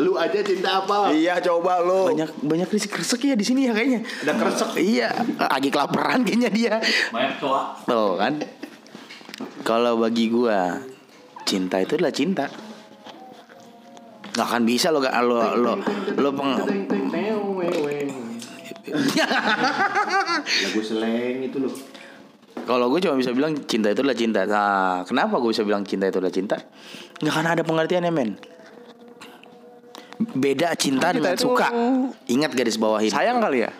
Lu 0.00 0.16
aja 0.16 0.40
cinta 0.40 0.80
apa? 0.84 1.12
Iya 1.12 1.36
coba 1.44 1.84
lu. 1.84 2.16
Banyak 2.16 2.30
banyak 2.40 2.68
kresek 2.72 3.20
ya 3.28 3.36
di 3.36 3.44
sini 3.44 3.68
ya 3.68 3.72
kayaknya. 3.76 4.00
Ada 4.24 4.32
kresek. 4.40 4.70
Iya, 4.80 5.12
lagi 5.36 5.68
kelaparan 5.68 6.24
kayaknya 6.24 6.50
dia. 6.50 6.74
Banyak 7.12 7.36
cowok. 7.36 7.64
Tuh 7.84 8.12
kan. 8.16 8.40
Kalau 9.64 10.00
bagi 10.00 10.32
gua 10.32 10.80
cinta 11.44 11.76
itu 11.80 12.00
adalah 12.00 12.14
cinta. 12.16 12.48
Gak 14.30 14.46
akan 14.46 14.62
bisa 14.62 14.94
lo 14.94 15.02
gak 15.02 15.16
lo 15.26 15.42
lo 15.58 15.74
lo 16.16 16.28
peng 16.32 16.54
Lagu 20.60 20.80
seleng 20.80 21.44
itu 21.44 21.58
loh. 21.60 21.74
Kalau 22.60 22.86
gue 22.86 23.02
cuma 23.02 23.18
bisa 23.18 23.34
bilang 23.34 23.58
cinta 23.66 23.90
itu 23.90 24.06
adalah 24.06 24.14
cinta. 24.14 24.46
Nah, 24.46 25.02
kenapa 25.02 25.42
gue 25.42 25.50
bisa 25.50 25.66
bilang 25.66 25.82
cinta 25.82 26.06
itu 26.06 26.22
adalah 26.22 26.30
cinta? 26.30 26.56
Nggak 27.18 27.34
akan 27.34 27.46
ada 27.50 27.62
pengertiannya 27.66 28.12
men. 28.14 28.38
Beda 30.20 30.76
cinta 30.76 31.10
dengan 31.10 31.32
itu- 31.32 31.48
suka. 31.48 31.72
Ingat 32.28 32.52
garis 32.52 32.76
bawahin. 32.76 33.08
Sayang 33.08 33.40
kali 33.40 33.64
ya? 33.64 33.72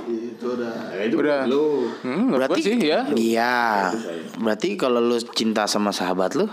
Itu 0.00 0.56
udah. 0.56 0.96
itu 0.96 1.16
Udah. 1.20 1.44
lu. 1.44 1.92
Hmm, 2.00 2.32
Berarti 2.32 2.60
sih 2.64 2.80
ya. 2.80 3.04
Iya. 3.12 3.92
Berarti 4.40 4.74
kalau 4.74 4.98
lu 4.98 5.20
cinta 5.30 5.68
sama 5.68 5.92
sahabat 5.92 6.32
lu 6.34 6.48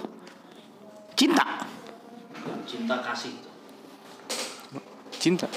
cinta. 1.15 1.63
Cinta 2.67 2.99
kasih. 2.99 3.31
Cinta. 5.17 5.47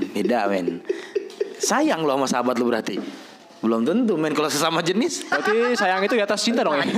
Beda 0.00 0.48
men. 0.48 0.80
sayang 1.58 2.02
lo 2.02 2.16
sama 2.16 2.26
sahabat 2.26 2.56
lo 2.56 2.64
berarti. 2.66 2.96
Belum 3.58 3.82
tentu 3.82 4.14
men 4.16 4.32
kalau 4.32 4.48
sesama 4.48 4.80
jenis. 4.80 5.28
Berarti 5.28 5.76
sayang 5.76 6.00
itu 6.02 6.14
di 6.14 6.22
atas 6.22 6.40
cinta 6.40 6.64
dong 6.64 6.78
ya. 6.78 6.86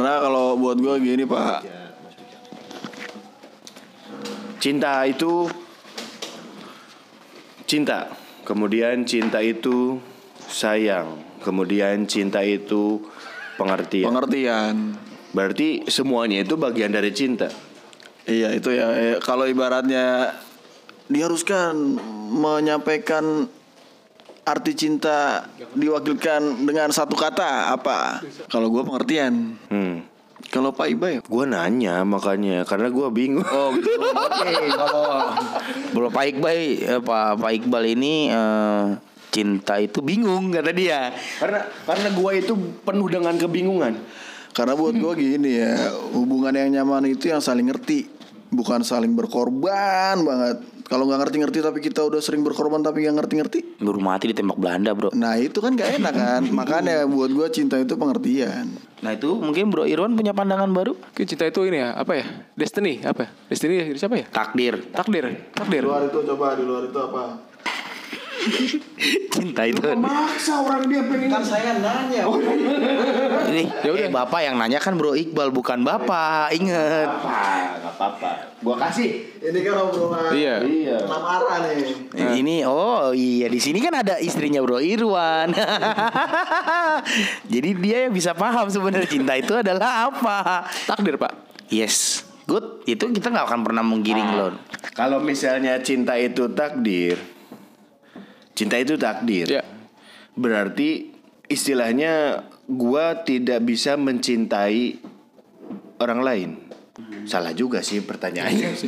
Karena 0.00 0.16
kalau 0.24 0.56
buat 0.56 0.80
gue 0.80 0.96
gini 1.04 1.28
pak, 1.28 1.60
Cinta 4.60 5.08
itu 5.08 5.48
cinta. 7.64 8.12
Kemudian 8.44 9.08
cinta 9.08 9.40
itu 9.40 9.96
sayang. 10.48 11.16
Kemudian 11.40 12.04
cinta 12.04 12.44
itu 12.44 13.00
pengertian. 13.56 14.12
pengertian. 14.12 15.00
Berarti 15.32 15.88
semuanya 15.88 16.44
itu 16.44 16.60
bagian 16.60 16.92
dari 16.92 17.08
cinta. 17.16 17.48
Iya 18.28 18.52
itu 18.52 18.68
ya. 18.76 18.92
Eh, 18.92 19.16
kalau 19.24 19.48
ibaratnya 19.48 20.36
diharuskan 21.08 21.96
menyampaikan 22.36 23.48
arti 24.50 24.74
cinta 24.74 25.46
diwakilkan 25.78 26.66
dengan 26.66 26.90
satu 26.90 27.14
kata 27.14 27.70
apa? 27.70 28.18
Kalau 28.50 28.66
gue 28.68 28.82
pengertian. 28.82 29.54
Hmm. 29.70 30.02
Kalau 30.50 30.74
Pak 30.74 30.88
Iba 30.90 31.06
ya? 31.14 31.20
Gue 31.22 31.44
nanya 31.46 32.02
makanya 32.02 32.66
karena 32.66 32.90
gue 32.90 33.06
bingung. 33.14 33.46
Oh 33.46 33.70
gitu. 33.78 34.02
Oke, 34.02 34.50
kalau 34.74 35.30
Bro 35.94 36.08
Pak 36.10 36.24
Iqbal 36.34 36.58
eh, 36.82 36.98
Pak 36.98 37.38
Pak 37.38 37.50
Iqbal 37.54 37.84
ini 37.94 38.34
eh, 38.34 38.84
cinta 39.30 39.78
itu 39.78 40.02
bingung 40.02 40.50
kata 40.50 40.74
dia. 40.74 41.14
karena 41.38 41.62
karena 41.86 42.08
gue 42.10 42.30
itu 42.34 42.52
penuh 42.82 43.06
dengan 43.06 43.34
kebingungan. 43.38 43.94
Karena 44.50 44.74
buat 44.74 44.98
gue 44.98 45.12
gini 45.14 45.62
ya, 45.62 45.94
hubungan 46.10 46.50
yang 46.50 46.82
nyaman 46.82 47.06
itu 47.14 47.30
yang 47.30 47.38
saling 47.38 47.70
ngerti, 47.70 48.10
bukan 48.50 48.82
saling 48.82 49.14
berkorban 49.14 50.18
banget. 50.26 50.58
Kalau 50.90 51.06
nggak 51.06 51.22
ngerti-ngerti 51.22 51.62
tapi 51.62 51.78
kita 51.78 52.02
udah 52.02 52.18
sering 52.18 52.42
berkorban 52.42 52.82
tapi 52.82 53.06
nggak 53.06 53.22
ngerti-ngerti, 53.22 53.78
Baru 53.78 54.02
mati 54.02 54.34
ditembak 54.34 54.58
Belanda, 54.58 54.90
Bro. 54.90 55.14
nah 55.14 55.38
itu 55.38 55.62
kan 55.62 55.78
gak 55.78 56.02
enak 56.02 56.14
kan. 56.18 56.42
Makanya 56.58 57.06
buat 57.06 57.30
gue 57.30 57.46
cinta 57.54 57.78
itu 57.78 57.94
pengertian. 57.94 58.74
Nah, 58.98 59.14
itu 59.14 59.38
mungkin 59.38 59.70
Bro 59.70 59.86
Irwan 59.86 60.18
punya 60.18 60.34
pandangan 60.34 60.66
baru? 60.74 60.98
Oke, 60.98 61.22
cinta 61.30 61.46
itu 61.46 61.62
ini 61.62 61.78
ya, 61.78 61.94
apa 61.94 62.18
ya? 62.18 62.26
Destiny, 62.58 63.06
apa? 63.06 63.22
ya? 63.22 63.28
Destiny 63.46 63.74
dari 63.86 63.98
siapa 64.02 64.18
ya? 64.18 64.26
Takdir. 64.34 64.90
Takdir, 64.90 65.24
takdir. 65.54 65.86
itu 65.86 66.18
coba 66.26 66.58
di 66.58 66.66
luar 66.66 66.90
itu 66.90 66.98
apa? 66.98 67.49
Cinta 69.30 69.62
itu. 69.68 69.80
Maksa 69.96 70.64
orang 70.64 70.88
dia 70.88 71.02
pengen 71.04 71.28
Kan 71.30 71.42
saya 71.44 71.78
nanya. 71.78 72.22
Ini 73.50 73.62
eh, 73.86 74.10
Bapak 74.10 74.40
yang 74.42 74.56
nanya 74.58 74.82
kan 74.82 74.96
Bro 74.96 75.14
Iqbal 75.14 75.52
bukan 75.52 75.84
Bapak. 75.84 76.52
Ingat. 76.56 77.08
apa? 77.08 77.38
Gak 77.80 77.92
apa-apa. 77.96 78.30
Gue 78.60 78.76
kasih. 78.76 79.08
Ini 79.40 79.58
kan 79.64 79.74
obrolan 79.88 80.32
Iya. 80.36 80.56
Iya. 80.64 80.96
lamaran 81.08 81.60
nih. 81.64 81.94
Ini 82.40 82.56
oh 82.68 83.16
iya 83.16 83.48
di 83.48 83.60
sini 83.60 83.80
kan 83.80 83.96
ada 83.96 84.20
istrinya 84.20 84.60
Bro 84.60 84.80
Irwan. 84.80 85.52
Jadi 87.52 87.70
dia 87.80 87.96
yang 88.08 88.14
bisa 88.14 88.36
paham 88.36 88.68
sebenarnya 88.68 89.08
cinta 89.08 89.32
itu 89.36 89.56
adalah 89.56 90.10
apa. 90.12 90.68
Takdir, 90.86 91.16
Pak. 91.16 91.32
Yes, 91.70 92.26
good. 92.44 92.82
Itu 92.84 93.08
kita 93.14 93.30
nggak 93.30 93.46
akan 93.46 93.60
pernah 93.62 93.84
menggiring 93.86 94.30
loh. 94.34 94.52
Kalau 94.92 95.22
misalnya 95.22 95.78
cinta 95.80 96.18
itu 96.18 96.50
takdir, 96.50 97.16
cinta 98.54 98.76
itu 98.78 98.96
takdir. 99.00 99.46
Ya. 99.48 99.62
Berarti 100.34 101.10
istilahnya 101.50 102.44
gua 102.70 103.26
tidak 103.26 103.66
bisa 103.66 103.98
mencintai 103.98 105.00
orang 106.00 106.20
lain. 106.22 106.50
Salah 107.26 107.52
juga 107.52 107.82
sih 107.84 108.00
pertanyaannya. 108.00 108.70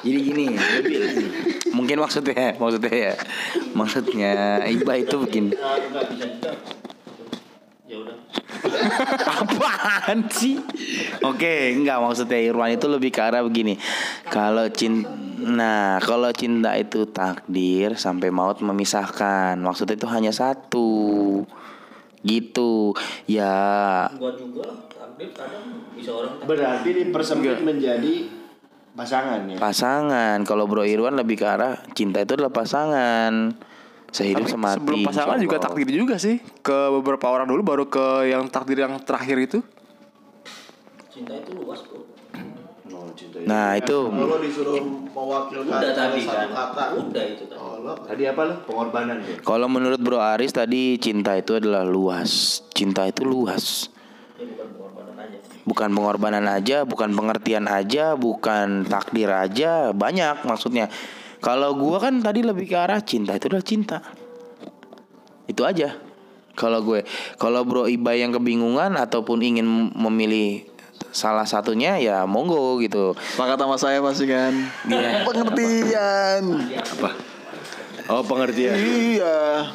Jadi 0.00 0.16
gini, 0.24 0.48
mungkin 1.76 2.00
maksudnya, 2.00 2.56
maksudnya 2.56 3.12
ya, 3.12 3.14
maksudnya 3.76 4.64
Iba 4.64 4.96
itu 4.96 5.20
bikin 5.28 5.52
Ah, 5.60 5.76
nggak 5.76 6.04
bisa 6.16 6.24
juga. 6.24 6.56
Ya 7.90 7.98
udah. 7.98 8.14
apaan 9.42 10.30
sih? 10.30 10.62
Oke, 11.26 11.74
enggak 11.74 11.98
maksudnya 11.98 12.38
Irwan 12.38 12.70
itu 12.70 12.86
lebih 12.86 13.10
ke 13.10 13.18
arah 13.18 13.42
begini. 13.42 13.74
Kalau 14.30 14.70
cinta, 14.70 15.10
nah 15.42 15.98
kalau 15.98 16.30
cinta 16.30 16.78
itu 16.78 17.10
takdir 17.10 17.98
sampai 17.98 18.30
maut 18.30 18.62
memisahkan, 18.62 19.58
maksudnya 19.58 19.98
itu 19.98 20.06
hanya 20.06 20.30
satu, 20.30 21.42
gitu. 22.22 22.94
Ya, 23.26 24.06
Gua 24.14 24.38
juga 24.38 24.70
takdir 24.86 25.34
kadang 25.34 25.90
bisa 25.98 26.14
orang 26.14 26.46
Berarti 26.46 26.90
dipersempit 26.94 27.58
menjadi 27.66 28.30
pasangan 28.94 29.50
ya. 29.50 29.56
pasangan. 29.58 30.38
Kalau 30.46 30.70
Bro 30.70 30.86
Irwan 30.86 31.18
lebih 31.18 31.42
ke 31.42 31.46
arah 31.46 31.74
cinta 31.98 32.22
itu 32.22 32.38
adalah 32.38 32.54
pasangan. 32.54 33.58
Sehidup 34.10 34.42
Tapi 34.42 34.52
semati. 34.52 34.76
sebelum 34.82 34.98
pasangan 35.06 35.38
juga 35.38 35.56
Allah. 35.56 35.66
takdir 35.70 35.88
juga 35.94 36.16
sih. 36.18 36.42
Ke 36.60 36.90
beberapa 36.90 37.26
orang 37.30 37.46
dulu 37.46 37.62
baru 37.62 37.84
ke 37.86 38.26
yang 38.26 38.50
takdir 38.50 38.82
yang 38.82 38.98
terakhir 39.02 39.38
itu. 39.38 39.58
cinta 41.10 41.34
itu 41.34 41.50
luas 41.54 41.82
bro. 41.86 42.06
Nah 43.46 43.74
itu 43.78 43.96
Kalau 44.10 44.38
disuruh 44.42 44.76
mewakilkan 45.14 45.78
Udah 45.78 45.92
tadi 45.94 46.20
satu 46.22 46.36
kan. 46.36 46.48
kata. 46.50 46.84
Udah 46.98 47.24
itu 47.24 47.44
tadi. 47.46 47.58
Tadi 48.06 48.22
apa 48.26 48.40
lo? 48.44 48.54
Pengorbanan 48.66 49.16
ya. 49.22 49.34
Kalau 49.40 49.66
menurut 49.70 50.00
Bro 50.02 50.18
Aris 50.20 50.52
tadi 50.52 50.98
cinta 51.00 51.34
itu 51.38 51.56
adalah 51.56 51.86
luas. 51.86 52.60
Cinta 52.74 53.06
itu 53.08 53.24
luas. 53.24 53.88
Ini 54.36 54.52
bukan 54.52 54.68
pengorbanan 54.74 55.16
aja. 55.16 55.38
Bukan 55.64 55.88
pengorbanan 55.94 56.44
aja, 56.46 56.76
bukan 56.84 57.10
pengertian 57.14 57.64
aja, 57.70 58.04
bukan 58.18 58.84
takdir 58.84 59.30
aja, 59.30 59.92
banyak 59.94 60.42
maksudnya. 60.44 60.90
Kalau 61.40 61.72
gua 61.76 61.98
kan 62.00 62.20
tadi 62.20 62.44
lebih 62.44 62.68
ke 62.68 62.76
arah 62.76 63.00
cinta 63.00 63.36
itu 63.36 63.48
adalah 63.48 63.64
cinta. 63.64 63.98
Itu 65.48 65.64
aja. 65.64 65.96
Kalau 66.54 66.84
gue, 66.84 67.06
kalau 67.40 67.64
Bro 67.64 67.88
Iba 67.88 68.12
yang 68.12 68.36
kebingungan 68.36 68.92
ataupun 69.00 69.40
ingin 69.40 69.64
memilih 69.96 70.68
salah 71.08 71.48
satunya 71.48 71.96
ya 71.96 72.28
monggo 72.28 72.76
gitu. 72.84 73.16
Sepakat 73.16 73.56
sama 73.56 73.76
saya 73.80 73.98
pasti 74.04 74.28
kan. 74.28 74.52
Iya. 74.84 75.22
Pengertian. 75.26 76.42
Oh 78.10 78.26
pengertian. 78.26 78.74
Iya. 78.74 79.70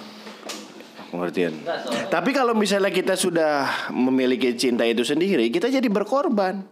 Pengertian. 1.10 1.54
Tapi 2.12 2.36
kalau 2.36 2.52
misalnya 2.52 2.92
kita 2.92 3.16
sudah 3.16 3.88
memiliki 3.96 4.52
cinta 4.60 4.84
itu 4.84 5.08
sendiri, 5.08 5.48
kita 5.48 5.72
jadi 5.72 5.88
berkorban. 5.88 6.68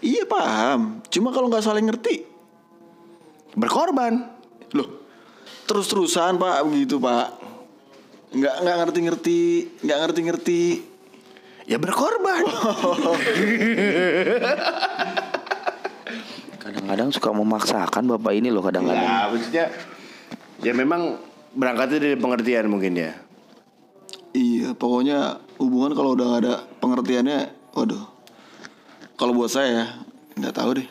Iya 0.00 0.24
paham. 0.24 1.04
Cuma 1.12 1.30
kalau 1.30 1.52
nggak 1.52 1.64
saling 1.64 1.84
ngerti, 1.84 2.24
Berkorban. 3.54 4.34
loh 4.74 5.04
terus-terusan 5.64 6.36
pak 6.36 6.64
begitu 6.68 7.00
pak. 7.00 7.40
Nggak 8.34 8.54
nggak 8.66 8.76
ngerti-ngerti, 8.84 9.40
nggak 9.86 9.98
ngerti-ngerti. 10.04 10.62
Ya 11.64 11.80
berkorban. 11.80 12.44
Kadang-kadang 16.64 17.08
suka 17.12 17.30
memaksakan 17.32 18.04
bapak 18.16 18.32
ini 18.36 18.52
loh 18.52 18.60
kadang-kadang. 18.60 19.00
Ya, 19.04 19.28
maksudnya 19.32 19.72
ya 20.60 20.72
memang 20.76 21.16
berangkatnya 21.56 21.98
dari 22.00 22.16
pengertian 22.20 22.68
mungkin 22.68 22.98
ya. 22.98 23.16
Iya, 24.34 24.74
pokoknya 24.74 25.38
hubungan 25.62 25.94
kalau 25.94 26.18
udah 26.18 26.26
nggak 26.26 26.42
ada 26.42 26.54
pengertiannya, 26.82 27.54
waduh. 27.72 28.02
Kalau 29.14 29.30
buat 29.30 29.46
saya 29.46 29.70
ya, 29.70 29.86
nggak 30.42 30.54
tahu 30.58 30.82
deh. 30.82 30.88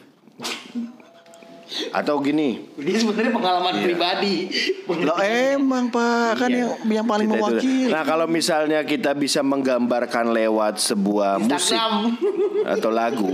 Atau 1.89 2.19
gini, 2.19 2.69
Dia 2.75 2.97
sebenarnya 2.99 3.31
pengalaman 3.33 3.73
pribadi. 3.81 4.51
Lah 5.03 5.19
emang 5.55 5.89
pak, 5.89 6.43
kan 6.43 6.49
yang 6.51 6.71
yang 6.85 7.07
paling 7.07 7.27
itu- 7.27 7.35
mewakili. 7.39 7.89
Nah 7.89 8.03
kalau 8.03 8.27
misalnya 8.27 8.83
kita 8.83 9.15
bisa 9.15 9.41
menggambarkan 9.41 10.35
lewat 10.35 10.77
sebuah 10.79 11.39
musik 11.41 11.79
atau 12.63 12.89
lagu 12.91 13.31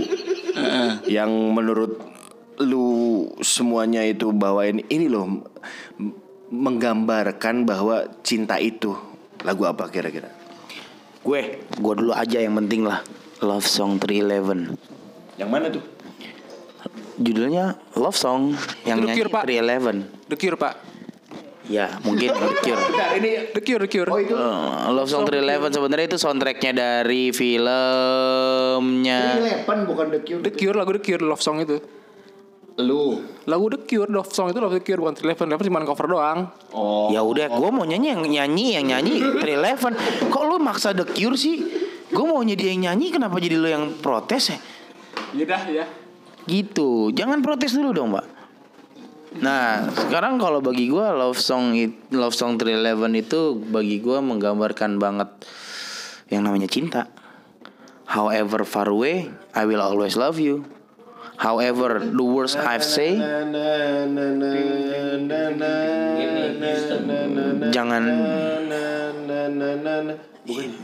yang 1.16 1.30
menurut 1.52 2.00
lu 2.60 2.88
semuanya 3.40 4.04
itu 4.04 4.30
bahwa 4.36 4.64
ini 4.64 4.84
ini 4.92 5.08
loh 5.08 5.24
menggambarkan 6.50 7.64
bahwa 7.64 8.10
cinta 8.26 8.58
itu 8.58 8.92
lagu 9.46 9.64
apa 9.64 9.88
kira-kira? 9.88 10.28
Gue, 11.20 11.60
gue 11.68 11.92
dulu 11.94 12.12
aja 12.16 12.40
yang 12.40 12.56
penting 12.56 12.84
lah. 12.84 13.04
Love 13.40 13.64
Song 13.64 13.96
311. 13.96 14.76
Yang 15.40 15.48
mana 15.48 15.66
tuh? 15.72 15.84
Judulnya 17.20 17.76
Love 18.00 18.16
Song 18.16 18.56
yang 18.88 19.04
Itu 19.04 19.04
The 19.04 19.12
nyanyi 19.12 19.18
Cure, 19.20 19.30
Pak. 19.30 19.44
311. 19.44 20.32
The 20.32 20.36
Cure, 20.40 20.56
Pak. 20.56 20.74
Ya, 21.70 22.00
mungkin 22.02 22.32
The 22.32 22.48
Cure. 22.64 22.80
The 23.54 23.60
Cure, 23.62 23.80
The 23.84 23.90
Cure. 23.92 24.10
Oh 24.10 24.18
itu 24.18 24.34
Eh, 24.34 24.90
Love 24.90 25.06
Song 25.06 25.28
311 25.28 25.76
sebenarnya 25.76 26.06
itu 26.10 26.18
soundtracknya 26.18 26.72
dari 26.72 27.30
filmnya. 27.30 29.20
Eleven 29.36 29.78
bukan 29.86 30.06
The 30.10 30.20
Cure. 30.24 30.40
The 30.42 30.50
Cure, 30.50 30.74
lagu 30.74 30.90
The 30.96 31.02
Cure, 31.04 31.22
Love 31.22 31.44
Song 31.44 31.60
itu. 31.60 31.76
Lu. 32.80 33.20
Lagu 33.44 33.68
The 33.68 33.84
Cure, 33.84 34.08
Love 34.08 34.32
Song 34.32 34.48
itu 34.48 34.58
Love 34.58 34.80
The 34.80 34.82
Cure 34.82 35.04
bukan 35.04 35.14
Eleven, 35.20 35.46
Eleven 35.52 35.64
cuma 35.68 35.84
cover 35.84 36.06
doang. 36.08 36.48
Oh. 36.72 37.12
Ya 37.12 37.20
udah, 37.20 37.52
gue 37.52 37.70
mau 37.70 37.84
nyanyi 37.84 38.16
yang 38.16 38.24
nyanyi 38.24 38.80
yang 38.80 38.86
nyanyi 38.96 39.20
311. 39.38 40.32
Kok 40.32 40.42
lu 40.48 40.56
maksa 40.56 40.96
The 40.96 41.04
Cure 41.04 41.36
sih? 41.36 41.60
Gue 42.10 42.24
maunya 42.26 42.58
dia 42.58 42.72
yang 42.74 42.90
nyanyi, 42.90 43.12
kenapa 43.14 43.38
jadi 43.38 43.54
lu 43.60 43.68
yang 43.70 43.94
protes 44.00 44.50
ya? 44.50 44.58
Iya 45.30 45.44
dah, 45.46 45.62
ya. 45.70 45.84
Gitu. 46.50 47.14
Jangan 47.14 47.38
protes 47.46 47.78
dulu 47.78 47.94
dong, 47.94 48.10
Pak. 48.10 48.26
Nah, 49.38 49.86
sekarang 49.94 50.42
kalau 50.42 50.58
bagi 50.58 50.90
gua 50.90 51.14
love 51.14 51.38
song 51.38 51.78
it- 51.78 52.10
love 52.10 52.34
song 52.34 52.58
311 52.58 53.14
itu 53.14 53.54
bagi 53.54 54.02
gua 54.02 54.18
menggambarkan 54.18 54.98
banget 54.98 55.30
yang 56.26 56.42
namanya 56.42 56.66
cinta. 56.66 57.06
However 58.10 58.66
far 58.66 58.90
away, 58.90 59.30
I 59.54 59.62
will 59.70 59.78
always 59.78 60.18
love 60.18 60.42
you. 60.42 60.66
However 61.38 62.02
the 62.02 62.26
words 62.26 62.58
I've 62.58 62.82
say, 62.82 63.16
jangan 67.70 68.02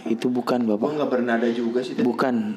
itu 0.06 0.26
bukan 0.30 0.58
Bapak. 0.70 0.86
nggak 0.96 1.10
bernada 1.10 1.48
juga 1.50 1.82
sih. 1.82 1.98
Bukan 1.98 2.56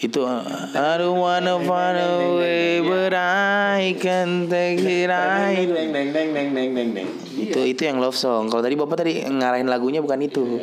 itu 0.00 0.26
uh, 0.26 0.42
I 0.74 0.98
don't 0.98 1.22
wanna 1.22 1.60
find 1.62 1.96
a 1.98 2.12
way 2.34 2.82
but 2.82 3.14
I 3.14 3.94
can 4.00 4.50
take 4.50 4.82
it 4.82 5.10
neng. 5.10 7.08
Itu 7.34 7.60
itu 7.62 7.82
yang 7.86 8.02
love 8.02 8.16
song. 8.16 8.50
Kalau 8.50 8.62
tadi 8.62 8.74
Bapak 8.74 8.96
tadi 9.04 9.22
ngarahin 9.22 9.68
lagunya 9.70 10.00
bukan 10.02 10.18
itu. 10.24 10.58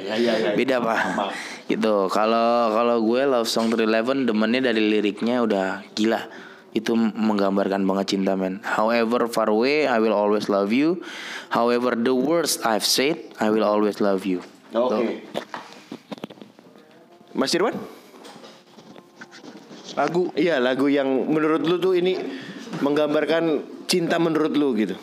Beda, 0.55 0.83
Pak. 0.83 0.99
Gitu. 1.67 1.95
Kalau 2.11 2.75
kalau 2.75 2.97
gue 3.03 3.21
love 3.27 3.47
song 3.47 3.71
311 3.71 4.27
demennya 4.27 4.71
dari 4.71 4.81
liriknya 4.81 5.43
udah 5.43 5.85
gila. 5.95 6.27
Itu 6.71 6.95
menggambarkan 6.95 7.83
banget 7.83 8.15
cinta 8.15 8.39
men. 8.39 8.63
However 8.63 9.27
far 9.27 9.51
away 9.51 9.87
I 9.87 9.99
will 9.99 10.15
always 10.15 10.47
love 10.47 10.71
you. 10.71 11.03
However 11.51 11.95
the 11.99 12.15
worst 12.15 12.63
I've 12.63 12.87
said 12.87 13.19
I 13.39 13.51
will 13.51 13.67
always 13.67 13.99
love 13.99 14.23
you. 14.23 14.39
Oke. 14.71 15.23
Mas 17.35 17.51
Irwan? 17.55 17.75
Lagu 19.95 20.31
Iya 20.33 20.57
lagu 20.63 20.87
yang 20.87 21.07
menurut 21.27 21.63
lu 21.67 21.75
tuh 21.77 21.93
ini 21.97 22.15
menggambarkan 22.79 23.43
cinta 23.85 24.15
menurut 24.15 24.53
lu 24.55 24.71
gitu. 24.75 24.95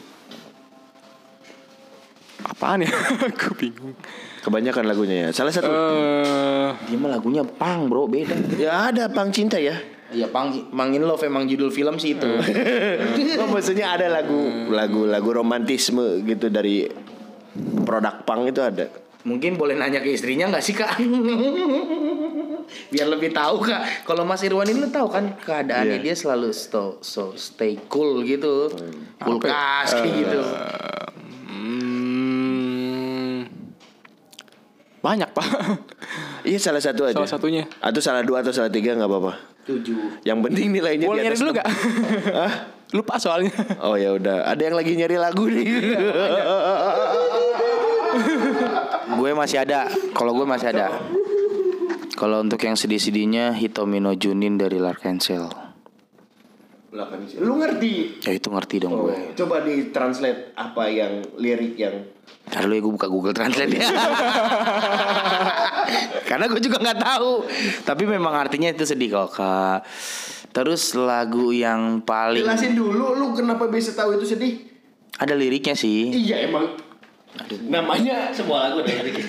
apaan 2.38 2.82
ya? 2.82 2.90
Aku 3.28 3.54
bingung. 3.54 3.94
Kebanyakan 4.42 4.88
lagunya 4.88 5.28
ya. 5.28 5.30
Salah 5.30 5.52
satu. 5.52 5.68
Eh, 5.68 6.70
Dia 6.88 6.96
mah 6.98 7.10
lagunya 7.12 7.42
pang 7.46 7.86
bro 7.86 8.08
beda. 8.08 8.34
ya 8.56 8.88
ada 8.90 9.06
pang 9.10 9.28
cinta 9.30 9.58
ya. 9.60 9.76
Iya 10.08 10.32
pang 10.32 10.48
Mangin 10.72 11.04
Love 11.04 11.28
emang 11.28 11.44
judul 11.44 11.68
film 11.68 12.00
sih 12.00 12.16
itu. 12.16 12.24
oh, 13.38 13.48
maksudnya 13.52 13.92
ada 13.92 14.08
lagu 14.08 14.48
lagu 14.72 15.04
lagu 15.04 15.30
romantisme 15.36 16.24
gitu 16.24 16.48
dari 16.48 16.88
produk 17.84 18.24
pang 18.24 18.48
itu 18.48 18.64
ada. 18.64 18.88
Mungkin 19.28 19.54
boleh 19.54 19.76
nanya 19.76 20.00
ke 20.00 20.08
istrinya 20.08 20.48
nggak 20.48 20.64
sih 20.64 20.72
kak? 20.72 20.96
Biar 22.92 23.06
lebih 23.06 23.30
tahu 23.30 23.60
kak. 23.60 24.08
Kalau 24.08 24.24
Mas 24.24 24.40
Irwan 24.40 24.64
ini 24.64 24.80
lu 24.80 24.88
tahu 24.88 25.08
kan 25.08 25.36
keadaannya 25.36 26.00
Iya. 26.00 26.04
dia 26.04 26.14
selalu 26.16 26.48
sto, 26.50 26.96
so 27.00 27.36
stay 27.36 27.76
cool 27.86 28.24
gitu, 28.24 28.72
kulkas 29.20 29.92
kayak 29.94 30.12
gitu. 30.16 30.40
hmm, 32.48 33.44
banyak 34.98 35.28
pak. 35.30 35.46
Iya 36.42 36.58
salah 36.58 36.80
satu 36.80 37.04
aja. 37.04 37.16
Salah 37.16 37.28
satunya. 37.28 37.64
Atau 37.78 38.00
salah 38.00 38.24
dua 38.24 38.40
atau 38.40 38.52
salah 38.52 38.72
tiga 38.72 38.96
nggak 38.96 39.06
apa-apa. 39.06 39.32
Tujuh. 39.68 40.24
Yang 40.24 40.38
penting 40.48 40.72
nilainya 40.72 41.04
Boleh 41.04 41.28
nyari 41.28 41.36
dulu 41.36 41.50
gak? 41.52 41.68
Hah? 42.40 42.52
Lupa 42.88 43.20
soalnya. 43.20 43.52
Oh 43.84 44.00
ya 44.00 44.16
udah. 44.16 44.48
Ada 44.48 44.72
yang 44.72 44.76
lagi 44.80 44.96
nyari 44.96 45.16
lagu 45.20 45.44
nih. 45.44 45.68
Gue 49.28 49.36
masih 49.36 49.60
ada. 49.60 49.92
Kalau 50.16 50.32
gue 50.32 50.48
masih 50.48 50.72
ada. 50.72 50.88
Kalau 52.16 52.40
untuk 52.40 52.64
yang 52.64 52.80
sedih-sedihnya 52.80 53.52
Hitomi 53.52 54.00
no 54.00 54.16
Junin 54.16 54.56
dari 54.56 54.80
Larkensel. 54.80 55.52
Lu 57.36 57.60
ngerti? 57.60 58.24
Ya 58.24 58.32
itu 58.32 58.48
ngerti 58.48 58.80
dong 58.80 58.96
gue. 58.96 59.36
Coba 59.36 59.60
di 59.68 59.92
translate 59.92 60.56
apa 60.56 60.88
yang 60.88 61.20
lirik 61.36 61.76
yang 61.76 62.08
Ntar 62.48 62.64
dulu 62.64 62.72
ya 62.72 62.80
gue 62.80 62.92
buka 62.96 63.08
Google 63.12 63.36
Translate 63.36 63.68
ya. 63.68 63.84
Karena 66.32 66.48
gue 66.48 66.60
juga 66.64 66.80
nggak 66.80 67.00
tahu. 67.04 67.32
Tapi 67.84 68.04
memang 68.08 68.32
artinya 68.32 68.72
itu 68.72 68.88
sedih 68.88 69.12
kok 69.12 69.36
kak. 69.36 69.84
Terus 70.56 70.96
lagu 70.96 71.52
yang 71.52 72.00
paling 72.00 72.48
Jelasin 72.48 72.72
dulu 72.72 73.12
lu 73.12 73.36
kenapa 73.36 73.68
bisa 73.68 73.92
tahu 73.92 74.16
itu 74.16 74.24
sedih? 74.24 74.78
ada 75.18 75.34
liriknya 75.34 75.74
sih. 75.74 76.14
Iya 76.14 76.48
emang 76.48 76.78
namanya 77.64 78.32
Semua 78.32 78.66
lagu 78.66 78.80
ada 78.80 78.90
liriknya. 78.90 79.26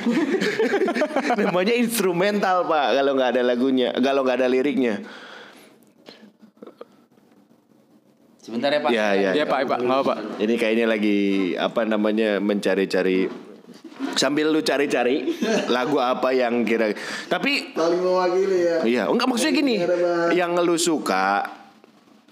namanya 1.45 1.73
instrumental 1.73 2.65
pak 2.65 2.87
kalau 2.93 3.11
nggak 3.13 3.29
ada 3.31 3.41
lagunya 3.43 3.89
kalau 3.95 4.21
nggak 4.21 4.37
ada 4.37 4.47
liriknya 4.47 5.03
Sebentar 8.39 8.71
ya 8.71 8.79
pak. 8.79 8.89
ya 8.89 9.07
ya, 9.13 9.31
Ya 9.35 9.45
pak, 9.45 9.67
pak, 9.67 9.79
nggak 9.79 10.01
pak. 10.01 10.17
ini 10.39 10.53
kayaknya 10.55 10.85
lagi 10.87 11.17
apa 11.53 11.83
namanya 11.83 12.39
mencari-cari 12.39 13.29
sambil 14.15 14.49
lu 14.49 14.63
cari-cari 14.63 15.27
lagu 15.67 15.99
apa 15.99 16.31
yang 16.31 16.63
kira 16.63 16.95
tapi 17.27 17.75
Paling 17.75 17.99
mewakili 17.99 18.57
ya. 18.63 18.77
iya 18.81 19.03
enggak 19.05 19.27
maksudnya 19.27 19.53
gini 19.53 19.75
yang 20.31 20.55
lu 20.57 20.75
suka 20.75 21.45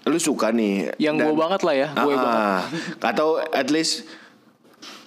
lu 0.02 0.16
suka 0.16 0.48
nih 0.50 0.96
Yang 0.96 1.14
gue 1.22 1.34
banget 1.36 1.60
lah 1.62 1.74
ya, 1.76 1.88
gue 1.92 2.14
Ah, 2.14 2.64
banget. 2.64 3.04
atau 3.04 3.28
at 3.44 3.68
least 3.68 4.08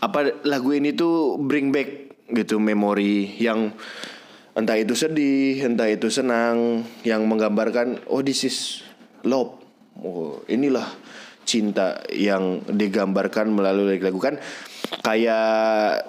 apa 0.01 0.41
lagu 0.43 0.73
ini 0.73 0.97
tuh 0.97 1.37
bring 1.37 1.69
back 1.69 2.17
gitu 2.33 2.57
memori 2.57 3.37
yang 3.37 3.71
entah 4.57 4.75
itu 4.75 4.97
sedih, 4.97 5.61
entah 5.63 5.87
itu 5.87 6.11
senang, 6.11 6.83
yang 7.05 7.23
menggambarkan 7.29 8.03
oh 8.09 8.25
this 8.25 8.43
is 8.43 8.57
love. 9.23 9.61
Oh, 10.01 10.41
inilah 10.49 10.87
cinta 11.45 12.01
yang 12.09 12.63
digambarkan 12.65 13.51
melalui 13.53 13.99
lagu 14.01 14.17
kan 14.17 14.39
kayak 15.03 16.07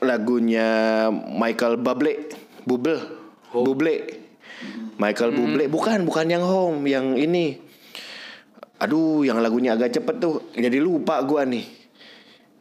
lagunya 0.00 1.08
Michael 1.12 1.76
Bublé, 1.78 2.32
Buble, 2.64 2.98
Bublé. 3.52 3.96
Michael 5.00 5.32
Bublé 5.32 5.64
bukan 5.72 6.04
bukan 6.04 6.26
yang 6.28 6.44
home, 6.44 6.84
yang 6.84 7.16
ini. 7.16 7.56
Aduh, 8.80 9.24
yang 9.24 9.40
lagunya 9.40 9.76
agak 9.76 9.92
cepet 9.96 10.16
tuh. 10.20 10.52
Jadi 10.56 10.80
lupa 10.80 11.20
gua 11.24 11.44
nih. 11.44 11.79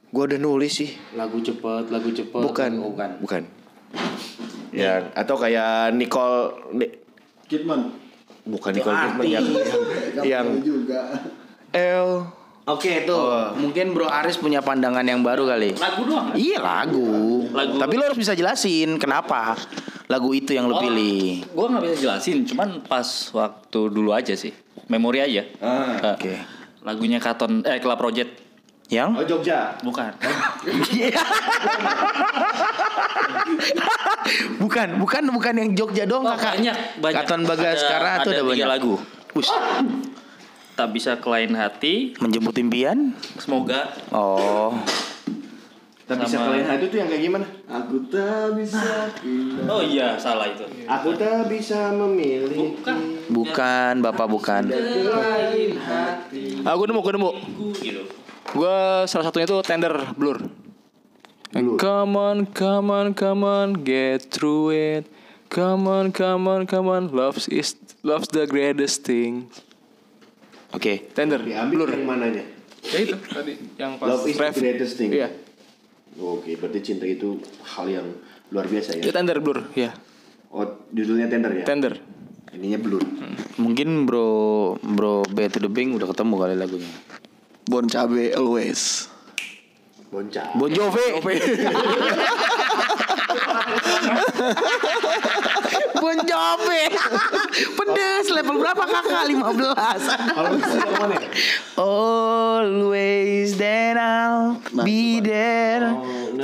Gua 0.09 0.23
udah 0.25 0.37
nulis 0.37 0.73
sih. 0.75 0.89
Lagu 1.13 1.37
cepet, 1.37 1.83
lagu 1.87 2.09
cepet. 2.09 2.41
Bukan. 2.41 2.71
Oh, 2.79 2.89
bukan. 2.89 3.09
Bukan. 3.21 3.41
Ya, 4.69 5.09
atau 5.13 5.33
kayak 5.33 5.93
Nicole 5.93 6.53
Ni- 6.73 6.93
Kidman. 7.45 7.89
bukan 8.45 8.71
Nicole 8.71 8.93
Kidman 8.95 9.25
yang 9.25 9.45
yang, 9.45 9.77
yang 10.25 10.47
juga. 10.61 11.01
L 11.69 12.25
Oke 12.65 13.01
itu 13.01 13.17
mungkin 13.57 13.97
Bro 13.97 14.05
Aris 14.05 14.37
punya 14.37 14.61
pandangan 14.61 15.01
yang 15.01 15.25
baru 15.25 15.49
kali. 15.49 15.73
Lagu 15.73 16.05
doang. 16.05 16.29
kan? 16.29 16.35
Iya 16.37 16.61
lagu. 16.61 17.49
Lagu. 17.49 17.81
Tapi 17.81 17.93
lo 17.97 18.03
harus 18.05 18.19
bisa 18.19 18.37
jelasin 18.37 19.01
kenapa 19.01 19.57
lagu 20.05 20.29
itu 20.33 20.53
yang 20.53 20.69
lo 20.69 20.77
Oh, 20.77 20.81
pilih. 20.81 21.41
Gue 21.43 21.65
nggak 21.65 21.81
bisa 21.81 21.97
jelasin, 21.99 22.45
cuman 22.45 22.85
pas 22.85 23.05
waktu 23.33 23.79
dulu 23.89 24.13
aja 24.13 24.33
sih, 24.33 24.53
memori 24.85 25.17
aja. 25.17 25.41
Eh, 25.49 26.13
Oke. 26.13 26.33
Lagunya 26.81 27.17
Katon, 27.17 27.61
eh 27.63 27.77
Club 27.77 27.97
Project. 27.97 28.48
Yang? 28.89 29.09
Oh 29.15 29.25
Jogja. 29.27 29.77
Bukan. 29.79 30.09
bukan, 34.59 34.87
bukan, 34.97 35.23
bukan 35.29 35.53
yang 35.55 35.69
Jogja 35.77 36.03
dong 36.05 36.25
Oh, 36.25 36.33
kakak. 36.33 36.57
banyak, 36.57 36.75
banyak. 36.97 37.21
Katon 37.21 37.41
Bagaskara 37.45 38.25
itu 38.25 38.29
ada, 38.31 38.41
banyak. 38.43 38.67
lagu. 38.67 38.93
Us. 39.33 39.49
Tak 40.73 40.89
bisa 40.89 41.19
kelain 41.19 41.53
hati, 41.53 42.17
Menjemput 42.17 42.57
impian. 42.57 43.13
semoga 43.37 43.93
Oh. 44.09 44.73
Tapi 46.09 46.25
bisa 46.25 46.41
kalian 46.41 46.65
itu 46.73 46.89
tuh 46.89 46.97
yang 46.97 47.05
kayak 47.05 47.21
gimana? 47.21 47.45
Aku 47.69 48.01
tak 48.09 48.57
bisa 48.57 49.13
pindah. 49.21 49.69
Oh 49.69 49.77
iya, 49.77 50.17
salah 50.17 50.49
itu. 50.49 50.65
Aku 50.89 51.13
tak 51.13 51.45
bisa 51.45 51.93
memilih. 51.93 52.73
Bukan. 52.73 52.97
Bukan, 53.29 53.93
Bapak 54.01 54.25
bukan. 54.25 54.73
Gue 56.65 56.85
nemu, 56.89 56.99
gue 56.99 57.13
nemu. 57.13 57.29
gitu. 57.77 58.01
Gue 58.49 58.77
salah 59.05 59.25
satunya 59.25 59.45
tuh 59.45 59.61
Tender 59.61 59.93
Blur. 60.17 60.41
Come 61.53 62.13
on, 62.13 62.45
come 62.45 62.89
on, 62.93 63.07
come 63.17 63.41
on, 63.41 63.67
get 63.81 64.29
through 64.29 64.69
it. 64.69 65.03
Come 65.49 65.89
on, 65.89 66.13
come 66.13 66.45
on, 66.45 66.69
come 66.69 66.85
on, 66.87 67.09
love's 67.09 67.49
is 67.49 67.73
love's 68.05 68.29
the 68.29 68.45
greatest 68.45 69.01
thing. 69.01 69.49
Oke. 70.69 71.09
Tender 71.13 71.41
Diambil 71.41 71.73
Blur. 71.73 71.89
yang 71.89 72.05
mananya? 72.05 72.45
Ya 72.85 72.97
itu 73.01 73.17
tadi 73.17 73.57
yang 73.75 73.97
pas 73.97 74.07
Love 74.13 74.29
is 74.29 74.37
the 74.37 74.43
ref. 74.45 74.53
greatest 74.55 74.93
thing. 74.95 75.09
Iya. 75.09 75.33
Oke, 76.21 76.53
berarti 76.53 76.79
cinta 76.85 77.05
itu 77.05 77.41
hal 77.65 77.85
yang 77.89 78.07
luar 78.49 78.65
biasa 78.65 78.97
Ya 78.97 79.09
ya. 79.09 79.13
Tender 79.13 79.37
Blur, 79.41 79.65
ya. 79.73 79.93
Oh, 80.49 80.65
judulnya 80.89 81.29
tender 81.29 81.53
ya? 81.53 81.65
Tender. 81.65 81.97
Ininya 82.49 82.81
blur. 82.81 83.05
Mungkin 83.61 84.09
Bro 84.09 84.29
Bro 84.81 85.29
B 85.29 85.45
to 85.47 85.61
the 85.61 85.69
Bing 85.69 85.93
udah 85.93 86.09
ketemu 86.09 86.33
kali 86.33 86.55
lagunya. 86.57 86.89
Bon 87.69 87.85
Cabe 87.85 88.33
always. 88.33 89.05
Bon 90.09 90.25
Jovi. 90.25 90.57
bon 90.57 90.73
Jovi. 90.73 91.05
gue. 96.65 96.83
Pedes 97.77 98.33
level 98.33 98.57
berapa 98.57 98.89
kakak? 98.89 99.29
15. 99.29 101.77
Always 101.77 103.53
then 103.61 104.01
I'll 104.01 104.57
be 104.81 105.21
there 105.21 105.93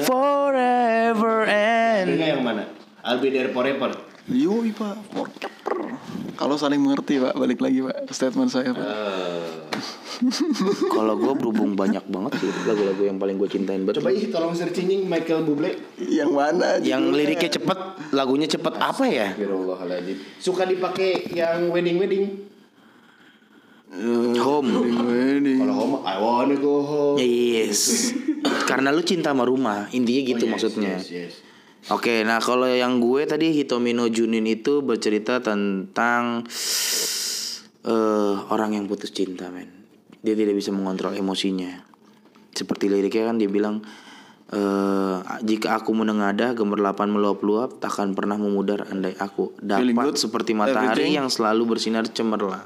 forever 0.05 1.49
and 1.49 2.21
yang 2.21 2.45
mana? 2.45 2.69
I'll 3.01 3.17
be 3.17 3.33
there 3.33 3.49
forever. 3.49 3.97
Yoi 4.29 4.69
pak 4.77 5.01
Kalau 6.35 6.55
saling 6.59 6.79
mengerti 6.83 7.17
pak 7.19 7.33
Balik 7.35 7.59
lagi 7.63 7.79
pak 7.83 8.11
Statement 8.11 8.51
saya 8.51 8.71
pak 8.75 8.85
Kalau 10.91 11.19
gue 11.19 11.33
berhubung 11.35 11.75
banyak 11.75 12.03
banget 12.07 12.39
sih 12.39 12.51
lagu-lagu 12.63 13.03
yang 13.03 13.19
paling 13.19 13.35
gue 13.35 13.49
cintain 13.51 13.83
betul. 13.83 14.03
Coba 14.03 14.15
ih 14.15 14.31
tolong 14.31 14.55
searching 14.55 15.03
Michael 15.07 15.43
Bublé. 15.43 15.75
Yang 15.99 16.31
mana 16.31 16.79
Yang 16.79 17.03
liriknya 17.11 17.49
cepet, 17.59 17.79
lagunya 18.15 18.47
cepet 18.47 18.73
apa 18.79 19.03
ya? 19.11 19.35
Suka 20.39 20.63
dipakai 20.63 21.35
yang 21.35 21.67
wedding 21.71 21.99
wedding. 21.99 22.25
Home. 24.43 24.67
Ini 24.75 25.55
Kalau 25.55 25.75
home, 25.75 25.95
I 26.03 26.15
wanna 26.19 26.59
go 26.59 26.83
home. 26.83 27.15
Yes. 27.15 28.11
Karena 28.67 28.91
lu 28.91 28.99
cinta 29.05 29.31
sama 29.31 29.47
rumah, 29.47 29.87
intinya 29.95 30.21
gitu 30.35 30.43
maksudnya. 30.51 30.99
Yes, 30.99 31.07
yes. 31.07 31.33
Oke, 31.93 32.25
nah 32.25 32.41
kalau 32.41 32.65
yang 32.65 32.97
gue 32.97 33.29
tadi 33.29 33.53
Hitomino 33.53 34.09
Junin 34.09 34.49
itu 34.49 34.81
bercerita 34.81 35.37
tentang 35.37 36.41
eh 37.85 38.35
orang 38.49 38.73
yang 38.73 38.89
putus 38.89 39.13
cinta, 39.13 39.53
men. 39.53 39.69
Dia 40.25 40.33
tidak 40.33 40.57
bisa 40.57 40.73
mengontrol 40.73 41.13
emosinya. 41.13 41.85
Seperti 42.57 42.89
liriknya 42.89 43.29
kan 43.29 43.37
dia 43.37 43.45
bilang 43.45 43.85
eh 44.49 45.17
jika 45.45 45.77
aku 45.77 45.93
menengadah 45.93 46.57
gemerlapan 46.57 47.13
meluap-luap 47.13 47.77
takkan 47.77 48.17
pernah 48.17 48.41
memudar 48.41 48.89
andai 48.89 49.13
aku 49.21 49.53
dapat 49.61 50.17
seperti 50.17 50.57
matahari 50.57 51.05
Everything? 51.05 51.21
yang 51.21 51.29
selalu 51.29 51.77
bersinar 51.77 52.09
cemerlang. 52.09 52.65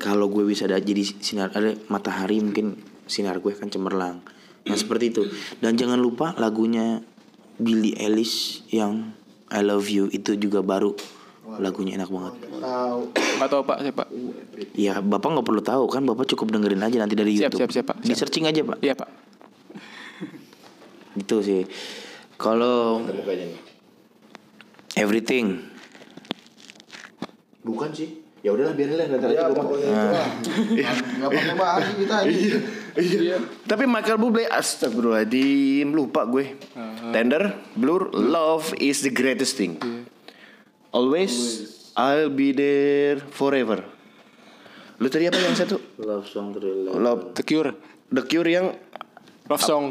Kalau 0.00 0.32
gue 0.32 0.48
bisa 0.48 0.64
ada 0.64 0.80
jadi 0.80 1.04
sinar 1.04 1.52
ada 1.52 1.76
matahari 1.92 2.40
mungkin 2.40 2.80
sinar 3.04 3.36
gue 3.44 3.52
kan 3.52 3.68
cemerlang. 3.68 4.24
Nah 4.64 4.76
seperti 4.80 5.12
itu. 5.12 5.28
Dan 5.60 5.76
jangan 5.76 6.00
lupa 6.00 6.32
lagunya 6.40 7.04
Billie 7.56 7.96
Eilish 7.96 8.64
yang 8.68 9.16
I 9.48 9.62
Love 9.62 9.88
You 9.88 10.10
itu 10.10 10.34
juga 10.36 10.60
baru 10.60 10.92
lagunya 11.46 11.94
enak 11.94 12.10
banget. 12.10 12.34
Nggak 13.38 13.50
tahu 13.50 13.62
pak 13.62 13.78
siapa. 13.80 14.04
Ya 14.74 14.98
bapak 14.98 15.28
nggak 15.30 15.46
perlu 15.46 15.62
tahu 15.62 15.84
kan 15.86 16.02
bapak 16.02 16.26
cukup 16.34 16.50
dengerin 16.52 16.82
aja 16.82 16.98
nanti 16.98 17.14
dari 17.14 17.38
Siap, 17.38 17.54
YouTube. 17.54 17.70
siap, 17.70 17.70
siap, 17.72 17.86
Pak. 17.94 17.96
Di 18.02 18.12
searching 18.18 18.44
aja 18.50 18.60
pak. 18.66 18.78
Iya 18.82 18.94
pak. 18.98 19.08
Itu 21.16 21.40
sih. 21.40 21.64
Kalau 22.36 23.06
Everything. 24.96 25.62
Bukan 27.62 27.94
sih. 27.94 28.24
Ya 28.44 28.54
udahlah 28.54 28.74
biarin 28.78 28.94
lah 28.98 29.06
nanti 29.10 29.26
aja 29.32 29.48
lupa. 29.50 29.64
Gak 29.74 31.30
pakai 31.30 31.54
bahasa 31.56 31.90
kita 31.94 32.16
ini. 32.26 32.58
Iya. 32.96 33.36
Tapi 33.68 33.84
Michael 33.84 34.16
Bublé 34.16 34.48
astagfirullahaladzim 34.48 35.92
lupa 35.92 36.24
gue. 36.24 36.56
Tender, 37.12 37.52
Blur, 37.76 38.08
Love 38.12 38.72
is 38.80 39.04
the 39.04 39.12
greatest 39.12 39.60
thing. 39.60 39.76
Always, 40.90 41.32
I'll 41.92 42.32
be 42.32 42.56
there 42.56 43.20
forever. 43.36 43.84
Lu 44.96 45.12
tadi 45.12 45.28
apa 45.28 45.36
yang 45.36 45.52
satu? 45.52 45.76
Love 46.00 46.24
song 46.24 46.56
thriller. 46.56 46.96
Love 46.96 47.36
The 47.36 47.44
Cure. 47.44 47.76
The 48.08 48.24
Cure 48.24 48.48
yang 48.48 48.72
Love 49.46 49.62
song. 49.62 49.84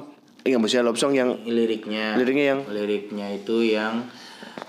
Iya 0.45 0.62
maksudnya 0.62 0.86
love 0.86 0.97
song 0.97 1.14
yang 1.14 1.41
Liriknya. 1.45 2.18
Liriknya 2.18 2.45
yang? 2.53 2.60
Liriknya 2.70 3.28
itu 3.34 3.66
yang 3.66 4.10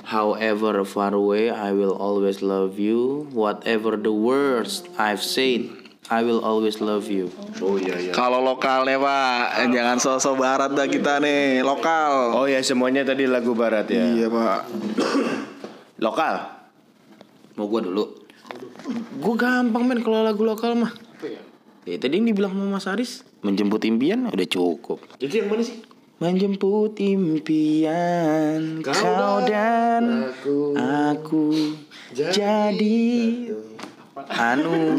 However 0.07 0.87
far 0.87 1.11
away, 1.14 1.51
I 1.51 1.74
will 1.74 1.95
always 1.99 2.39
love 2.39 2.78
you. 2.78 3.26
Whatever 3.34 3.99
the 3.99 4.14
worst 4.14 4.87
I've 4.99 5.22
said, 5.22 5.66
I 6.07 6.22
will 6.22 6.38
always 6.46 6.78
love 6.78 7.11
you. 7.11 7.30
Oh 7.59 7.74
iya 7.74 7.98
iya. 7.98 8.12
Kalau 8.14 8.38
lokalnya 8.38 8.94
pak 9.02 9.70
Jangan 9.74 9.98
sosok 9.98 10.38
barat 10.38 10.70
dah 10.70 10.86
kita 10.86 11.18
nih 11.18 11.66
Lokal 11.66 12.30
Oh 12.38 12.46
ya 12.46 12.62
semuanya 12.62 13.02
tadi 13.02 13.26
lagu 13.26 13.59
barat 13.59 13.90
ya. 13.90 14.07
Iya 14.14 14.26
pak 14.30 14.61
Lokal. 16.04 16.34
Mau 17.59 17.66
gua 17.66 17.82
dulu. 17.82 18.04
Gua 19.18 19.34
gampang 19.34 19.82
men 19.82 20.04
kalau 20.04 20.22
lagu 20.22 20.46
lokal 20.46 20.78
mah. 20.78 20.92
Ya, 21.86 22.02
tadi 22.02 22.18
yang 22.18 22.26
dibilang 22.26 22.50
sama 22.50 22.66
Mas 22.66 22.86
Aris 22.90 23.22
menjemput 23.46 23.78
impian 23.86 24.26
udah 24.26 24.48
cukup. 24.50 24.98
Itu 25.22 25.38
yang 25.38 25.54
mana 25.54 25.62
sih? 25.62 25.86
Menjemput 26.18 26.98
impian 26.98 28.82
kau, 28.82 29.44
dan 29.44 30.32
aku, 31.12 31.76
jadi, 32.11 33.52
anu. 34.28 34.98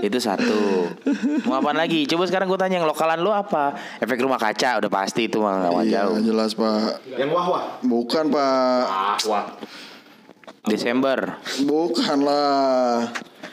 Itu 0.00 0.18
satu. 0.18 0.90
Mau 1.46 1.58
apa 1.58 1.70
lagi? 1.72 2.04
Coba 2.04 2.26
sekarang 2.26 2.46
gue 2.46 2.58
tanya 2.58 2.82
yang 2.82 2.88
lokalan 2.88 3.18
lu 3.18 3.30
apa? 3.30 3.74
Efek 3.98 4.18
rumah 4.18 4.38
kaca 4.38 4.78
udah 4.78 4.90
pasti 4.90 5.26
itu 5.26 5.38
mah 5.38 5.62
nggak 5.62 5.72
Iya 5.86 6.06
jauh. 6.06 6.16
jelas 6.22 6.52
pak. 6.52 7.02
Yang 7.14 7.30
wah 7.30 7.46
wah. 7.46 7.64
Bukan 7.80 8.24
pak. 8.28 9.18
Desember. 10.66 11.38
Bukan 11.64 12.18
lah. 12.22 13.08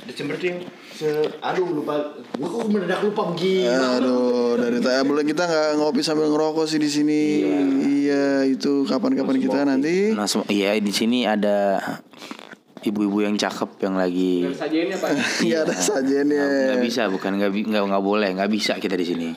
Desember 0.05 0.37
tuh 0.37 0.47
yang 0.53 0.59
se 0.95 1.07
aduh 1.39 1.65
lupa. 1.71 1.95
Gua 2.35 2.47
kok 2.51 2.67
mendadak 2.69 3.01
lupa 3.01 3.31
begini. 3.33 3.65
Aduh, 3.71 4.59
dari 4.59 4.77
tadi 4.83 5.01
boleh 5.01 5.23
kita 5.23 5.43
nggak 5.47 5.69
ngopi 5.79 6.01
sambil 6.03 6.29
ngerokok 6.29 6.65
sih 6.67 6.77
di 6.77 6.89
sini. 6.91 7.21
Iya, 8.05 8.45
itu 8.45 8.85
kapan-kapan 8.85 9.35
kita 9.39 9.59
nanti. 9.65 10.13
nah 10.13 10.27
iya 10.47 10.75
di 10.77 10.93
sini 10.93 11.25
ada 11.25 11.79
ibu-ibu 12.85 13.17
yang 13.19 13.33
cakep 13.33 13.81
yang 13.81 13.95
lagi 13.95 14.45
Sajiannya 14.47 14.97
pak. 14.97 15.09
Iya 15.41 15.65
ada 15.65 15.73
sajennya. 15.73 16.45
nggak 16.71 16.81
bisa 16.81 17.09
bukan 17.09 17.31
nggak 17.35 17.51
nggak 17.51 17.83
nggak 17.83 18.03
boleh 18.03 18.29
nggak 18.31 18.47
bisa 18.47 18.77
kita 18.77 18.93
di 18.93 19.03
sini 19.03 19.29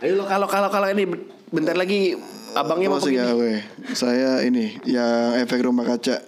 Ayo 0.00 0.16
lokal 0.16 0.40
lokal 0.40 0.64
lokal 0.64 0.88
ini 0.90 1.04
bentar 1.46 1.76
lagi 1.76 2.16
abangnya 2.52 2.88
mau 2.88 2.96
pergi. 2.96 3.14
nggak 3.14 3.36
gue? 3.36 3.54
Saya 3.92 4.40
ini 4.40 4.80
yang 4.82 5.36
efek 5.38 5.60
rumah 5.60 5.84
kaca 5.84 6.24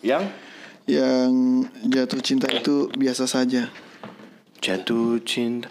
Yang 0.00 0.30
yang 0.86 1.30
jatuh 1.84 2.20
cinta 2.20 2.46
itu 2.46 2.86
biasa 2.88 3.26
saja. 3.26 3.66
jatuh 4.56 5.18
cinta 5.20 5.66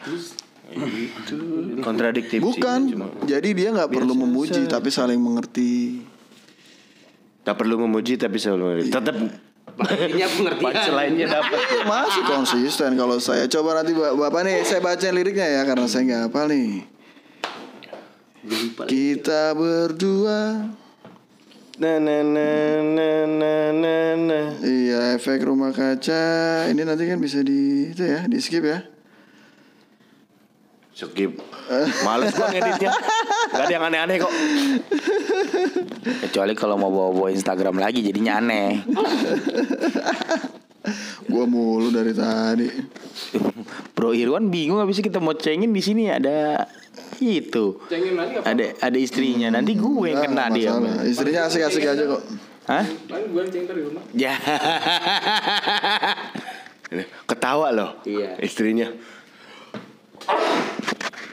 itu 0.68 1.38
kontradiktif 1.80 2.38
sih, 2.38 2.44
Bukan. 2.44 2.80
cuma 2.90 3.08
Jadi 3.24 3.54
dia 3.54 3.72
nggak 3.72 3.88
perlu 3.88 4.12
memuji 4.14 4.66
tapi 4.66 4.90
saling 4.90 5.18
mengerti. 5.18 6.04
tak 7.42 7.56
perlu 7.56 7.78
memuji 7.80 8.18
tapi 8.18 8.36
selalu 8.36 8.90
tetap 8.90 9.14
Intinya 9.76 10.28
pengertian. 10.30 10.84
selainnya 10.84 11.28
dapat. 11.28 11.60
Masih 11.84 12.24
konsisten 12.24 12.96
kalau 12.96 13.20
saya. 13.20 13.44
Coba 13.46 13.76
nanti 13.76 13.92
Bap- 13.92 14.16
bapak 14.16 14.42
nih 14.44 14.64
saya 14.64 14.80
baca 14.80 15.08
liriknya 15.08 15.44
ya 15.44 15.62
karena 15.64 15.86
saya 15.86 16.02
nggak 16.04 16.22
hafal 16.28 16.48
nih. 16.48 16.88
Kita 18.86 19.52
berdua. 19.52 20.72
Na 21.76 22.00
na 22.00 22.24
na 22.24 22.48
na 22.80 23.10
na 23.28 23.54
na 23.76 23.96
na. 24.16 24.40
Iya 24.64 25.20
efek 25.20 25.44
rumah 25.44 25.76
kaca. 25.76 26.24
Ini 26.72 26.82
nanti 26.82 27.04
kan 27.04 27.20
bisa 27.20 27.44
di 27.44 27.92
itu 27.92 28.00
ya 28.00 28.24
di 28.24 28.40
skip 28.40 28.64
ya. 28.64 28.80
Skip. 30.96 31.36
Males 32.08 32.32
gua 32.32 32.48
ngeditnya 32.48 32.96
gak 33.56 33.66
ada 33.66 33.74
yang 33.74 33.86
aneh-aneh 33.88 34.18
kok 34.20 34.34
kecuali 36.28 36.54
kalau 36.54 36.76
mau 36.76 36.92
bawa-bawa 36.92 37.32
Instagram 37.32 37.80
lagi 37.80 38.04
jadinya 38.04 38.40
aneh 38.40 38.84
Gua 41.26 41.50
mulu 41.50 41.90
dari 41.90 42.14
tadi 42.14 42.70
Bro 43.98 44.14
Irwan 44.14 44.54
bingung 44.54 44.78
habis 44.78 45.02
kita 45.02 45.18
mau 45.18 45.34
cengin 45.34 45.74
di 45.74 45.82
sini 45.82 46.14
ada 46.14 46.70
itu 47.18 47.82
Cengin 47.90 48.14
lagi 48.14 48.38
apa? 48.38 48.54
ada 48.54 48.66
ada 48.84 48.98
istrinya 49.00 49.50
nanti 49.50 49.74
gue 49.74 50.06
yang 50.06 50.22
kena 50.22 50.52
dia. 50.54 50.76
Istrinya 51.02 51.50
asik-asik 51.50 51.82
aja 51.82 52.04
kok 52.06 52.22
Hah? 52.66 52.86
Paling 52.86 53.30
gue 53.30 53.42
cengin 53.50 53.66
di 53.68 53.82
rumah. 53.82 54.04
Ya. 54.14 54.34
ketawa 57.26 57.74
loh 57.74 57.92
Iya. 58.06 58.38
istrinya 58.40 58.94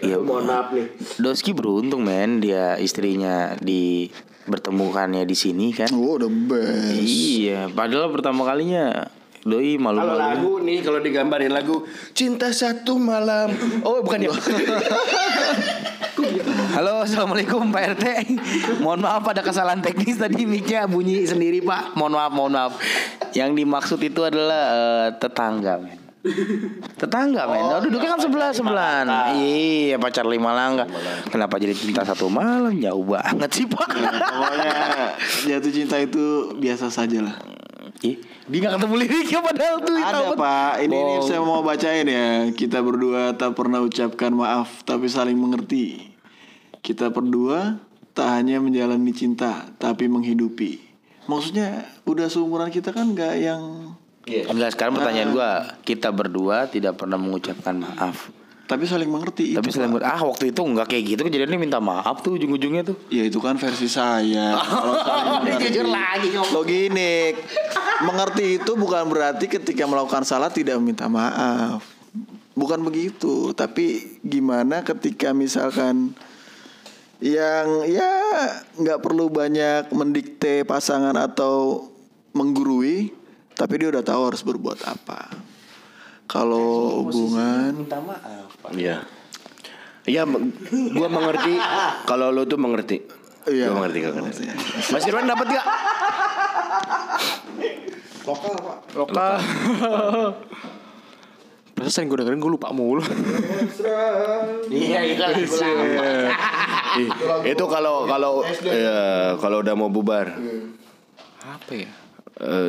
Iya. 0.02 0.18
Mohon 0.18 0.44
maaf 0.44 0.68
nih. 0.74 0.86
Doski 1.16 1.54
beruntung 1.54 2.02
men 2.02 2.42
dia 2.42 2.74
istrinya 2.76 3.54
di 3.56 4.10
bertemukannya 4.44 5.22
di 5.22 5.36
sini 5.38 5.70
kan. 5.70 5.86
Oh 5.94 6.18
the 6.18 6.26
best 6.26 6.98
Iya, 6.98 7.70
padahal 7.70 8.10
pertama 8.10 8.42
kalinya 8.42 9.06
doi 9.42 9.74
kalau 9.74 9.90
malu-malu. 9.90 10.18
lagu 10.18 10.52
nih 10.62 10.78
kalau 10.82 10.98
digambarin 10.98 11.50
lagu 11.50 11.82
cinta 12.14 12.54
satu 12.54 12.94
malam 12.94 13.50
oh 13.82 13.98
bukan 13.98 14.22
ya 14.22 14.30
Halo, 16.72 17.02
assalamualaikum 17.02 17.68
Pak 17.68 17.98
RT. 17.98 18.04
mohon 18.80 19.02
maaf 19.02 19.26
ada 19.26 19.42
kesalahan 19.42 19.82
teknis 19.82 20.16
tadi 20.16 20.46
mic-nya 20.46 20.86
bunyi 20.86 21.26
sendiri 21.26 21.58
Pak. 21.60 21.98
Mohon 21.98 22.12
maaf, 22.14 22.32
mohon 22.32 22.52
maaf. 22.54 22.72
Yang 23.34 23.50
dimaksud 23.58 24.00
itu 24.00 24.20
adalah 24.22 24.62
eh, 24.72 25.08
tetangga 25.18 25.82
men. 25.82 25.98
Tetangga 26.98 27.50
men. 27.50 27.66
Oh, 27.66 27.82
duduknya 27.82 28.14
kan 28.14 28.20
sebelah 28.22 28.50
sebelahan. 28.54 29.06
Iya, 29.34 29.98
pacar 29.98 30.22
lima 30.22 30.54
langkah. 30.54 30.86
Kenapa 31.26 31.58
jadi 31.58 31.74
cinta 31.74 32.06
satu 32.06 32.30
malam? 32.30 32.78
Jauh 32.78 33.02
banget 33.02 33.50
sih 33.50 33.66
Pak. 33.66 33.90
Pokoknya 33.90 34.74
jatuh 35.50 35.72
cinta 35.74 35.98
itu 35.98 36.54
biasa 36.58 36.94
saja 36.94 37.18
lah 37.26 37.36
Ih, 38.02 38.18
dia 38.50 38.58
nggak 38.66 38.82
ketemu 38.82 38.94
liriknya 38.98 39.40
padahal 39.46 39.76
tuh. 39.78 39.94
Ada 39.94 40.34
pak, 40.34 40.74
ini, 40.82 40.96
ini 40.98 41.14
saya 41.22 41.38
mau 41.38 41.62
bacain 41.62 42.02
ya. 42.02 42.50
Kita 42.50 42.82
berdua 42.82 43.38
tak 43.38 43.54
pernah 43.54 43.78
ucapkan 43.78 44.34
maaf, 44.34 44.82
tapi 44.82 45.06
saling 45.06 45.38
mengerti. 45.38 46.10
Kita 46.82 47.14
berdua 47.14 47.78
tak 48.10 48.42
hanya 48.42 48.58
menjalani 48.58 49.14
cinta, 49.14 49.70
tapi 49.78 50.10
menghidupi. 50.10 50.82
Maksudnya 51.30 51.86
udah 52.02 52.26
seumuran 52.26 52.74
kita 52.74 52.90
kan 52.90 53.14
nggak 53.14 53.38
yang, 53.38 53.94
Enggak, 54.22 54.78
sekarang 54.78 54.94
pertanyaan 54.94 55.30
gua, 55.34 55.50
kita 55.82 56.14
berdua 56.14 56.70
tidak 56.70 56.94
pernah 56.94 57.18
mengucapkan 57.18 57.74
maaf. 57.74 58.30
tapi 58.62 58.88
saling 58.88 59.10
mengerti. 59.10 59.52
Tapi 59.52 59.68
itu, 59.68 59.84
Pak. 59.84 59.90
ber- 60.00 60.06
ah 60.06 60.22
waktu 60.24 60.48
itu 60.48 60.64
enggak 60.64 60.88
kayak 60.88 61.04
gitu 61.04 61.20
kejadiannya 61.28 61.60
minta 61.60 61.76
maaf 61.76 62.24
tuh 62.24 62.40
ujung-ujungnya 62.40 62.86
tuh. 62.86 62.96
Ya 63.12 63.28
itu 63.28 63.36
kan 63.36 63.60
versi 63.60 63.84
saya. 63.84 64.56
Kalau 64.56 64.96
saling 64.96 65.60
jujur 65.68 65.86
lagi 65.92 66.32
Lo 66.32 66.64
gini, 66.64 67.36
mengerti 68.00 68.56
itu 68.62 68.72
bukan 68.72 69.12
berarti 69.12 69.44
ketika 69.50 69.84
melakukan 69.84 70.24
salah 70.24 70.48
tidak 70.48 70.80
meminta 70.80 71.04
maaf. 71.04 71.84
Bukan 72.56 72.80
begitu, 72.80 73.52
tapi 73.52 74.16
gimana 74.24 74.80
ketika 74.80 75.36
misalkan 75.36 76.16
yang 77.20 77.84
ya 77.86 78.12
nggak 78.80 79.04
perlu 79.04 79.28
banyak 79.28 79.92
mendikte 79.92 80.64
pasangan 80.64 81.14
atau 81.14 81.86
menggurui, 82.32 83.12
tapi 83.56 83.74
dia 83.80 83.88
udah 83.92 84.04
tahu 84.04 84.20
harus 84.32 84.42
berbuat 84.44 84.78
apa. 84.86 85.30
Kalau 86.30 87.04
hubungan 87.04 87.84
Minta 87.84 88.00
maaf. 88.00 88.48
Iya. 88.72 89.04
Iya, 90.02 90.26
gua 90.96 91.06
mengerti 91.06 91.54
kalau 92.08 92.34
lu 92.34 92.42
tuh 92.48 92.58
mengerti. 92.58 93.04
Iya. 93.46 93.70
Gua 93.70 93.84
mengerti 93.84 93.98
kalau 94.02 94.14
mengerti. 94.24 94.44
Mas 94.90 95.04
Irwan 95.06 95.28
dapat 95.28 95.46
gak? 95.52 95.66
lokal 98.22 98.54
pak. 98.54 98.78
Lokal. 98.94 99.34
Perasaan 101.72 102.06
gue 102.06 102.14
dengerin 102.14 102.38
gue 102.38 102.52
lupa 102.52 102.70
mulu. 102.70 103.02
Iya, 104.70 105.00
itu 105.02 105.22
lah. 105.58 105.74
Ih, 106.92 107.08
itu 107.50 107.64
kalau 107.66 108.06
kalau 108.06 108.46
ya, 108.62 109.34
kalau 109.40 109.64
udah 109.64 109.74
mau 109.74 109.90
bubar. 109.90 110.30
Apa 111.42 111.72
ya? 111.74 111.90
Eh, 112.40 112.68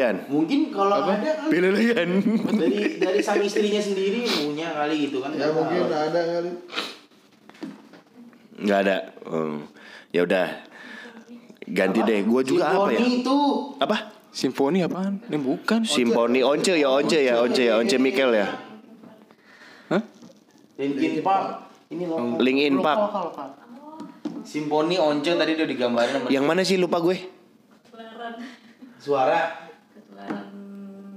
Yan. 0.00 0.16
Mungkin 0.32 0.72
kalau 0.72 1.04
ada 1.04 1.20
kan 1.20 1.52
Pilih 1.52 1.70
lu 1.76 1.80
Yan. 1.92 2.10
dari 2.56 2.96
dari 2.96 3.20
sang 3.20 3.42
istrinya 3.48 3.82
sendiri 3.82 4.24
punya 4.24 4.72
kali 4.72 5.10
gitu 5.10 5.20
kan. 5.20 5.36
Ya 5.36 5.52
mungkin 5.52 5.92
ada 5.92 6.20
kali. 6.24 6.50
Nggak 8.64 8.78
ada. 8.88 8.96
Hmm. 9.28 9.68
Ya 10.08 10.24
udah. 10.24 10.46
Ganti 11.68 12.00
deh. 12.00 12.24
Gua 12.24 12.40
juga 12.40 12.64
apa 12.72 12.88
ya? 12.96 13.00
Simfoni 13.04 13.20
itu 13.20 13.38
Apa? 13.76 13.96
Simfoni 14.32 14.78
apaan? 14.80 15.20
Ini 15.28 15.36
bukan. 15.36 15.80
Simponi 15.84 16.40
Once 16.40 16.72
ya 16.72 16.88
Once 16.88 17.18
ya 17.18 17.34
Once 17.44 17.60
ya 17.60 17.74
Once 17.76 17.96
Mikel 18.00 18.30
ya. 18.32 18.48
Hah? 19.92 20.02
Linkin 20.80 21.20
Park. 21.20 21.68
Ini 21.92 22.04
lokal. 22.08 22.40
Linkin 22.40 22.74
Park. 22.80 22.98
lokal, 23.04 23.22
lokal. 23.32 23.48
Simfoni 24.48 24.96
Once 24.96 25.28
tadi 25.28 25.50
udah 25.60 25.68
digambarin 25.68 26.12
sama 26.16 26.26
Yang 26.32 26.44
mana 26.48 26.62
sih 26.64 26.80
lupa 26.80 27.04
gue? 27.04 27.36
Suara. 28.98 29.70
ketularan 29.94 30.46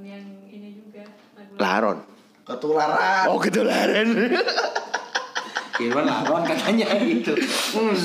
yang 0.05 0.25
ini 0.47 0.69
juga 0.77 1.03
lagu 1.37 1.53
Laron. 1.57 1.97
Ketularan. 2.45 3.25
Oh 3.29 3.37
ketularan. 3.41 4.07
Irwan 5.81 6.05
lawan 6.05 6.45
katanya 6.45 6.93
gitu. 7.01 7.33
Hmm, 7.73 7.97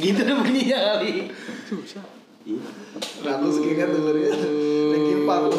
gitu 0.00 0.20
deh 0.24 0.32
bunyinya 0.32 0.78
kali. 0.96 1.28
Ratus 3.20 3.54
keinget 3.60 3.88
dengerin 3.92 4.32
Linkin 4.96 5.20
Park. 5.28 5.52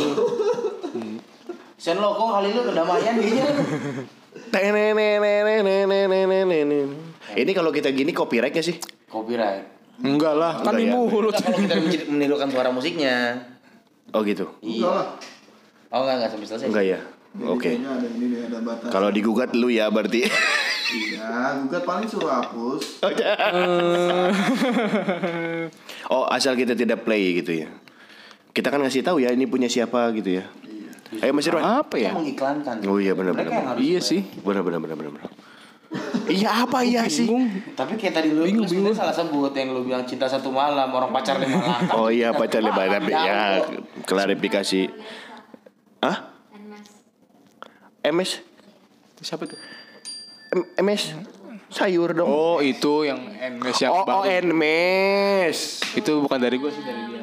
Sen 1.78 2.02
lo 2.02 2.18
kok 2.18 2.30
kali 2.42 2.50
lu 2.58 2.62
kedamaian 2.66 3.16
dia. 3.22 3.48
Ini 7.40 7.52
kalau 7.54 7.70
kita 7.70 7.94
gini 7.94 8.12
copyright 8.12 8.50
gak 8.52 8.66
sih? 8.66 8.82
Copyright. 9.06 9.80
Enggak 10.00 10.34
lah, 10.40 10.64
kan 10.64 10.74
Enggak 10.74 10.82
ini 10.82 10.90
ya? 10.90 10.96
mulut. 10.96 11.34
Kalau 11.36 11.60
kita 11.60 12.08
menirukan 12.10 12.48
suara 12.50 12.74
musiknya. 12.74 13.36
Oh 14.14 14.22
gitu. 14.26 14.46
Iya. 14.62 15.18
Oh 15.90 16.06
enggak 16.06 16.16
enggak 16.22 16.30
sampai 16.34 16.48
selesai. 16.48 16.68
Enggak 16.70 16.86
ya? 16.86 17.00
Oke. 17.46 17.78
Kayaknya 17.78 17.90
ada 17.94 18.08
ini 18.10 18.26
deh, 18.34 18.42
ada 18.50 18.60
batas. 18.66 18.90
Kalau 18.90 19.10
digugat 19.14 19.54
lu 19.54 19.70
ya 19.70 19.86
berarti. 19.94 20.26
Iya, 20.90 21.62
gugat 21.62 21.86
paling 21.86 22.10
suruh 22.10 22.34
hapus. 22.34 23.06
oh 26.14 26.26
asal 26.26 26.58
kita 26.58 26.74
tidak 26.74 27.06
play 27.06 27.38
gitu 27.38 27.62
ya. 27.62 27.70
Kita 28.50 28.74
kan 28.74 28.82
ngasih 28.82 29.06
tahu 29.06 29.22
ya 29.22 29.30
ini 29.30 29.46
punya 29.46 29.70
siapa 29.70 30.10
gitu 30.18 30.42
ya. 30.42 30.50
Ayo 31.22 31.34
Mas 31.34 31.46
Irwan. 31.46 31.86
Apa 31.86 32.02
ya? 32.02 32.14
Kita 32.14 32.22
mengiklankan. 32.22 32.76
Oh 32.90 32.98
iya 32.98 33.14
benar 33.14 33.38
benar. 33.38 33.78
Iya 33.78 34.02
sih. 34.02 34.26
Benar 34.42 34.66
benar 34.66 34.82
benar 34.82 34.98
benar. 34.98 35.14
benar. 35.14 35.30
Iya 36.30 36.70
apa 36.70 36.86
iya 36.86 37.10
sih? 37.10 37.26
Tapi 37.74 37.98
kayak 37.98 38.22
tadi 38.22 38.30
lu, 38.30 38.46
lu 38.46 38.62
sebenarnya 38.62 39.02
salah 39.02 39.16
sebut 39.16 39.50
yang 39.58 39.74
lu 39.74 39.82
bilang 39.82 40.06
cinta 40.06 40.30
satu 40.30 40.54
malam 40.54 40.86
orang 40.94 41.10
pacar 41.10 41.42
lima 41.42 41.58
langkah. 41.66 41.98
Oh 41.98 42.14
iya 42.14 42.30
pacar 42.30 42.62
lebaran 42.62 43.02
Jauh. 43.02 43.10
ya 43.26 43.42
klarifikasi. 44.06 44.86
Ah? 46.06 46.30
MS? 48.06 48.46
Siapa 49.20 49.50
tuh? 49.50 49.58
M- 50.54 50.70
MS? 50.78 51.18
Sayur 51.70 52.14
dong. 52.14 52.26
Oh, 52.26 52.58
itu 52.62 53.06
yang 53.06 53.30
NMS 53.30 53.78
yang 53.82 53.94
Oh, 53.94 54.06
oh. 54.06 54.22
NMS. 54.26 55.82
Itu 55.94 56.26
bukan 56.26 56.42
dari 56.42 56.58
gue 56.58 56.70
sih 56.70 56.82
dari 56.82 57.02
dia. 57.10 57.22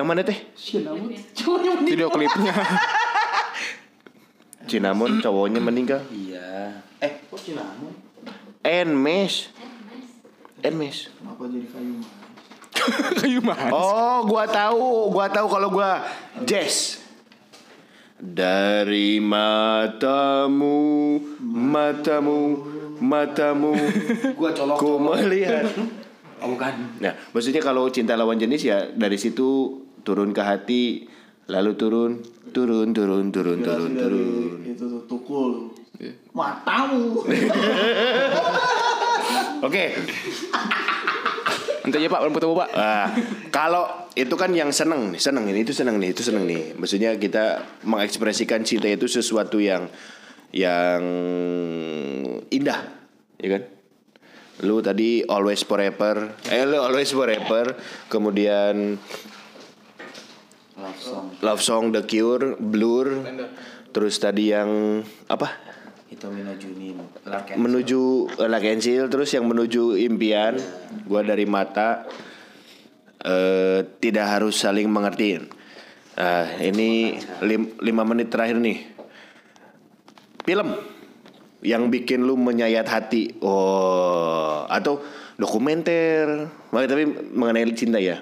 Yang 0.00 0.06
mana 0.06 0.20
teh? 0.24 0.38
Video 1.84 2.08
klipnya. 2.08 2.52
Cinnamon 4.68 5.20
cowoknya 5.20 5.60
meninggal. 5.60 6.00
Iya. 6.08 6.80
Eh, 7.00 7.17
kok 7.48 7.64
Cinnamon? 7.64 7.94
Enmes. 8.60 9.48
Enmes. 10.60 11.08
Kenapa 11.16 11.42
jadi 11.48 11.68
kayu? 11.70 11.96
Kayu 13.20 13.40
mas. 13.42 13.58
Oh, 13.72 14.26
gua 14.26 14.44
tahu, 14.46 15.10
gua 15.10 15.26
tahu 15.30 15.46
kalau 15.48 15.68
gua 15.72 16.02
Jess. 16.44 17.00
Dari 18.18 19.22
matamu, 19.22 20.74
matamu, 21.38 22.38
matamu, 22.98 23.72
Gua 24.38 24.50
colok. 24.50 24.76
ku 24.78 24.98
melihat. 24.98 25.66
Oh, 26.38 26.54
bukan. 26.54 27.02
Nah, 27.02 27.18
maksudnya 27.34 27.58
kalau 27.58 27.90
cinta 27.90 28.14
lawan 28.14 28.38
jenis 28.38 28.62
ya 28.62 28.86
dari 28.94 29.18
situ 29.18 29.82
turun 30.06 30.30
ke 30.30 30.38
hati, 30.38 31.02
lalu 31.50 31.74
turun, 31.74 32.22
turun, 32.54 32.94
turun, 32.94 33.34
turun, 33.34 33.58
turun, 33.58 33.92
turun. 33.98 34.62
itu 34.62 34.86
tuh 34.86 35.02
Matamu. 36.32 37.22
Oke, 39.66 39.84
Nanti 41.88 42.04
aja 42.04 42.12
pak, 42.12 42.20
belum 42.20 42.36
ketemu 42.36 42.52
pak. 42.52 42.68
Ah, 42.76 43.08
kalau 43.48 43.88
itu 44.12 44.36
kan 44.36 44.52
yang 44.52 44.68
seneng 44.68 45.08
nih, 45.08 45.16
seneng 45.16 45.48
ini 45.48 45.64
itu 45.64 45.72
seneng 45.72 45.96
nih, 45.96 46.12
itu 46.12 46.20
seneng 46.20 46.44
nih. 46.44 46.76
Maksudnya 46.76 47.16
kita 47.16 47.64
mengekspresikan 47.88 48.60
cinta 48.60 48.92
itu 48.92 49.08
sesuatu 49.08 49.56
yang 49.56 49.88
yang 50.52 51.00
indah, 52.52 52.92
ya 53.40 53.48
kan? 53.56 53.62
Lu 54.68 54.84
tadi 54.84 55.24
always 55.24 55.64
forever, 55.64 56.28
eh 56.52 56.68
lu 56.68 56.76
always 56.76 57.08
forever, 57.08 57.72
kemudian 58.12 59.00
Love 60.76 61.00
song. 61.00 61.26
love 61.40 61.62
song 61.64 61.84
The 61.96 62.04
Cure, 62.04 62.60
Blur, 62.60 63.24
terus 63.96 64.20
tadi 64.20 64.52
yang 64.52 65.00
apa? 65.24 65.56
Menuju 67.60 68.32
Chill, 68.80 69.06
terus 69.12 69.28
yang 69.36 69.44
menuju 69.44 69.92
impian 70.00 70.56
gua 71.04 71.20
dari 71.20 71.44
mata 71.44 72.08
eh 73.20 73.84
tidak 74.00 74.26
harus 74.26 74.56
saling 74.56 74.88
mengerti 74.88 75.36
Nah, 76.18 76.50
ini 76.58 77.14
lim- 77.46 77.78
lima 77.78 78.02
menit 78.02 78.26
terakhir 78.26 78.58
nih. 78.58 78.90
Film 80.42 80.74
yang 81.62 81.92
bikin 81.92 82.26
lu 82.26 82.34
menyayat 82.34 82.88
hati. 82.90 83.38
Oh 83.38 84.66
atau 84.66 84.98
dokumenter. 85.38 86.50
Makanya 86.74 86.88
tapi 86.90 87.04
mengenai 87.36 87.70
cinta 87.76 88.02
ya. 88.02 88.18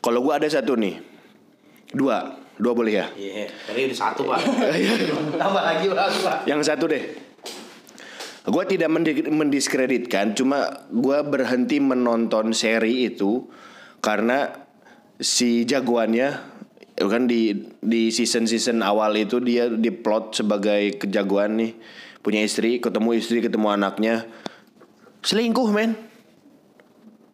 Kalau 0.00 0.24
gua 0.24 0.40
ada 0.40 0.48
satu 0.48 0.78
nih. 0.78 0.96
Dua 1.92 2.45
dua 2.56 2.72
boleh 2.72 2.92
ya 2.92 3.06
Iya, 3.14 3.48
tadi 3.68 3.80
udah 3.88 3.98
satu 3.98 4.22
pak. 4.28 4.40
Tambah 5.36 5.62
lagi 5.62 5.84
pak. 5.92 5.96
Pak. 6.24 6.38
yang 6.48 6.60
satu 6.64 6.88
deh. 6.88 7.04
Gue 8.46 8.62
tidak 8.70 8.86
mendi- 8.94 9.26
mendiskreditkan, 9.26 10.38
cuma 10.38 10.86
gue 10.86 11.18
berhenti 11.26 11.82
menonton 11.82 12.54
seri 12.54 13.10
itu 13.10 13.50
karena 13.98 14.54
si 15.18 15.66
jagoannya 15.66 16.28
ya 16.96 17.06
kan 17.12 17.28
di 17.28 17.68
di 17.84 18.08
season 18.08 18.48
season 18.48 18.80
awal 18.80 19.12
itu 19.20 19.36
dia 19.42 19.68
diplot 19.68 20.32
sebagai 20.32 20.96
kejagoan 20.96 21.60
nih 21.60 21.72
punya 22.24 22.40
istri 22.40 22.80
ketemu 22.80 23.20
istri 23.20 23.44
ketemu 23.44 23.68
anaknya 23.68 24.24
selingkuh 25.20 25.68
men 25.76 25.92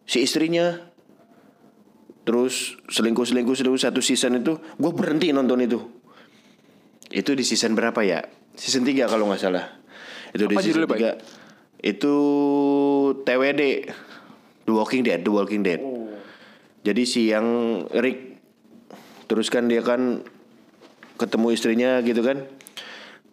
si 0.02 0.26
istrinya 0.26 0.91
terus 2.22 2.78
selingkuh 2.86 3.26
selingkuh 3.26 3.54
selingkuh 3.58 3.82
satu 3.82 3.98
season 3.98 4.38
itu 4.38 4.58
gue 4.58 4.92
berhenti 4.94 5.34
nonton 5.34 5.62
itu. 5.62 5.78
Itu 7.12 7.36
di 7.36 7.44
season 7.44 7.76
berapa 7.76 8.00
ya? 8.00 8.24
Season 8.56 8.86
3 8.86 9.10
kalau 9.10 9.28
nggak 9.28 9.40
salah. 9.42 9.68
Itu 10.32 10.48
di 10.48 10.56
Apa 10.56 10.62
season 10.64 10.86
judulnya, 10.86 10.92
Pak? 10.92 10.98
3 11.82 11.82
itu 11.82 12.14
TWD 13.26 13.62
The 14.62 14.72
Walking 14.72 15.02
Dead 15.02 15.20
The 15.20 15.32
Walking 15.34 15.62
Dead. 15.66 15.80
Jadi 16.82 17.02
si 17.06 17.30
yang 17.30 17.46
Rick 17.90 18.38
terus 19.30 19.50
kan 19.50 19.70
dia 19.70 19.82
kan 19.82 20.22
ketemu 21.18 21.46
istrinya 21.54 21.90
gitu 22.02 22.22
kan. 22.22 22.46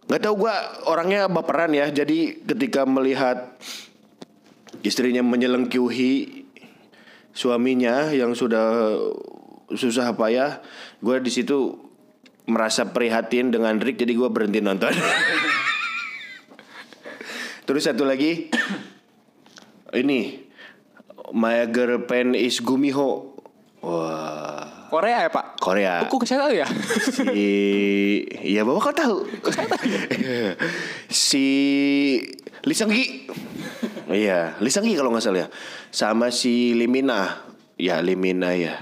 Nggak 0.09 0.21
tahu 0.25 0.33
gua 0.45 0.55
orangnya 0.89 1.29
baperan 1.29 1.73
ya. 1.73 1.89
Jadi 1.93 2.41
ketika 2.45 2.85
melihat 2.85 3.57
istrinya 4.81 5.21
menyelengkuhi 5.21 6.38
suaminya 7.39 8.11
yang 8.11 8.35
sudah 8.35 8.99
susah 9.71 10.11
payah 10.11 10.59
gue 10.99 11.15
di 11.23 11.31
situ 11.31 11.71
merasa 12.51 12.91
prihatin 12.91 13.47
dengan 13.47 13.79
Rick 13.79 14.03
jadi 14.03 14.11
gue 14.11 14.27
berhenti 14.27 14.59
nonton. 14.59 14.89
Terus 17.69 17.87
satu 17.87 18.03
lagi 18.03 18.51
ini 20.03 20.43
My 21.31 21.63
Girlfriend 21.71 22.35
is 22.35 22.59
Gumiho. 22.59 23.39
Wah. 23.87 24.79
Korea 24.89 25.17
ya 25.23 25.29
pak? 25.29 25.45
Korea. 25.61 25.93
Saya 26.25 26.49
tahu 26.49 26.53
ya? 26.57 26.67
si 27.13 27.45
ya 28.41 28.65
bapak 28.65 28.81
kau 28.83 28.95
tahu? 28.97 29.17
Si 31.29 31.47
Lee 32.67 32.75
Seung 32.75 32.91
Gi 32.91 33.29
iya 34.11 34.55
Lee 34.59 34.71
Seung 34.71 34.87
Gi 34.87 34.97
kalau 34.97 35.13
nggak 35.13 35.23
salah 35.23 35.45
ya. 35.45 35.49
Sama 35.93 36.33
si 36.33 36.75
Limina. 36.75 37.47
Ya 37.79 38.03
Limina 38.03 38.51
ya. 38.57 38.75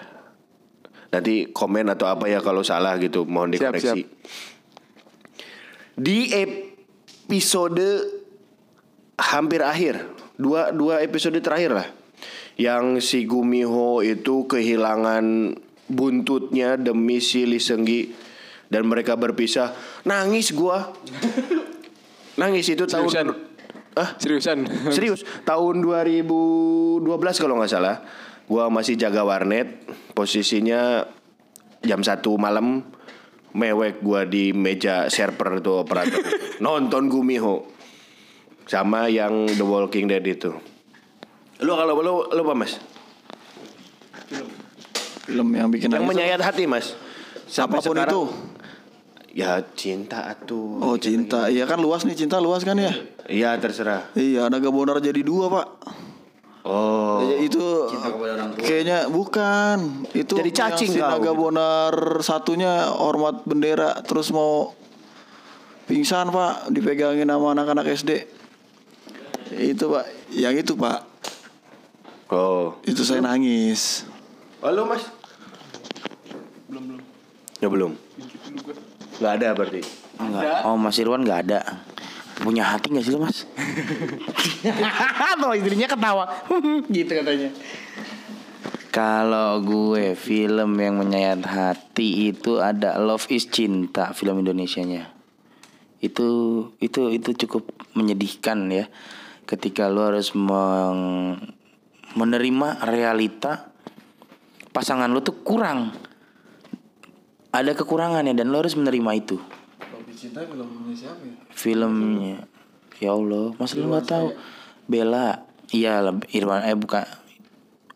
Nanti 1.13 1.49
komen 1.53 1.88
atau 1.93 2.09
apa 2.09 2.25
ya 2.28 2.41
kalau 2.41 2.65
salah 2.65 2.97
gitu 2.97 3.23
mohon 3.23 3.53
Siap, 3.53 3.78
dikoreksi. 3.78 4.03
di 5.97 6.30
episode 6.30 7.82
hampir 9.17 9.65
akhir 9.65 10.05
dua 10.38 10.69
dua 10.69 11.01
episode 11.01 11.41
terakhir 11.41 11.73
lah 11.73 11.88
yang 12.57 13.01
si 13.01 13.25
Gumiho 13.25 14.05
itu 14.05 14.45
kehilangan 14.45 15.57
buntutnya 15.89 16.78
demi 16.78 17.17
si 17.23 17.45
Lee 17.49 17.61
Seung 17.61 17.86
Gi 17.88 18.11
dan 18.67 18.86
mereka 18.86 19.15
berpisah. 19.15 19.71
Nangis 20.03 20.51
gua. 20.51 20.91
Nangis 22.41 22.69
itu 22.69 22.84
tahun 22.86 23.09
Seriusan? 23.09 23.28
Ah 23.97 24.13
Seriusan? 24.15 24.63
serius. 24.95 25.25
Tahun 25.41 25.75
2012 25.81 27.01
kalau 27.35 27.57
nggak 27.57 27.71
salah 27.71 28.05
gua 28.45 28.69
masih 28.69 28.95
jaga 28.95 29.25
warnet. 29.25 29.81
Posisinya 30.13 31.03
jam 31.81 32.01
satu 32.01 32.37
malam 32.37 32.85
mewek 33.51 33.99
gua 33.99 34.23
di 34.23 34.53
meja 34.53 35.09
server 35.09 35.57
itu 35.57 35.73
operator. 35.73 36.21
Nonton 36.63 37.09
Gumiho. 37.09 37.65
Sama 38.67 39.07
yang 39.07 39.47
The 39.47 39.63
Walking 39.63 40.05
Dead 40.05 40.21
itu. 40.21 40.51
Lu 41.57 41.73
kalau 41.73 41.97
lu 41.97 42.29
lu 42.29 42.41
apa 42.43 42.53
mas? 42.53 42.77
Film 45.25 45.49
yang 45.51 45.67
bikin 45.67 45.89
yang 45.89 46.03
menyayat 46.03 46.39
hati 46.39 46.67
mas. 46.67 46.95
Sampai 47.47 47.79
Apa 47.79 47.87
pun 47.87 47.95
sekarang- 47.95 48.11
itu. 48.11 48.23
Ya 49.38 49.61
cinta 49.77 50.25
atuh 50.25 50.81
Oh 50.81 50.97
cinta, 50.97 51.45
iya 51.45 51.69
kan 51.69 51.77
luas 51.77 52.01
nih 52.01 52.17
cinta 52.17 52.41
luas 52.41 52.65
kan 52.65 52.73
ya? 52.73 52.89
iya 53.29 53.53
terserah 53.61 54.09
Iya, 54.17 54.49
Naga 54.49 54.73
Bonar 54.73 54.97
jadi 54.97 55.21
dua 55.21 55.45
pak. 55.45 55.67
oh 56.65 57.21
Ya, 57.21 57.45
itu 57.45 57.61
kayaknya 58.57 59.05
bukan. 59.07 60.09
Itu 60.11 60.41
Jadi 60.41 60.49
yang 60.49 60.57
cacing 60.73 60.89
si 60.89 60.97
kau, 60.97 61.09
Naga 61.13 61.29
gitu. 61.29 61.38
Bonar 61.38 61.93
satunya 62.25 62.89
hormat 62.89 63.45
bendera 63.45 64.01
terus 64.01 64.33
mau 64.33 64.73
pingsan 65.85 66.33
pak, 66.33 66.73
dipegangin 66.73 67.29
sama 67.29 67.53
anak-anak 67.53 67.85
SD. 67.93 68.11
Itu 69.53 69.93
pak, 69.93 70.05
yang 70.33 70.57
itu 70.57 70.73
pak, 70.75 71.05
oh 72.29 72.75
itu 72.83 73.05
saya 73.05 73.21
nangis. 73.21 74.03
Lu 74.59 74.83
mas? 74.83 75.05
Belum 76.67 76.83
belum. 76.89 77.01
Ya 77.57 77.67
belum. 77.69 77.91
Gak 79.18 79.34
ada 79.41 79.53
berarti. 79.57 79.82
Enggak. 80.18 80.65
Oh 80.65 80.78
Mas 80.78 80.97
Irwan 80.97 81.26
nggak 81.26 81.41
ada. 81.49 81.61
Punya 82.38 82.70
hati 82.70 82.93
nggak 82.93 83.05
sih 83.05 83.13
lo 83.13 83.26
Mas? 83.26 83.49
Atau 85.34 85.53
istrinya 85.57 85.89
ketawa. 85.89 86.26
gitu 86.95 87.11
katanya. 87.18 87.49
Kalau 88.93 89.61
gue 89.61 90.18
film 90.18 90.78
yang 90.82 90.97
menyayat 90.97 91.45
hati 91.45 92.34
itu 92.34 92.57
ada 92.57 92.97
Love 92.97 93.30
is 93.30 93.45
Cinta 93.49 94.13
film 94.13 94.41
Indonesianya. 94.41 95.13
Itu 96.01 96.30
itu 96.82 97.09
itu 97.13 97.34
cukup 97.45 97.74
menyedihkan 97.93 98.70
ya. 98.74 98.89
Ketika 99.45 99.89
lo 99.89 100.09
harus 100.09 100.34
meng- 100.34 101.53
menerima 102.18 102.86
realita 102.89 103.70
pasangan 104.74 105.09
lo 105.09 105.22
tuh 105.22 105.41
kurang. 105.45 105.93
Ada 107.57 107.73
kekurangannya 107.73 108.37
dan 108.37 108.53
lo 108.53 108.61
harus 108.61 108.77
menerima 108.77 109.11
itu. 109.17 109.41
Filmnya 111.57 112.45
Ya 112.97 113.13
Allah, 113.13 113.53
masa 113.61 113.77
lu 113.77 113.93
nggak 113.93 114.09
tahu? 114.09 114.27
Bella, 114.89 115.45
iya 115.69 116.01
Irwan 116.33 116.65
eh 116.65 116.73
bukan. 116.73 117.05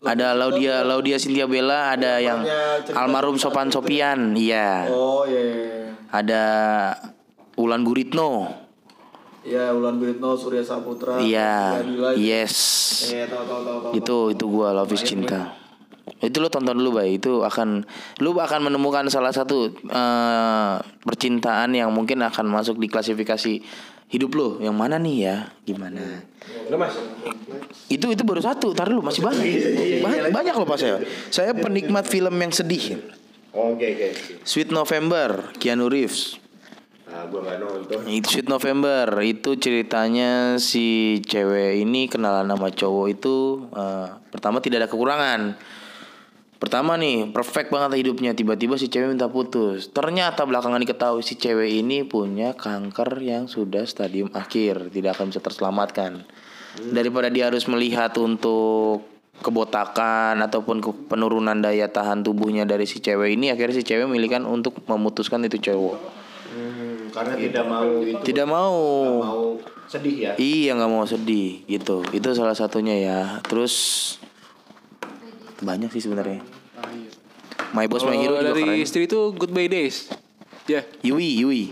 Ada 0.02 0.34
Laudia 0.38 0.86
Laudia 0.86 1.18
Cynthia 1.18 1.50
Bella, 1.50 1.94
ada 1.94 2.22
yang 2.22 2.46
almarhum 2.94 3.38
Sopan 3.38 3.74
Sopian, 3.74 4.38
iya. 4.38 4.86
Oh 4.90 5.26
iya, 5.26 5.94
Ada 6.14 6.44
Ulan 7.58 7.82
Guritno, 7.82 8.50
ya 9.42 9.74
Ulan 9.74 9.98
Guritno, 9.98 10.38
Surya 10.38 10.62
Saputra, 10.62 11.18
iya, 11.22 11.82
yes. 12.14 12.58
Iya 13.10 13.26
tahu 13.26 13.46
tahu 13.46 13.62
tahu. 13.66 13.98
Itu 13.98 14.18
itu 14.34 14.46
gua 14.46 14.74
Love 14.74 14.94
is 14.94 15.02
Cinta. 15.02 15.61
Itu 16.22 16.38
lo 16.38 16.54
tonton 16.54 16.78
dulu, 16.78 17.02
Bay. 17.02 17.18
Itu 17.18 17.42
akan 17.42 17.84
lu 18.22 18.38
akan 18.38 18.70
menemukan 18.70 19.10
salah 19.10 19.34
satu 19.34 19.74
eh, 19.74 20.76
percintaan 21.02 21.74
yang 21.74 21.90
mungkin 21.90 22.22
akan 22.22 22.46
masuk 22.46 22.78
di 22.78 22.86
klasifikasi 22.86 23.54
hidup 24.12 24.32
lo. 24.38 24.48
Yang 24.62 24.76
mana 24.76 24.96
nih 25.02 25.18
ya? 25.26 25.36
Gimana? 25.66 26.22
Mas? 26.72 26.96
Itu 27.88 28.12
itu 28.12 28.24
baru 28.24 28.44
satu, 28.44 28.76
tar 28.76 28.92
lu 28.92 29.02
masih 29.02 29.24
banyak. 29.24 29.44
banyak, 30.04 30.22
banyak 30.32 30.54
loh 30.56 30.68
pas 30.68 30.80
saya. 30.80 31.00
Saya 31.32 31.52
penikmat 31.56 32.06
film 32.06 32.36
yang 32.38 32.52
sedih. 32.54 33.02
Oke 33.52 33.84
oke. 33.84 34.08
Sweet 34.48 34.72
November, 34.72 35.52
Keanu 35.60 35.92
Reeves. 35.92 36.40
Nah, 37.12 37.28
gua 37.28 37.60
nonton. 37.60 38.08
Itu 38.08 38.40
Sweet 38.40 38.48
November 38.48 39.04
itu 39.20 39.60
ceritanya 39.60 40.56
si 40.56 41.20
cewek 41.28 41.84
ini 41.84 42.08
kenalan 42.08 42.48
sama 42.48 42.72
cowok 42.72 43.08
itu 43.12 43.68
eh, 43.76 44.08
pertama 44.32 44.64
tidak 44.64 44.88
ada 44.88 44.90
kekurangan. 44.92 45.42
Pertama 46.62 46.94
nih 46.94 47.34
perfect 47.34 47.74
banget 47.74 48.06
hidupnya 48.06 48.38
tiba-tiba 48.38 48.78
si 48.78 48.86
cewek 48.86 49.18
minta 49.18 49.26
putus. 49.26 49.90
Ternyata 49.90 50.46
belakangan 50.46 50.78
diketahui 50.78 51.26
si 51.26 51.34
cewek 51.34 51.82
ini 51.82 52.06
punya 52.06 52.54
kanker 52.54 53.18
yang 53.18 53.50
sudah 53.50 53.82
stadium 53.90 54.30
akhir, 54.38 54.94
tidak 54.94 55.18
akan 55.18 55.34
bisa 55.34 55.42
terselamatkan. 55.42 56.22
Daripada 56.94 57.34
dia 57.34 57.50
harus 57.50 57.66
melihat 57.66 58.14
untuk 58.22 59.10
kebotakan 59.42 60.38
ataupun 60.38 60.86
ke- 60.86 61.10
penurunan 61.10 61.58
daya 61.58 61.90
tahan 61.90 62.22
tubuhnya 62.22 62.70
dari 62.70 62.86
si 62.86 63.02
cewek 63.02 63.34
ini 63.34 63.50
akhirnya 63.50 63.82
si 63.82 63.84
cewek 63.84 64.06
memilihkan 64.06 64.46
untuk 64.46 64.86
memutuskan 64.86 65.42
itu 65.50 65.58
cowok. 65.58 65.98
Karena 67.12 67.34
tidak 67.42 67.66
mau 67.66 67.90
itu. 68.06 68.22
Tidak 68.22 68.48
mau. 68.48 68.78
Mau 69.18 69.44
sedih 69.90 70.16
ya. 70.16 70.32
Iya 70.38 70.78
nggak 70.78 70.92
mau 70.94 71.04
sedih 71.10 71.66
gitu. 71.66 72.06
Itu 72.14 72.38
salah 72.38 72.56
satunya 72.56 72.96
ya. 73.02 73.20
Terus 73.44 73.74
banyak 75.62 75.90
sih 75.94 76.02
sebenarnya. 76.04 76.42
My 77.72 77.88
Boss 77.88 78.04
My 78.04 78.18
Hero 78.20 78.36
juga 78.36 78.52
dari 78.52 78.64
keren. 78.68 78.84
istri 78.84 79.08
itu 79.08 79.32
Goodbye 79.32 79.72
Days. 79.72 80.12
Ya. 80.68 80.84
Yui 81.06 81.40
Yui. 81.40 81.64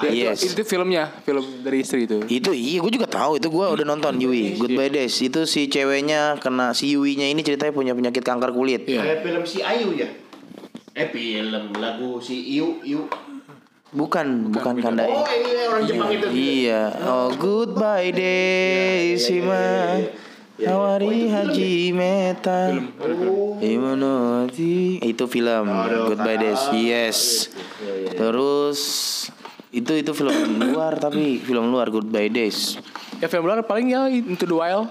Ya, 0.00 0.32
yes. 0.32 0.40
Itu, 0.40 0.56
itu 0.56 0.62
filmnya, 0.64 1.12
film 1.28 1.44
dari 1.60 1.84
istri 1.84 2.08
itu. 2.08 2.24
Itu 2.24 2.56
iya 2.56 2.80
gue 2.80 2.92
juga 2.92 3.04
tahu 3.04 3.36
itu 3.36 3.52
gue 3.52 3.66
udah 3.68 3.84
nonton 3.84 4.16
Yui 4.16 4.56
Goodbye 4.56 4.88
Days 4.88 5.12
itu 5.20 5.44
si 5.44 5.68
ceweknya 5.68 6.40
kena 6.40 6.72
si 6.72 6.96
Yui-nya 6.96 7.28
ini 7.28 7.44
ceritanya 7.44 7.72
punya 7.72 7.92
penyakit 7.92 8.24
kanker 8.24 8.52
kulit. 8.56 8.88
Iya. 8.88 9.04
Kayak 9.04 9.20
film 9.24 9.42
si 9.44 9.58
Ayu 9.60 9.92
ya. 9.96 10.08
Eh 10.96 11.08
film 11.12 11.76
lagu 11.76 12.16
si 12.20 12.56
Iu 12.56 12.80
Iu. 12.80 13.04
Bukan 13.90 14.54
bukan 14.54 14.78
kanda 14.78 15.02
Oh 15.02 15.26
ini 15.26 15.66
orang 15.68 15.82
Jepang 15.84 16.10
itu. 16.14 16.26
Iya. 16.32 16.82
Oh 17.04 17.28
Goodbye 17.36 18.12
Days 18.14 19.20
Shima. 19.28 20.00
Hawari 20.60 21.26
Haji 21.26 21.72
Meta. 21.90 22.68
Imunoti. 23.60 25.00
Itu 25.00 25.24
film 25.24 25.66
Goodbye 26.06 26.38
Days. 26.38 26.62
Yes. 26.72 27.18
Terus 28.12 28.80
itu 29.70 29.92
itu 29.94 30.10
film 30.10 30.34
luar 30.66 30.98
tapi 30.98 31.38
film 31.38 31.70
luar 31.70 31.88
Goodbye 31.88 32.28
Days. 32.28 32.76
Ya 33.18 33.26
film 33.26 33.44
luar 33.44 33.62
paling 33.62 33.88
ya 33.88 34.08
Into 34.08 34.44
the 34.44 34.52
Wild 34.52 34.88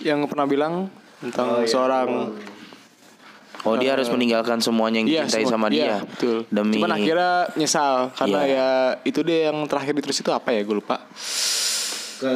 yang 0.00 0.24
pernah 0.24 0.44
bilang 0.44 0.88
tentang 1.18 1.64
seorang 1.64 2.32
Oh 3.62 3.74
dia 3.74 3.98
harus 3.98 4.06
meninggalkan 4.06 4.62
semuanya 4.62 5.02
yang 5.02 5.10
Iya, 5.10 5.20
dicintai 5.26 5.42
semua- 5.42 5.54
sama 5.58 5.66
iya, 5.68 5.98
dia. 5.98 6.06
betul. 6.06 6.36
Demi 6.46 6.78
Cuman 6.78 6.92
akhirnya 6.92 7.32
nyesal 7.52 8.14
karena 8.14 8.40
Iya. 8.40 8.54
ya 8.54 8.68
itu 9.02 9.20
deh 9.20 9.40
yang 9.50 9.58
terakhir 9.66 9.90
ditulis 9.92 10.14
itu 10.16 10.30
apa 10.30 10.54
ya 10.54 10.62
gue 10.62 10.76
lupa. 10.76 11.02
Ke 12.16 12.30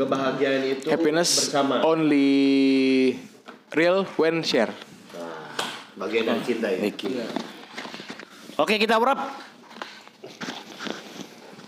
kebahagiaan 0.00 0.62
itu 0.64 0.88
Happiness 0.88 1.52
bersama. 1.52 1.84
only 1.84 3.20
real 3.76 4.08
when 4.16 4.40
share. 4.40 4.72
Bagian 6.00 6.24
dari 6.24 6.40
cinta 6.40 6.72
ya. 6.72 6.80
Iya. 6.80 7.26
Oke 8.56 8.80
kita 8.80 8.96
wrap. 8.96 9.20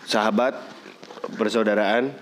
Sahabat, 0.08 0.56
persaudaraan, 1.36 2.12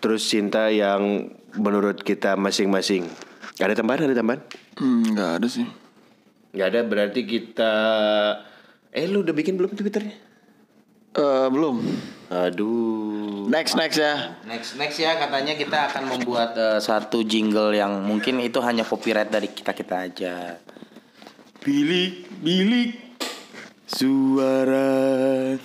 terus 0.00 0.24
cinta 0.24 0.72
yang 0.72 1.32
menurut 1.56 2.00
kita 2.00 2.36
masing-masing. 2.36 3.08
Ada 3.56 3.76
tambahan? 3.76 4.08
Ada 4.08 4.16
tambahan? 4.20 4.40
Hmm, 4.76 5.16
nggak 5.16 5.30
ada 5.40 5.48
sih. 5.48 5.64
Nggak 6.52 6.68
ada 6.72 6.80
berarti 6.84 7.20
kita. 7.24 7.72
Eh 8.92 9.08
lu 9.08 9.24
udah 9.24 9.32
bikin 9.36 9.56
belum 9.56 9.72
twitternya? 9.72 10.25
Eh 11.16 11.48
belum. 11.48 11.76
Aduh. 12.28 13.48
Next 13.48 13.72
next 13.72 13.96
ya. 13.96 14.36
Next 14.44 14.76
next 14.76 15.00
ya 15.00 15.16
katanya 15.16 15.56
kita 15.56 15.88
akan 15.88 16.12
membuat 16.12 16.52
eh, 16.58 16.76
satu 16.82 17.24
jingle 17.24 17.72
yang 17.72 18.04
mungkin 18.04 18.36
itu 18.44 18.60
hanya 18.60 18.84
copyright 18.84 19.32
dari 19.32 19.48
kita 19.48 19.72
kita 19.72 19.96
aja. 19.96 20.34
Bilik, 21.64 22.28
bilik, 22.44 23.16
suara. 23.88 25.56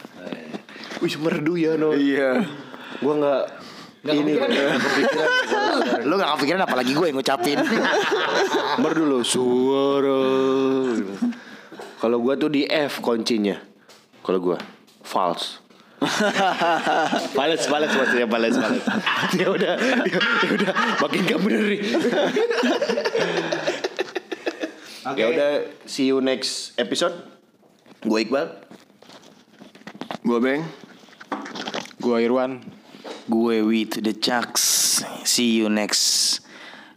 Wih 1.03 1.15
merdu 1.19 1.59
ya 1.59 1.75
no. 1.75 1.91
Iya. 1.99 2.47
Gua 3.03 3.13
nggak. 3.19 3.43
ini 4.07 4.31
nggak 4.33 4.49
kepikiran. 4.81 5.29
Lu 6.09 6.17
gak 6.17 6.31
kepikiran 6.37 6.61
apalagi 6.65 6.91
gue 6.97 7.05
yang 7.05 7.17
ngucapin. 7.21 7.59
merdu 8.81 9.03
lo 9.05 9.21
suara. 9.21 10.25
Kalau 12.01 12.17
gua 12.17 12.33
tuh 12.33 12.49
di 12.49 12.65
F 12.65 12.97
kuncinya. 13.03 13.61
Kalau 14.25 14.41
gua 14.41 14.57
false. 15.03 15.59
Fales, 17.37 17.69
fales 17.69 17.93
maksudnya 17.93 18.25
fales, 18.25 18.57
fales. 18.57 18.81
ya 19.37 19.47
udah, 19.53 19.73
ya, 19.77 20.01
ya 20.17 20.49
udah, 20.49 20.73
makin 20.97 21.19
gak 21.29 21.39
bener 21.45 21.63
nih. 21.69 21.81
Ya 25.01 25.33
udah, 25.33 25.65
see 25.89 26.13
you 26.13 26.21
next 26.21 26.77
episode. 26.77 27.25
Gue 28.05 28.21
Iqbal. 28.21 28.53
Gua 30.21 30.37
Beng. 30.37 30.61
Gue 31.97 32.21
Irwan. 32.21 32.61
gue 33.31 33.63
with 33.63 34.03
the 34.03 34.13
Chucks. 34.13 35.01
See 35.23 35.57
you 35.57 35.69
next. 35.69 36.41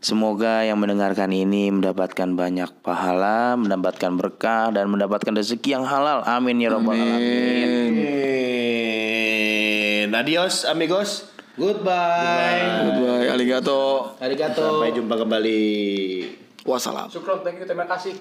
Semoga 0.05 0.61
yang 0.61 0.77
mendengarkan 0.85 1.33
ini 1.33 1.73
mendapatkan 1.73 2.37
banyak 2.37 2.69
pahala, 2.85 3.57
mendapatkan 3.57 4.13
berkah 4.21 4.69
dan 4.69 4.93
mendapatkan 4.93 5.33
rezeki 5.33 5.81
yang 5.81 5.89
halal. 5.89 6.21
Amin 6.29 6.61
ya 6.61 6.77
robbal 6.77 6.93
alamin. 6.93 8.05
Adios 10.13 10.69
amigos. 10.69 11.33
Goodbye. 11.57 12.85
Goodbye. 12.85 13.33
Arigato. 13.33 14.13
Sampai 14.21 14.93
jumpa 14.93 15.17
kembali. 15.17 15.65
Wassalam. 16.69 17.09
Syukron, 17.09 17.41
thank 17.41 17.65
you, 17.65 17.65
terima 17.65 17.89
kasih. 17.89 18.21